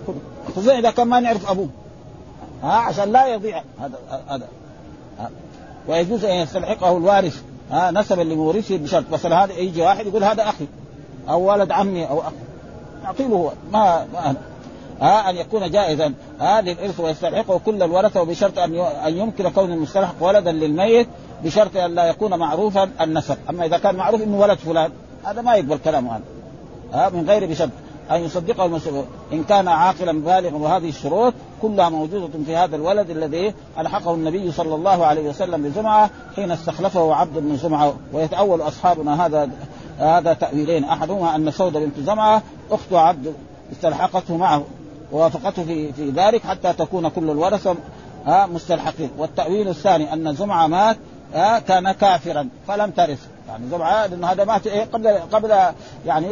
خذ 0.57 0.69
إذا 0.69 0.91
كان 0.91 1.09
ما 1.09 1.21
نعرف 1.21 1.51
أبوه. 1.51 1.69
ها؟ 2.63 2.73
عشان 2.73 3.13
لا 3.13 3.27
يضيع 3.27 3.63
هذا 3.81 3.99
هذا. 4.29 4.49
ويجوز 5.89 6.25
أن 6.25 6.37
يستلحقه 6.37 6.97
الوارث. 6.97 7.43
ها 7.71 7.91
نسبا 7.91 8.23
لمورثه 8.23 8.77
بشرط. 8.77 9.05
مثلا 9.13 9.45
هذا 9.45 9.53
يجي 9.53 9.83
واحد 9.83 10.07
يقول 10.07 10.25
هذا 10.25 10.43
أخي 10.43 10.67
أو 11.29 11.53
ولد 11.53 11.71
عمي 11.71 12.09
أو 12.09 12.21
أخي 12.21 12.35
نعطيه 13.05 13.25
هو. 13.25 13.53
ما, 13.73 14.07
ما 14.13 14.35
ها 15.01 15.31
أن 15.31 15.37
يكون 15.37 15.71
جائزا. 15.71 16.15
ها 16.41 16.61
للإرث 16.61 17.01
ويستحقه 17.01 17.61
كل 17.67 17.83
الورثة 17.83 18.23
وبشرط 18.23 18.59
أن 18.59 18.75
أن 18.79 19.19
يمكن 19.19 19.49
كون 19.49 19.73
المستحق 19.73 20.15
ولدا 20.21 20.53
للميت 20.53 21.09
بشرط 21.45 21.77
أن 21.77 21.95
لا 21.95 22.05
يكون 22.05 22.39
معروفا 22.39 22.91
النسب، 23.01 23.37
أما 23.51 23.67
إذا 23.67 23.79
كان 23.79 23.95
معروف 23.95 24.23
إنه 24.23 24.41
ولد 24.41 24.59
فلان 24.59 24.91
هذا 25.25 25.43
ما 25.43 25.55
يقبل 25.55 25.79
كلامه 25.79 26.17
هذا. 26.17 26.25
ها 26.93 27.09
من 27.09 27.29
غير 27.29 27.47
بشرط. 27.47 27.71
أن 28.11 28.21
يصدقه 28.21 28.65
المسلم 28.67 29.05
إن 29.33 29.45
كان 29.45 29.69
عاقلا 29.69 30.13
بالغا 30.13 30.57
وهذه 30.57 30.89
الشروط 30.89 31.35
كلها 31.63 31.89
موجودة 31.89 32.29
في 32.47 32.57
هذا 32.57 32.77
الولد 32.77 33.11
الذي 33.11 33.55
ألحقه 33.79 34.15
النبي 34.15 34.53
صلى 34.53 34.75
الله 34.75 35.07
عليه 35.07 35.29
وسلم 35.29 35.63
بزمعه 35.63 36.11
حين 36.37 36.51
استخلفه 36.51 37.15
عبد 37.15 37.39
بن 37.39 37.57
زمعه 37.57 37.95
ويتأول 38.13 38.61
أصحابنا 38.61 39.27
هذا 39.27 39.51
هذا 39.99 40.33
تأويلين. 40.33 40.85
أحدهما 40.85 41.37
أن 41.37 41.51
سوده 41.51 41.81
بنت 41.81 42.01
زمعه 42.01 42.43
أخت 42.71 42.93
عبد 42.93 43.35
استلحقته 43.73 44.37
معه 44.37 44.65
ووافقته 45.13 45.65
في 45.65 45.93
في 45.93 46.11
ذلك 46.11 46.43
حتى 46.43 46.73
تكون 46.73 47.09
كل 47.09 47.31
الورثه 47.31 47.75
ها 48.27 48.47
مستلحقين. 48.47 49.11
والتأويل 49.19 49.69
الثاني 49.69 50.13
أن 50.13 50.35
زمعه 50.35 50.67
مات 50.67 50.97
ها 51.35 51.59
كان 51.59 51.93
كافرا 51.93 52.49
فلم 52.69 52.91
ترث. 52.91 53.27
يعني 53.49 53.69
زمعه 53.71 54.07
لأنه 54.07 54.27
هذا 54.27 54.45
مات 54.45 54.67
إيه؟ 54.67 54.85
قبل 54.85 55.09
قبل 55.09 55.55
يعني 56.07 56.27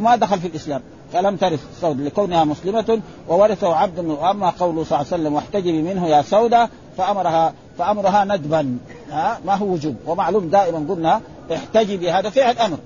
ما 0.00 0.16
دخل 0.16 0.40
في 0.40 0.46
الإسلام 0.46 0.82
فلم 1.12 1.36
ترث 1.36 1.60
سودة 1.80 2.04
لكونها 2.04 2.44
مسلمة 2.44 3.00
وورثه 3.28 3.74
عبد 3.76 3.98
واما 3.98 4.50
قوله 4.50 4.84
صلى 4.84 5.00
الله 5.00 5.12
عليه 5.12 5.22
وسلم 5.22 5.34
واحتجبي 5.34 5.82
منه 5.82 6.06
يا 6.06 6.22
سودة 6.22 6.68
فأمرها 6.96 7.52
فأمرها 7.78 8.24
ندبا. 8.24 8.78
ها 9.10 9.38
ما 9.46 9.54
هو 9.54 9.66
وجوب؟ 9.66 9.96
ومعلوم 10.06 10.48
دائما 10.48 10.86
قلنا 10.94 11.20
احتجبي 11.52 12.10
هذا 12.10 12.30
فعل 12.30 12.58
أمر 12.58 12.78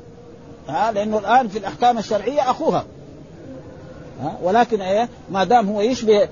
ها 0.69 0.93
لأنه 0.93 1.19
الآن 1.19 1.49
في 1.49 1.59
الأحكام 1.59 1.99
الشرعية 1.99 2.51
أخوها. 2.51 2.85
ها 4.23 4.33
ولكن 4.43 4.81
إيه 4.81 5.09
ما 5.31 5.45
دام 5.45 5.69
هو 5.69 5.81
يشبه 5.81 6.29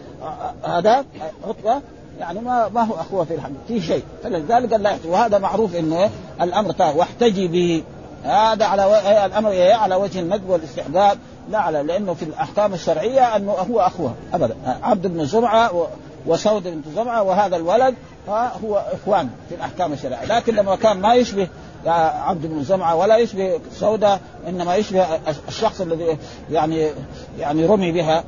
هذا 0.64 1.04
عتبة 1.48 1.80
يعني 2.20 2.40
ما 2.40 2.68
ما 2.68 2.82
هو 2.82 2.94
أخوه 2.94 3.24
في 3.24 3.34
الحمد 3.34 3.56
في 3.68 3.80
شيء. 3.80 4.02
فلذلك 4.22 4.72
قال 4.72 4.82
لا 4.82 4.96
وهذا 5.06 5.38
معروف 5.38 5.76
إنه 5.76 6.10
الأمر 6.40 6.74
واحتجبي. 6.80 7.84
هذا 8.24 8.64
على 8.64 8.84
و... 8.84 8.94
الأمر 9.26 9.50
إيه 9.50 9.74
على 9.74 9.94
وجه 9.94 10.20
الندب 10.20 10.48
والاستحباب. 10.48 11.18
لا 11.50 11.58
على 11.58 11.82
لأنه 11.82 12.14
في 12.14 12.22
الأحكام 12.22 12.74
الشرعية 12.74 13.36
أنه 13.36 13.52
هو 13.52 13.80
اخوها 13.80 14.14
ابدا. 14.34 14.56
عبد 14.82 15.06
بن 15.06 15.26
زمعه 15.26 15.74
و... 15.74 15.86
وسود 16.26 16.62
بنت 16.62 16.84
زمعه 16.96 17.22
وهذا 17.22 17.56
الولد 17.56 17.94
هو 18.28 18.84
إخوان 18.92 19.30
في 19.48 19.54
الأحكام 19.54 19.92
الشرعية. 19.92 20.24
لكن 20.24 20.54
لما 20.54 20.76
كان 20.76 21.00
ما 21.00 21.14
يشبه 21.14 21.48
عبد 21.86 22.46
بن 22.46 22.64
زمعه 22.64 22.96
ولا 22.96 23.16
يشبه 23.16 23.60
سودة 23.72 24.20
إنما 24.48 24.76
يشبه 24.76 25.06
الشخص 25.48 25.80
الذي 25.80 26.18
يعني 26.50 26.90
يعني 27.38 27.66
رمي 27.66 27.92
بها 27.92 28.24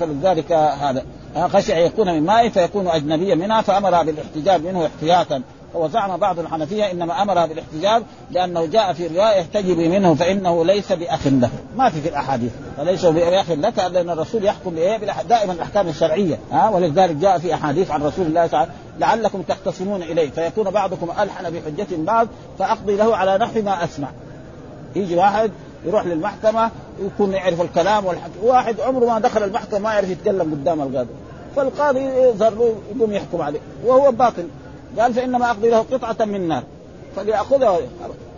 فلذلك 0.00 0.52
هذا. 0.52 1.04
خشع 1.36 1.78
يكون 1.78 2.14
من 2.14 2.26
ماء 2.26 2.48
فيكون 2.48 2.88
أجنبيا 2.88 3.34
منها 3.34 3.62
فامرها 3.62 4.02
بالاحتجاب 4.02 4.64
منه 4.64 4.86
احتياطا. 4.86 5.42
وزعم 5.74 6.16
بعض 6.16 6.38
الحنفية 6.38 6.90
إنما 6.90 7.22
امرها 7.22 7.46
بالاحتجاب 7.46 8.02
لأنه 8.30 8.66
جاء 8.66 8.92
في 8.92 9.06
رواية 9.06 9.40
احتجبي 9.40 9.88
منه 9.88 10.14
فإنه 10.14 10.64
ليس 10.64 10.92
بأخ 10.92 11.26
له، 11.26 11.50
ما 11.76 11.90
في 11.90 12.00
في 12.00 12.08
الأحاديث، 12.08 12.50
فليس 12.76 13.04
بأخ 13.04 13.50
لك 13.50 13.78
لأن 13.78 14.10
الرسول 14.10 14.44
يحكم 14.44 14.70
بإيه؟ 14.70 14.96
دائما 15.28 15.52
الأحكام 15.52 15.88
الشرعية، 15.88 16.38
ها؟ 16.52 16.68
ولذلك 16.68 17.16
جاء 17.16 17.38
في 17.38 17.54
أحاديث 17.54 17.90
عن 17.90 18.02
رسول 18.02 18.26
الله 18.26 18.46
تعالى 18.46 18.70
لعلكم 18.98 19.42
تختصمون 19.42 20.02
إليه. 20.02 20.30
فيكون 20.30 20.70
بعضكم 20.70 21.10
ألحن 21.10 21.50
بحجة 21.50 21.86
بعض 21.98 22.28
فأقضي 22.58 22.96
له 22.96 23.16
على 23.16 23.38
نحو 23.38 23.62
ما 23.62 23.84
أسمع. 23.84 24.08
يجي 24.96 25.16
واحد 25.16 25.50
يروح 25.86 26.06
للمحكمة 26.06 26.70
يكون 27.00 27.32
يعرف 27.32 27.60
الكلام 27.60 28.04
والحكي، 28.04 28.38
واحد 28.42 28.80
عمره 28.80 29.06
ما 29.06 29.18
دخل 29.18 29.42
المحكمة 29.42 29.78
ما 29.78 29.92
يعرف 29.92 30.10
يتكلم 30.10 30.52
قدام 30.52 30.82
القاضي، 30.82 31.10
فالقاضي 31.56 32.00
يظهر 32.00 32.54
له 32.54 32.74
يقوم 32.96 33.12
يحكم 33.12 33.42
عليه. 33.42 33.60
وهو 33.84 34.10
باطل. 34.10 34.48
قال 34.98 35.14
فإنما 35.14 35.50
أقضي 35.50 35.70
له 35.70 35.78
قطعة 35.78 36.24
من 36.24 36.48
نار. 36.48 36.62
فليأخذها. 37.16 37.78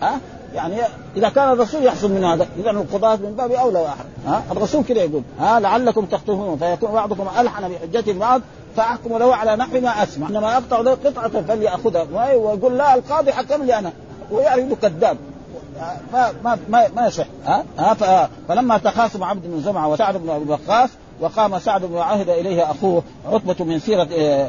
ها؟ 0.03 0.21
يعني 0.55 0.77
إذا 1.17 1.29
كان 1.29 1.53
الرسول 1.53 1.85
يحصل 1.85 2.11
من 2.11 2.25
هذا 2.25 2.47
إذا 2.59 2.71
القضاة 2.71 3.17
من 3.17 3.35
باب 3.39 3.53
أولى 3.53 3.79
واحد 3.81 4.05
ها؟ 4.27 4.43
الرسول 4.51 4.85
كذا 4.85 5.03
يقول 5.03 5.23
ها؟ 5.41 5.61
لعلكم 5.61 6.07
تخطئون. 6.07 6.59
فيكون 6.59 6.93
بعضكم 6.93 7.29
ألحن 7.39 7.69
بحجة 7.69 8.13
بعض 8.13 8.41
فأحكم 8.77 9.19
له 9.19 9.35
على 9.35 9.57
نحو 9.57 9.81
ما 9.81 10.03
أسمع. 10.03 10.29
إنما 10.29 10.57
اقطع 10.57 10.81
له 10.81 10.91
قطعة 10.91 11.43
فليأخذها. 11.43 12.07
ويقول 12.37 12.79
لا 12.79 12.95
القاضي 12.95 13.33
حكم 13.33 13.63
لي 13.63 13.79
أنا. 13.79 13.93
ويعرف 14.31 14.73
كذاب. 14.83 15.17
ما 16.13 16.33
ما 16.45 16.59
ما, 16.69 16.89
ما 16.97 17.07
يصح. 17.07 17.27
ها, 17.45 17.65
ها؟ 17.79 18.29
فلما 18.49 18.79
تخاصم 18.79 19.25
عبد 19.25 19.47
بن 19.47 19.63
زمعة 19.63 19.89
وسعد 19.89 20.17
بن 20.17 20.31
أبي 20.31 20.51
وقاص 20.51 20.91
وقام 21.21 21.59
سعد 21.59 21.85
بن 21.85 21.97
عهد 21.97 22.29
إليه 22.29 22.71
أخوه 22.71 23.03
عتبة 23.33 23.65
من 23.65 23.79
سيرة 23.79 24.05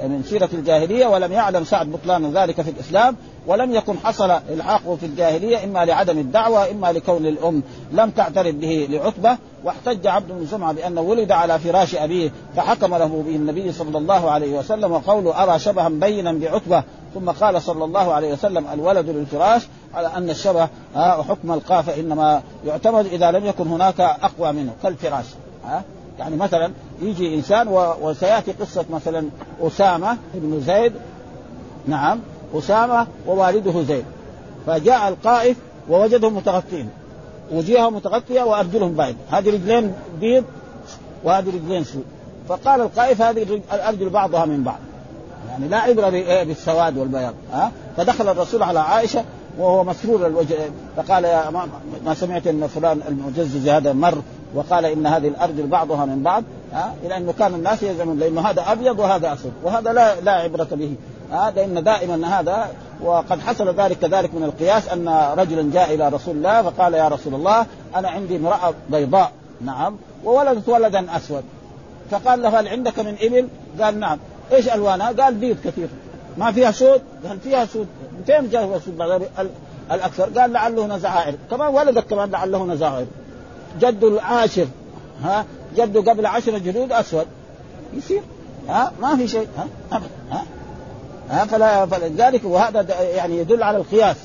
من 0.08 0.24
سيرة 0.30 0.50
الجاهلية 0.54 1.06
ولم 1.06 1.32
يعلم 1.32 1.64
سعد 1.64 1.92
بطلان 1.92 2.34
ذلك 2.34 2.62
في 2.62 2.70
الإسلام 2.70 3.16
ولم 3.48 3.74
يكن 3.74 3.98
حصل 3.98 4.32
إلحاقه 4.32 4.96
في 4.96 5.06
الجاهلية 5.06 5.64
إما 5.64 5.86
لعدم 5.86 6.18
الدعوة 6.18 6.72
إما 6.72 6.92
لكون 6.92 7.26
الأم 7.26 7.64
لم 7.92 8.10
تعترف 8.10 8.56
به 8.56 8.88
لعتبة 8.90 9.38
واحتج 9.64 10.08
عبد 10.08 10.32
بن 10.32 10.46
زمعة 10.46 10.74
بانه 10.74 11.02
ولد 11.02 11.32
على 11.32 11.60
فراش 11.60 11.96
أبيه 11.96 12.32
فحكم 12.56 12.96
له 12.96 13.24
به 13.28 13.36
النبي 13.36 13.72
صلى 13.72 13.98
الله 13.98 14.32
عليه 14.32 14.60
وسلم 14.60 14.92
وقوله 14.92 15.44
أرى 15.44 15.60
شبها 15.60 15.90
بينا 15.90 16.32
بعتبة 16.32 16.84
ثم 17.14 17.30
قال 17.30 17.62
صلى 17.62 17.86
الله 17.86 18.14
عليه 18.14 18.34
وسلم 18.34 18.66
الولد 18.74 19.10
للفراش 19.10 19.68
على 19.94 20.08
أن 20.08 20.30
الشبه 20.30 20.68
حكم 20.96 21.52
القافه 21.52 22.00
إنما 22.00 22.42
يعتمد 22.66 23.06
إذا 23.06 23.32
لم 23.32 23.46
يكن 23.46 23.68
هناك 23.68 24.00
أقوى 24.00 24.52
منه 24.52 24.74
كالفراش 24.84 25.26
ها 25.66 25.84
يعني 26.20 26.36
مثلا 26.36 26.72
يجي 27.02 27.36
إنسان 27.36 27.68
وسيأتي 28.02 28.52
قصة 28.52 28.86
مثلا 28.90 29.30
أسامة 29.62 30.18
بن 30.34 30.62
زيد 30.66 30.94
نعم 31.88 32.20
أسامة 32.54 33.08
ووالده 33.28 33.84
زيد. 33.84 34.06
فجاء 34.68 35.08
القائف 35.08 35.58
ووجدهم 35.90 36.36
متغطين. 36.36 36.90
وجيههم 37.52 37.96
متغطية 37.96 38.42
وأرجلهم 38.42 38.94
بايض 38.94 39.16
هذه 39.32 39.50
رجلين 39.50 39.94
بيض 40.20 40.44
وهذه 41.24 41.48
رجلين 41.48 41.84
سود. 41.84 42.06
فقال 42.50 42.82
القائف 42.82 43.22
هذه 43.22 43.62
الأرجل 43.74 44.10
بعضها 44.10 44.46
من 44.46 44.64
بعض. 44.64 44.80
يعني 45.50 45.68
لا 45.68 45.78
عبرة 45.78 46.10
بالسواد 46.44 46.98
والبياض. 46.98 47.34
ها؟ 47.54 47.72
فدخل 47.98 48.30
الرسول 48.30 48.64
على 48.64 48.80
عائشة 48.80 49.24
وهو 49.60 49.84
مسرور 49.84 50.28
الوجه. 50.28 50.56
فقال 50.98 51.24
يا 51.24 51.50
ما 52.06 52.14
سمعت 52.14 52.48
إن 52.48 52.68
فلان 52.68 53.02
المجزز 53.08 53.68
هذا 53.68 53.94
مر 53.94 54.22
وقال 54.54 54.86
إن 54.86 55.08
هذه 55.08 55.28
الارجل 55.28 55.68
بعضها 55.68 56.06
من 56.06 56.24
بعض 56.24 56.44
ها 56.74 56.96
إلى 57.04 57.18
انه 57.18 57.34
كان 57.40 57.54
الناس 57.54 57.84
يزعمون 57.84 58.20
لأنه 58.20 58.42
هذا 58.42 58.72
أبيض 58.72 59.00
وهذا 59.00 59.34
أسود 59.34 59.54
وهذا 59.64 59.94
لا 59.94 60.22
لا 60.22 60.32
عبرة 60.32 60.68
به 60.72 60.96
هذا 61.32 61.64
ان 61.64 61.84
دائما 61.84 62.40
هذا 62.40 62.70
وقد 63.04 63.40
حصل 63.40 63.76
ذلك 63.76 64.00
كذلك 64.00 64.34
من 64.34 64.44
القياس 64.44 64.90
أن 64.90 65.10
رجلا 65.38 65.72
جاء 65.74 65.94
إلى 65.94 66.10
رسول 66.10 66.36
الله 66.36 66.62
فقال 66.62 66.94
يا 66.94 67.08
رسول 67.08 67.34
الله 67.34 67.66
أنا 67.96 68.10
عندي 68.10 68.36
امرأة 68.36 68.74
بيضاء 68.90 69.32
نعم 69.62 69.98
وولدت 70.24 70.70
ولدا 70.70 71.18
أسود 71.18 71.44
فقال 72.12 72.42
له 72.42 72.60
هل 72.60 72.68
عندك 72.68 73.00
من 73.00 73.16
إبل؟ 73.22 73.48
قال 73.82 74.00
نعم 74.00 74.20
إيش 74.52 74.70
ألوانها؟ 74.70 75.12
قال 75.12 75.34
بيض 75.34 75.58
كثير 75.66 75.88
ما 76.38 76.52
فيها 76.52 76.72
سود؟ 76.72 77.02
قال 77.28 77.40
فيها 77.40 77.66
سود 77.66 77.88
فين 78.26 78.50
جاء 78.50 78.76
السود 78.76 79.28
الأكثر؟ 79.92 80.40
قال 80.40 80.54
لعله 80.54 80.88
نزعائر 80.88 81.36
كمان 81.52 81.76
ولدك 81.76 82.04
كمان 82.04 82.32
لعله 82.32 82.66
نزعائر 82.66 83.06
جد 83.80 84.04
العاشر 84.04 84.68
ها؟ 85.24 85.46
جده 85.78 86.12
قبل 86.12 86.26
عشر 86.26 86.58
جلود 86.58 86.92
أسود. 86.92 87.26
يصير. 87.94 88.22
ها؟ 88.70 88.92
ما 89.02 89.16
في 89.16 89.28
شيء. 89.28 89.48
ها؟ 89.58 90.02
ها؟ 90.32 90.44
ها؟ 91.30 91.46
فلا 91.46 91.86
فلذلك 91.86 92.42
وهذا 92.44 93.02
يعني 93.02 93.38
يدل 93.38 93.64
على 93.64 93.78
القياس. 93.78 94.18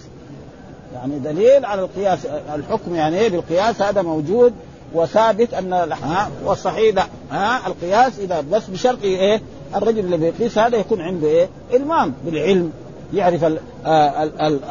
يعني 0.95 1.19
دليل 1.19 1.65
على 1.65 1.81
القياس. 1.81 2.19
الحكم 2.55 2.95
يعني 2.95 3.19
إيه؟ 3.19 3.29
بالقياس 3.29 3.83
هذا 3.83 4.03
موجود 4.03 4.53
وثابت 4.95 5.55
أن 5.55 5.73
ها؟ 5.73 6.31
والصحيح 6.45 6.95
لا. 6.95 7.07
ها؟ 7.31 7.67
القياس 7.67 8.19
إذا 8.19 8.41
بس 8.53 8.67
بشرط 8.67 9.03
إيه؟ 9.03 9.43
الرجل 9.77 9.99
اللي 9.99 10.17
بيقيس 10.17 10.59
هذا 10.59 10.77
يكون 10.77 11.01
عنده 11.01 11.29
إيه؟ 11.29 11.49
إلمام 11.73 12.15
بالعلم. 12.25 12.73
يعرف 13.15 13.45
ال 13.45 13.59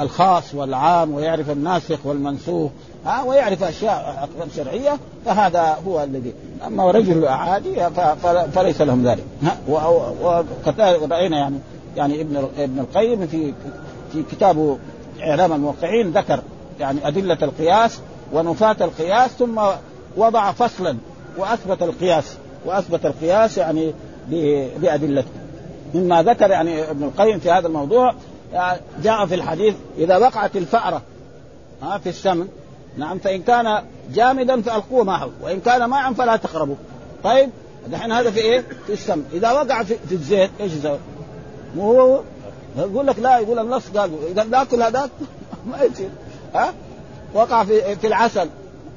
الخاص 0.01 0.55
والعام 0.55 1.13
ويعرف 1.13 1.49
الناسخ 1.49 1.97
والمنسوخ. 2.03 2.71
ها 3.05 3.23
ويعرف 3.23 3.63
أشياء 3.63 4.29
شرعية 4.55 4.97
فهذا 5.25 5.77
هو 5.87 6.03
الذي 6.03 6.33
أما 6.67 6.91
رجل 6.91 7.27
عادي 7.27 7.89
فليس 8.53 8.81
لهم 8.81 9.07
ذلك. 9.07 9.23
وقد 10.21 10.81
رأينا 11.11 11.37
يعني 11.37 11.59
يعني 11.97 12.21
ابن 12.21 12.49
ابن 12.57 12.79
القيم 12.79 13.27
في 13.27 13.53
في 14.13 14.23
كتابه 14.31 14.77
إعلام 15.21 15.53
الموقعين 15.53 16.11
ذكر 16.11 16.41
يعني 16.79 17.07
أدلة 17.07 17.37
القياس 17.41 17.99
ونفاة 18.33 18.75
القياس 18.81 19.31
ثم 19.31 19.61
وضع 20.17 20.51
فصلا 20.51 20.97
وأثبت 21.37 21.83
القياس 21.83 22.37
وأثبت 22.65 23.05
القياس 23.05 23.57
يعني 23.57 23.93
بادلته 24.77 25.27
مما 25.93 26.23
ذكر 26.23 26.51
يعني 26.51 26.91
ابن 26.91 27.03
القيم 27.03 27.39
في 27.39 27.51
هذا 27.51 27.67
الموضوع 27.67 28.13
جاء 29.03 29.25
في 29.25 29.35
الحديث 29.35 29.75
إذا 29.97 30.17
وقعت 30.17 30.55
الفأرة 30.55 31.01
ها 31.81 31.97
في 31.97 32.09
السمن 32.09 32.47
نعم 32.97 33.19
فإن 33.19 33.41
كان 33.41 33.83
جامدا 34.13 34.61
فألقوه 34.61 35.03
معه 35.03 35.29
وإن 35.41 35.59
كان 35.59 35.85
ماء 35.85 36.13
فلا 36.13 36.35
تقربوا. 36.35 36.75
طيب 37.23 37.49
دحين 37.87 38.11
هذا 38.11 38.31
في 38.31 38.39
إيه؟ 38.39 38.63
في 38.87 38.93
السم. 38.93 39.23
إذا 39.33 39.51
وقع 39.51 39.83
في, 39.83 39.95
في 40.09 40.15
الزيت 40.15 40.49
إيش 40.59 40.73
يسوي؟ 40.73 40.99
مو 41.75 42.01
هو 42.01 42.21
يقول 42.77 43.07
لك 43.07 43.19
لا 43.19 43.39
يقول 43.39 43.59
النص 43.59 43.83
قال 43.97 44.11
إذا 44.31 44.43
ناكل 44.43 44.81
هذاك 44.81 45.09
ما 45.71 45.83
يصير 45.83 46.09
ها؟ 46.55 46.73
وقع 47.33 47.63
في 47.63 47.95
في 47.95 48.07
العسل. 48.07 48.49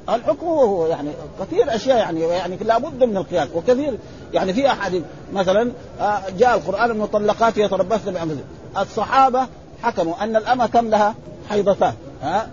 الحكم 0.09 0.45
هو 0.47 0.61
هو 0.61 0.87
يعني 0.87 1.09
كثير 1.39 1.75
أشياء 1.75 1.97
يعني 1.97 2.21
يعني 2.21 2.55
لابد 2.55 3.03
من 3.03 3.17
القياس. 3.17 3.47
وكثير 3.55 3.97
يعني 4.33 4.53
في 4.53 4.67
أحاديث 4.67 5.03
مثلا 5.33 5.71
آه، 5.99 6.21
جاء 6.37 6.55
القرآن 6.55 6.91
المطلقات 6.91 7.57
يتربصن 7.57 8.13
بانفسهن 8.13 8.43
الصحابة 8.77 9.47
حكموا 9.83 10.23
أن 10.23 10.35
الأمة 10.35 10.67
كم 10.67 10.89
لها؟ 10.89 11.15
حيضتان. 11.49 11.93
ها؟ 12.21 12.47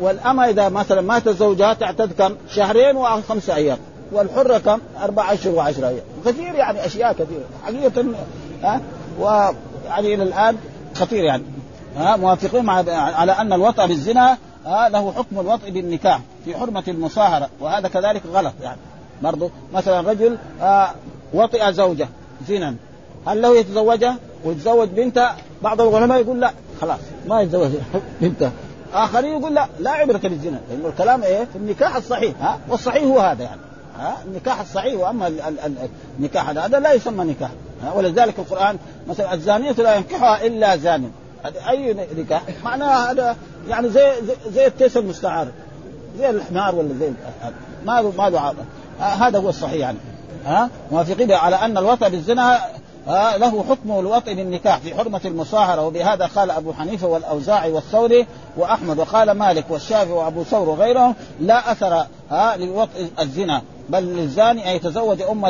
والأمة 0.00 0.44
إذا 0.48 0.68
مثلا 0.68 1.00
مات 1.00 1.28
زوجها 1.28 1.74
تعتد 1.74 2.12
كم؟ 2.12 2.34
شهرين 2.50 2.96
وخمسة 2.96 3.54
أيام. 3.54 3.78
والحرة 4.12 4.58
كم؟ 4.58 4.78
أربع 5.02 5.32
أشهر 5.32 5.54
وعشرة 5.54 5.88
أيام. 5.88 6.04
كثير 6.26 6.54
يعني 6.54 6.86
أشياء 6.86 7.12
كثيرة. 7.12 7.44
حقيقة 7.64 8.04
ها؟ 8.62 8.80
ويعني 9.20 10.14
إلى 10.14 10.22
الآن 10.22 10.56
خطير 10.94 11.24
يعني. 11.24 11.42
ها؟ 11.96 12.16
موافقين 12.16 12.68
على 12.70 13.32
أن 13.32 13.52
الوطأ 13.52 13.86
بالزنا 13.86 14.38
ها؟ 14.66 14.88
له 14.88 15.12
حكم 15.12 15.40
الوطء 15.40 15.70
بالنكاح 15.70 16.20
في 16.44 16.56
حرمة 16.56 16.84
المصاهرة 16.88 17.48
وهذا 17.60 17.88
كذلك 17.88 18.22
غلط 18.32 18.54
يعني. 18.62 18.78
برضه 19.22 19.50
مثلا 19.74 20.00
رجل 20.00 20.38
آه 20.62 20.90
وطئ 21.34 21.72
زوجة 21.72 22.08
زنا. 22.48 22.74
هل 23.26 23.42
له 23.42 23.56
يتزوجها؟ 23.56 24.16
ويتزوج 24.44 24.88
بنتها؟ 24.88 25.36
بعض 25.62 25.80
العلماء 25.80 26.20
يقول 26.20 26.40
لا 26.40 26.50
خلاص 26.80 27.00
ما 27.28 27.40
يتزوج 27.40 27.70
بنتها. 28.20 28.52
آخرين 29.04 29.40
يقول 29.40 29.54
لا 29.54 29.68
لا 29.80 29.90
عبرة 29.90 30.18
بالزنا 30.18 30.60
لأنه 30.70 30.88
الكلام 30.88 31.22
إيه؟ 31.22 31.44
في 31.44 31.56
النكاح 31.58 31.96
الصحيح 31.96 32.34
ها؟ 32.40 32.58
والصحيح 32.68 33.02
هو 33.02 33.20
هذا 33.20 33.42
يعني 33.42 33.60
ها؟ 33.98 34.16
النكاح 34.24 34.60
الصحيح 34.60 35.00
وأما 35.00 35.32
النكاح 36.18 36.48
هذا 36.48 36.80
لا 36.80 36.92
يسمى 36.92 37.24
نكاح 37.24 37.50
ولذلك 37.94 38.38
القرآن 38.38 38.78
مثلا 39.08 39.34
الزانية 39.34 39.72
لا 39.72 39.94
ينكحها 39.94 40.46
إلا 40.46 40.76
زان. 40.76 41.10
أي 41.68 41.94
نكاح؟ 42.16 42.42
معناها 42.64 43.12
هذا 43.12 43.36
يعني 43.68 43.88
زي 43.88 44.12
زي, 44.54 44.66
التيس 44.66 44.96
المستعار 44.96 45.48
زي 46.18 46.30
الحمار 46.30 46.74
ولا 46.74 46.94
زي 47.00 47.10
ما 47.84 48.02
ما 48.02 48.30
له 48.30 48.54
هذا 48.98 49.38
هو 49.38 49.48
الصحيح 49.48 49.74
يعني 49.74 49.98
ها؟ 50.46 50.70
موافقين 50.92 51.32
على 51.32 51.56
أن 51.56 51.78
الوطن 51.78 52.08
بالزنا 52.08 52.60
آه 53.08 53.36
له 53.36 53.64
حكم 53.64 53.98
الوطء 53.98 54.34
بالنكاح 54.34 54.78
في 54.78 54.94
حرمة 54.94 55.20
المصاهرة 55.24 55.86
وبهذا 55.86 56.26
قال 56.26 56.50
أبو 56.50 56.72
حنيفة 56.72 57.06
والأوزاعي 57.06 57.72
والثوري 57.72 58.26
وأحمد 58.56 58.98
وقال 58.98 59.30
مالك 59.30 59.64
والشافعي 59.70 60.12
وأبو 60.12 60.42
ثور 60.42 60.68
وغيرهم 60.68 61.14
لا 61.40 61.72
أثر 61.72 62.06
آه 62.30 62.56
لوطء 62.56 63.06
الزنا 63.20 63.62
بل 63.88 64.02
للزاني 64.02 64.70
أن 64.70 64.76
يتزوج 64.76 65.22
أم 65.22 65.46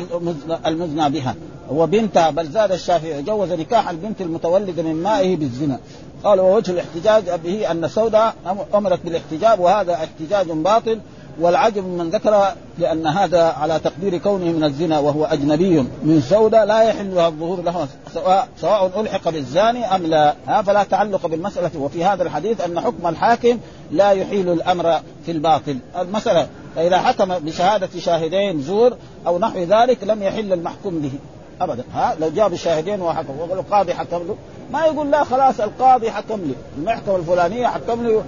المزنى 0.67 1.11
بها. 1.11 1.35
وبنتها 1.71 2.31
بل 2.31 2.47
زاد 2.47 2.73
الشافعي 2.73 3.23
جوز 3.23 3.53
نكاح 3.53 3.89
البنت 3.89 4.21
المتولدة 4.21 4.83
من 4.83 5.03
مائه 5.03 5.37
بالزنا. 5.37 5.79
قال 6.25 6.41
ووجه 6.41 6.71
الاحتجاج 6.71 7.41
به 7.45 7.71
أن 7.71 7.89
سودة 7.89 8.33
أمرت 8.75 9.01
بالاحتجاب 9.05 9.61
وهذا 9.61 9.95
احتجاج 9.95 10.47
باطل 10.47 11.01
والعجب 11.41 11.85
من 11.85 12.11
ذكر 12.11 12.53
لأن 12.79 13.07
هذا 13.07 13.43
على 13.43 13.79
تقدير 13.79 14.19
كونه 14.19 14.45
من 14.45 14.65
الزنا 14.65 14.99
وهو 14.99 15.25
أجنبي 15.25 15.81
من 15.81 16.21
سودة 16.29 16.65
لا 16.65 16.83
يحل 16.83 17.15
لها 17.15 17.29
الظهور 17.29 17.63
له 17.63 17.89
سواء 18.15 18.49
سواء 18.61 19.01
ألحق 19.01 19.29
بالزاني 19.29 19.85
أم 19.85 20.07
لا. 20.07 20.35
فلا 20.63 20.83
تعلق 20.83 21.27
بالمسألة. 21.27 21.71
وفي 21.79 22.05
هذا 22.05 22.23
الحديث 22.23 22.61
أن 22.61 22.81
حكم 22.81 23.07
الحاكم 23.07 23.59
لا 23.91 24.11
يحيل 24.11 24.53
الأمر 24.53 25.01
في 25.27 25.33
الباطل. 25.33 25.79
المسألة 25.99 26.49
فإذا 26.77 26.99
حكم 26.99 27.39
بشهادة 27.39 28.01
شاهدين 28.01 28.63
زور 28.63 28.97
أو 29.27 29.39
نحو 29.39 29.59
ذلك 29.59 30.05
لم 30.05 30.23
يحل 30.23 30.53
المحكوم 30.53 30.99
به. 30.99 31.13
ابدا. 31.61 31.85
ها 31.95 32.17
لو 32.21 32.29
جاب 32.29 32.53
الشاهدين 32.53 33.03
وحكم 33.03 33.39
وقال 33.39 33.59
القاضي 33.59 33.95
حكم 33.95 34.17
له. 34.17 34.37
ما 34.73 34.87
يقول 34.87 35.11
لا 35.11 35.25
خلاص 35.25 35.61
القاضي 35.61 36.11
حكم 36.11 36.41
لي 36.41 36.55
المحكمة 36.79 37.17
الفلانية 37.17 37.67
حكم 37.67 38.07
لي 38.07 38.23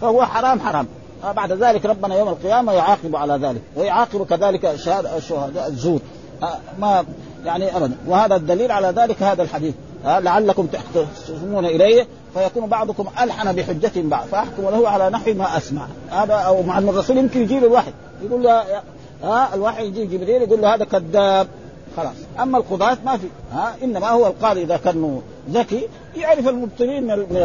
فهو 0.00 0.24
حرام 0.24 0.60
حرام. 0.60 0.86
بعد 1.32 1.52
ذلك 1.52 1.86
ربنا 1.86 2.18
يوم 2.18 2.28
القيامة 2.28 2.72
يعاقب 2.72 3.16
على 3.16 3.46
ذلك 3.46 3.60
ويعاقب 3.76 4.26
كذلك 4.26 4.64
الشهداء 4.64 5.68
الزور. 5.68 6.00
ما 6.78 7.04
يعني 7.44 7.76
ابدا. 7.76 7.96
وهذا 8.06 8.36
الدليل 8.36 8.72
على 8.72 8.88
ذلك 8.88 9.22
هذا 9.22 9.42
الحديث. 9.42 9.74
لعلكم 10.04 10.66
تحكمون 10.66 11.64
إليه 11.64 12.06
فيكون 12.34 12.66
بعضكم 12.66 13.06
ألحن 13.22 13.52
بحجة 13.52 13.92
بعض 13.96 14.26
فأحكم 14.26 14.62
له 14.62 14.88
على 14.88 15.10
نحو 15.10 15.34
ما 15.34 15.56
أسمع. 15.56 15.86
هذا 16.10 16.34
أو 16.34 16.62
مع 16.62 16.78
أن 16.78 16.88
الرسول 16.88 17.18
يمكن 17.18 17.42
يجيب 17.42 17.64
الواحد 17.64 17.92
يقول 18.22 18.42
له 18.42 18.64
ها 19.22 19.54
الواحد 19.54 19.84
يجي 19.84 20.06
جبريل 20.06 20.42
يقول 20.42 20.62
له 20.62 20.74
هذا 20.74 20.84
كذاب. 20.84 21.46
خلاص. 21.96 22.16
أما 22.40 22.58
القضاة 22.58 22.98
ما 23.04 23.16
في. 23.16 23.26
ها 23.52 23.74
إنما 23.82 24.08
هو 24.08 24.26
القاضي 24.26 24.62
إذا 24.62 24.76
كان 24.76 25.20
ذكي 25.50 25.88
يعرف 26.16 26.48
المبطلين 26.48 27.04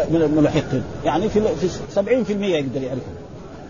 من 0.10 0.22
الملحقين. 0.24 0.84
يعني 1.06 1.30
في 1.30 1.70
70% 1.96 2.56
يقدر 2.56 2.82
يعرفهم. 2.82 3.16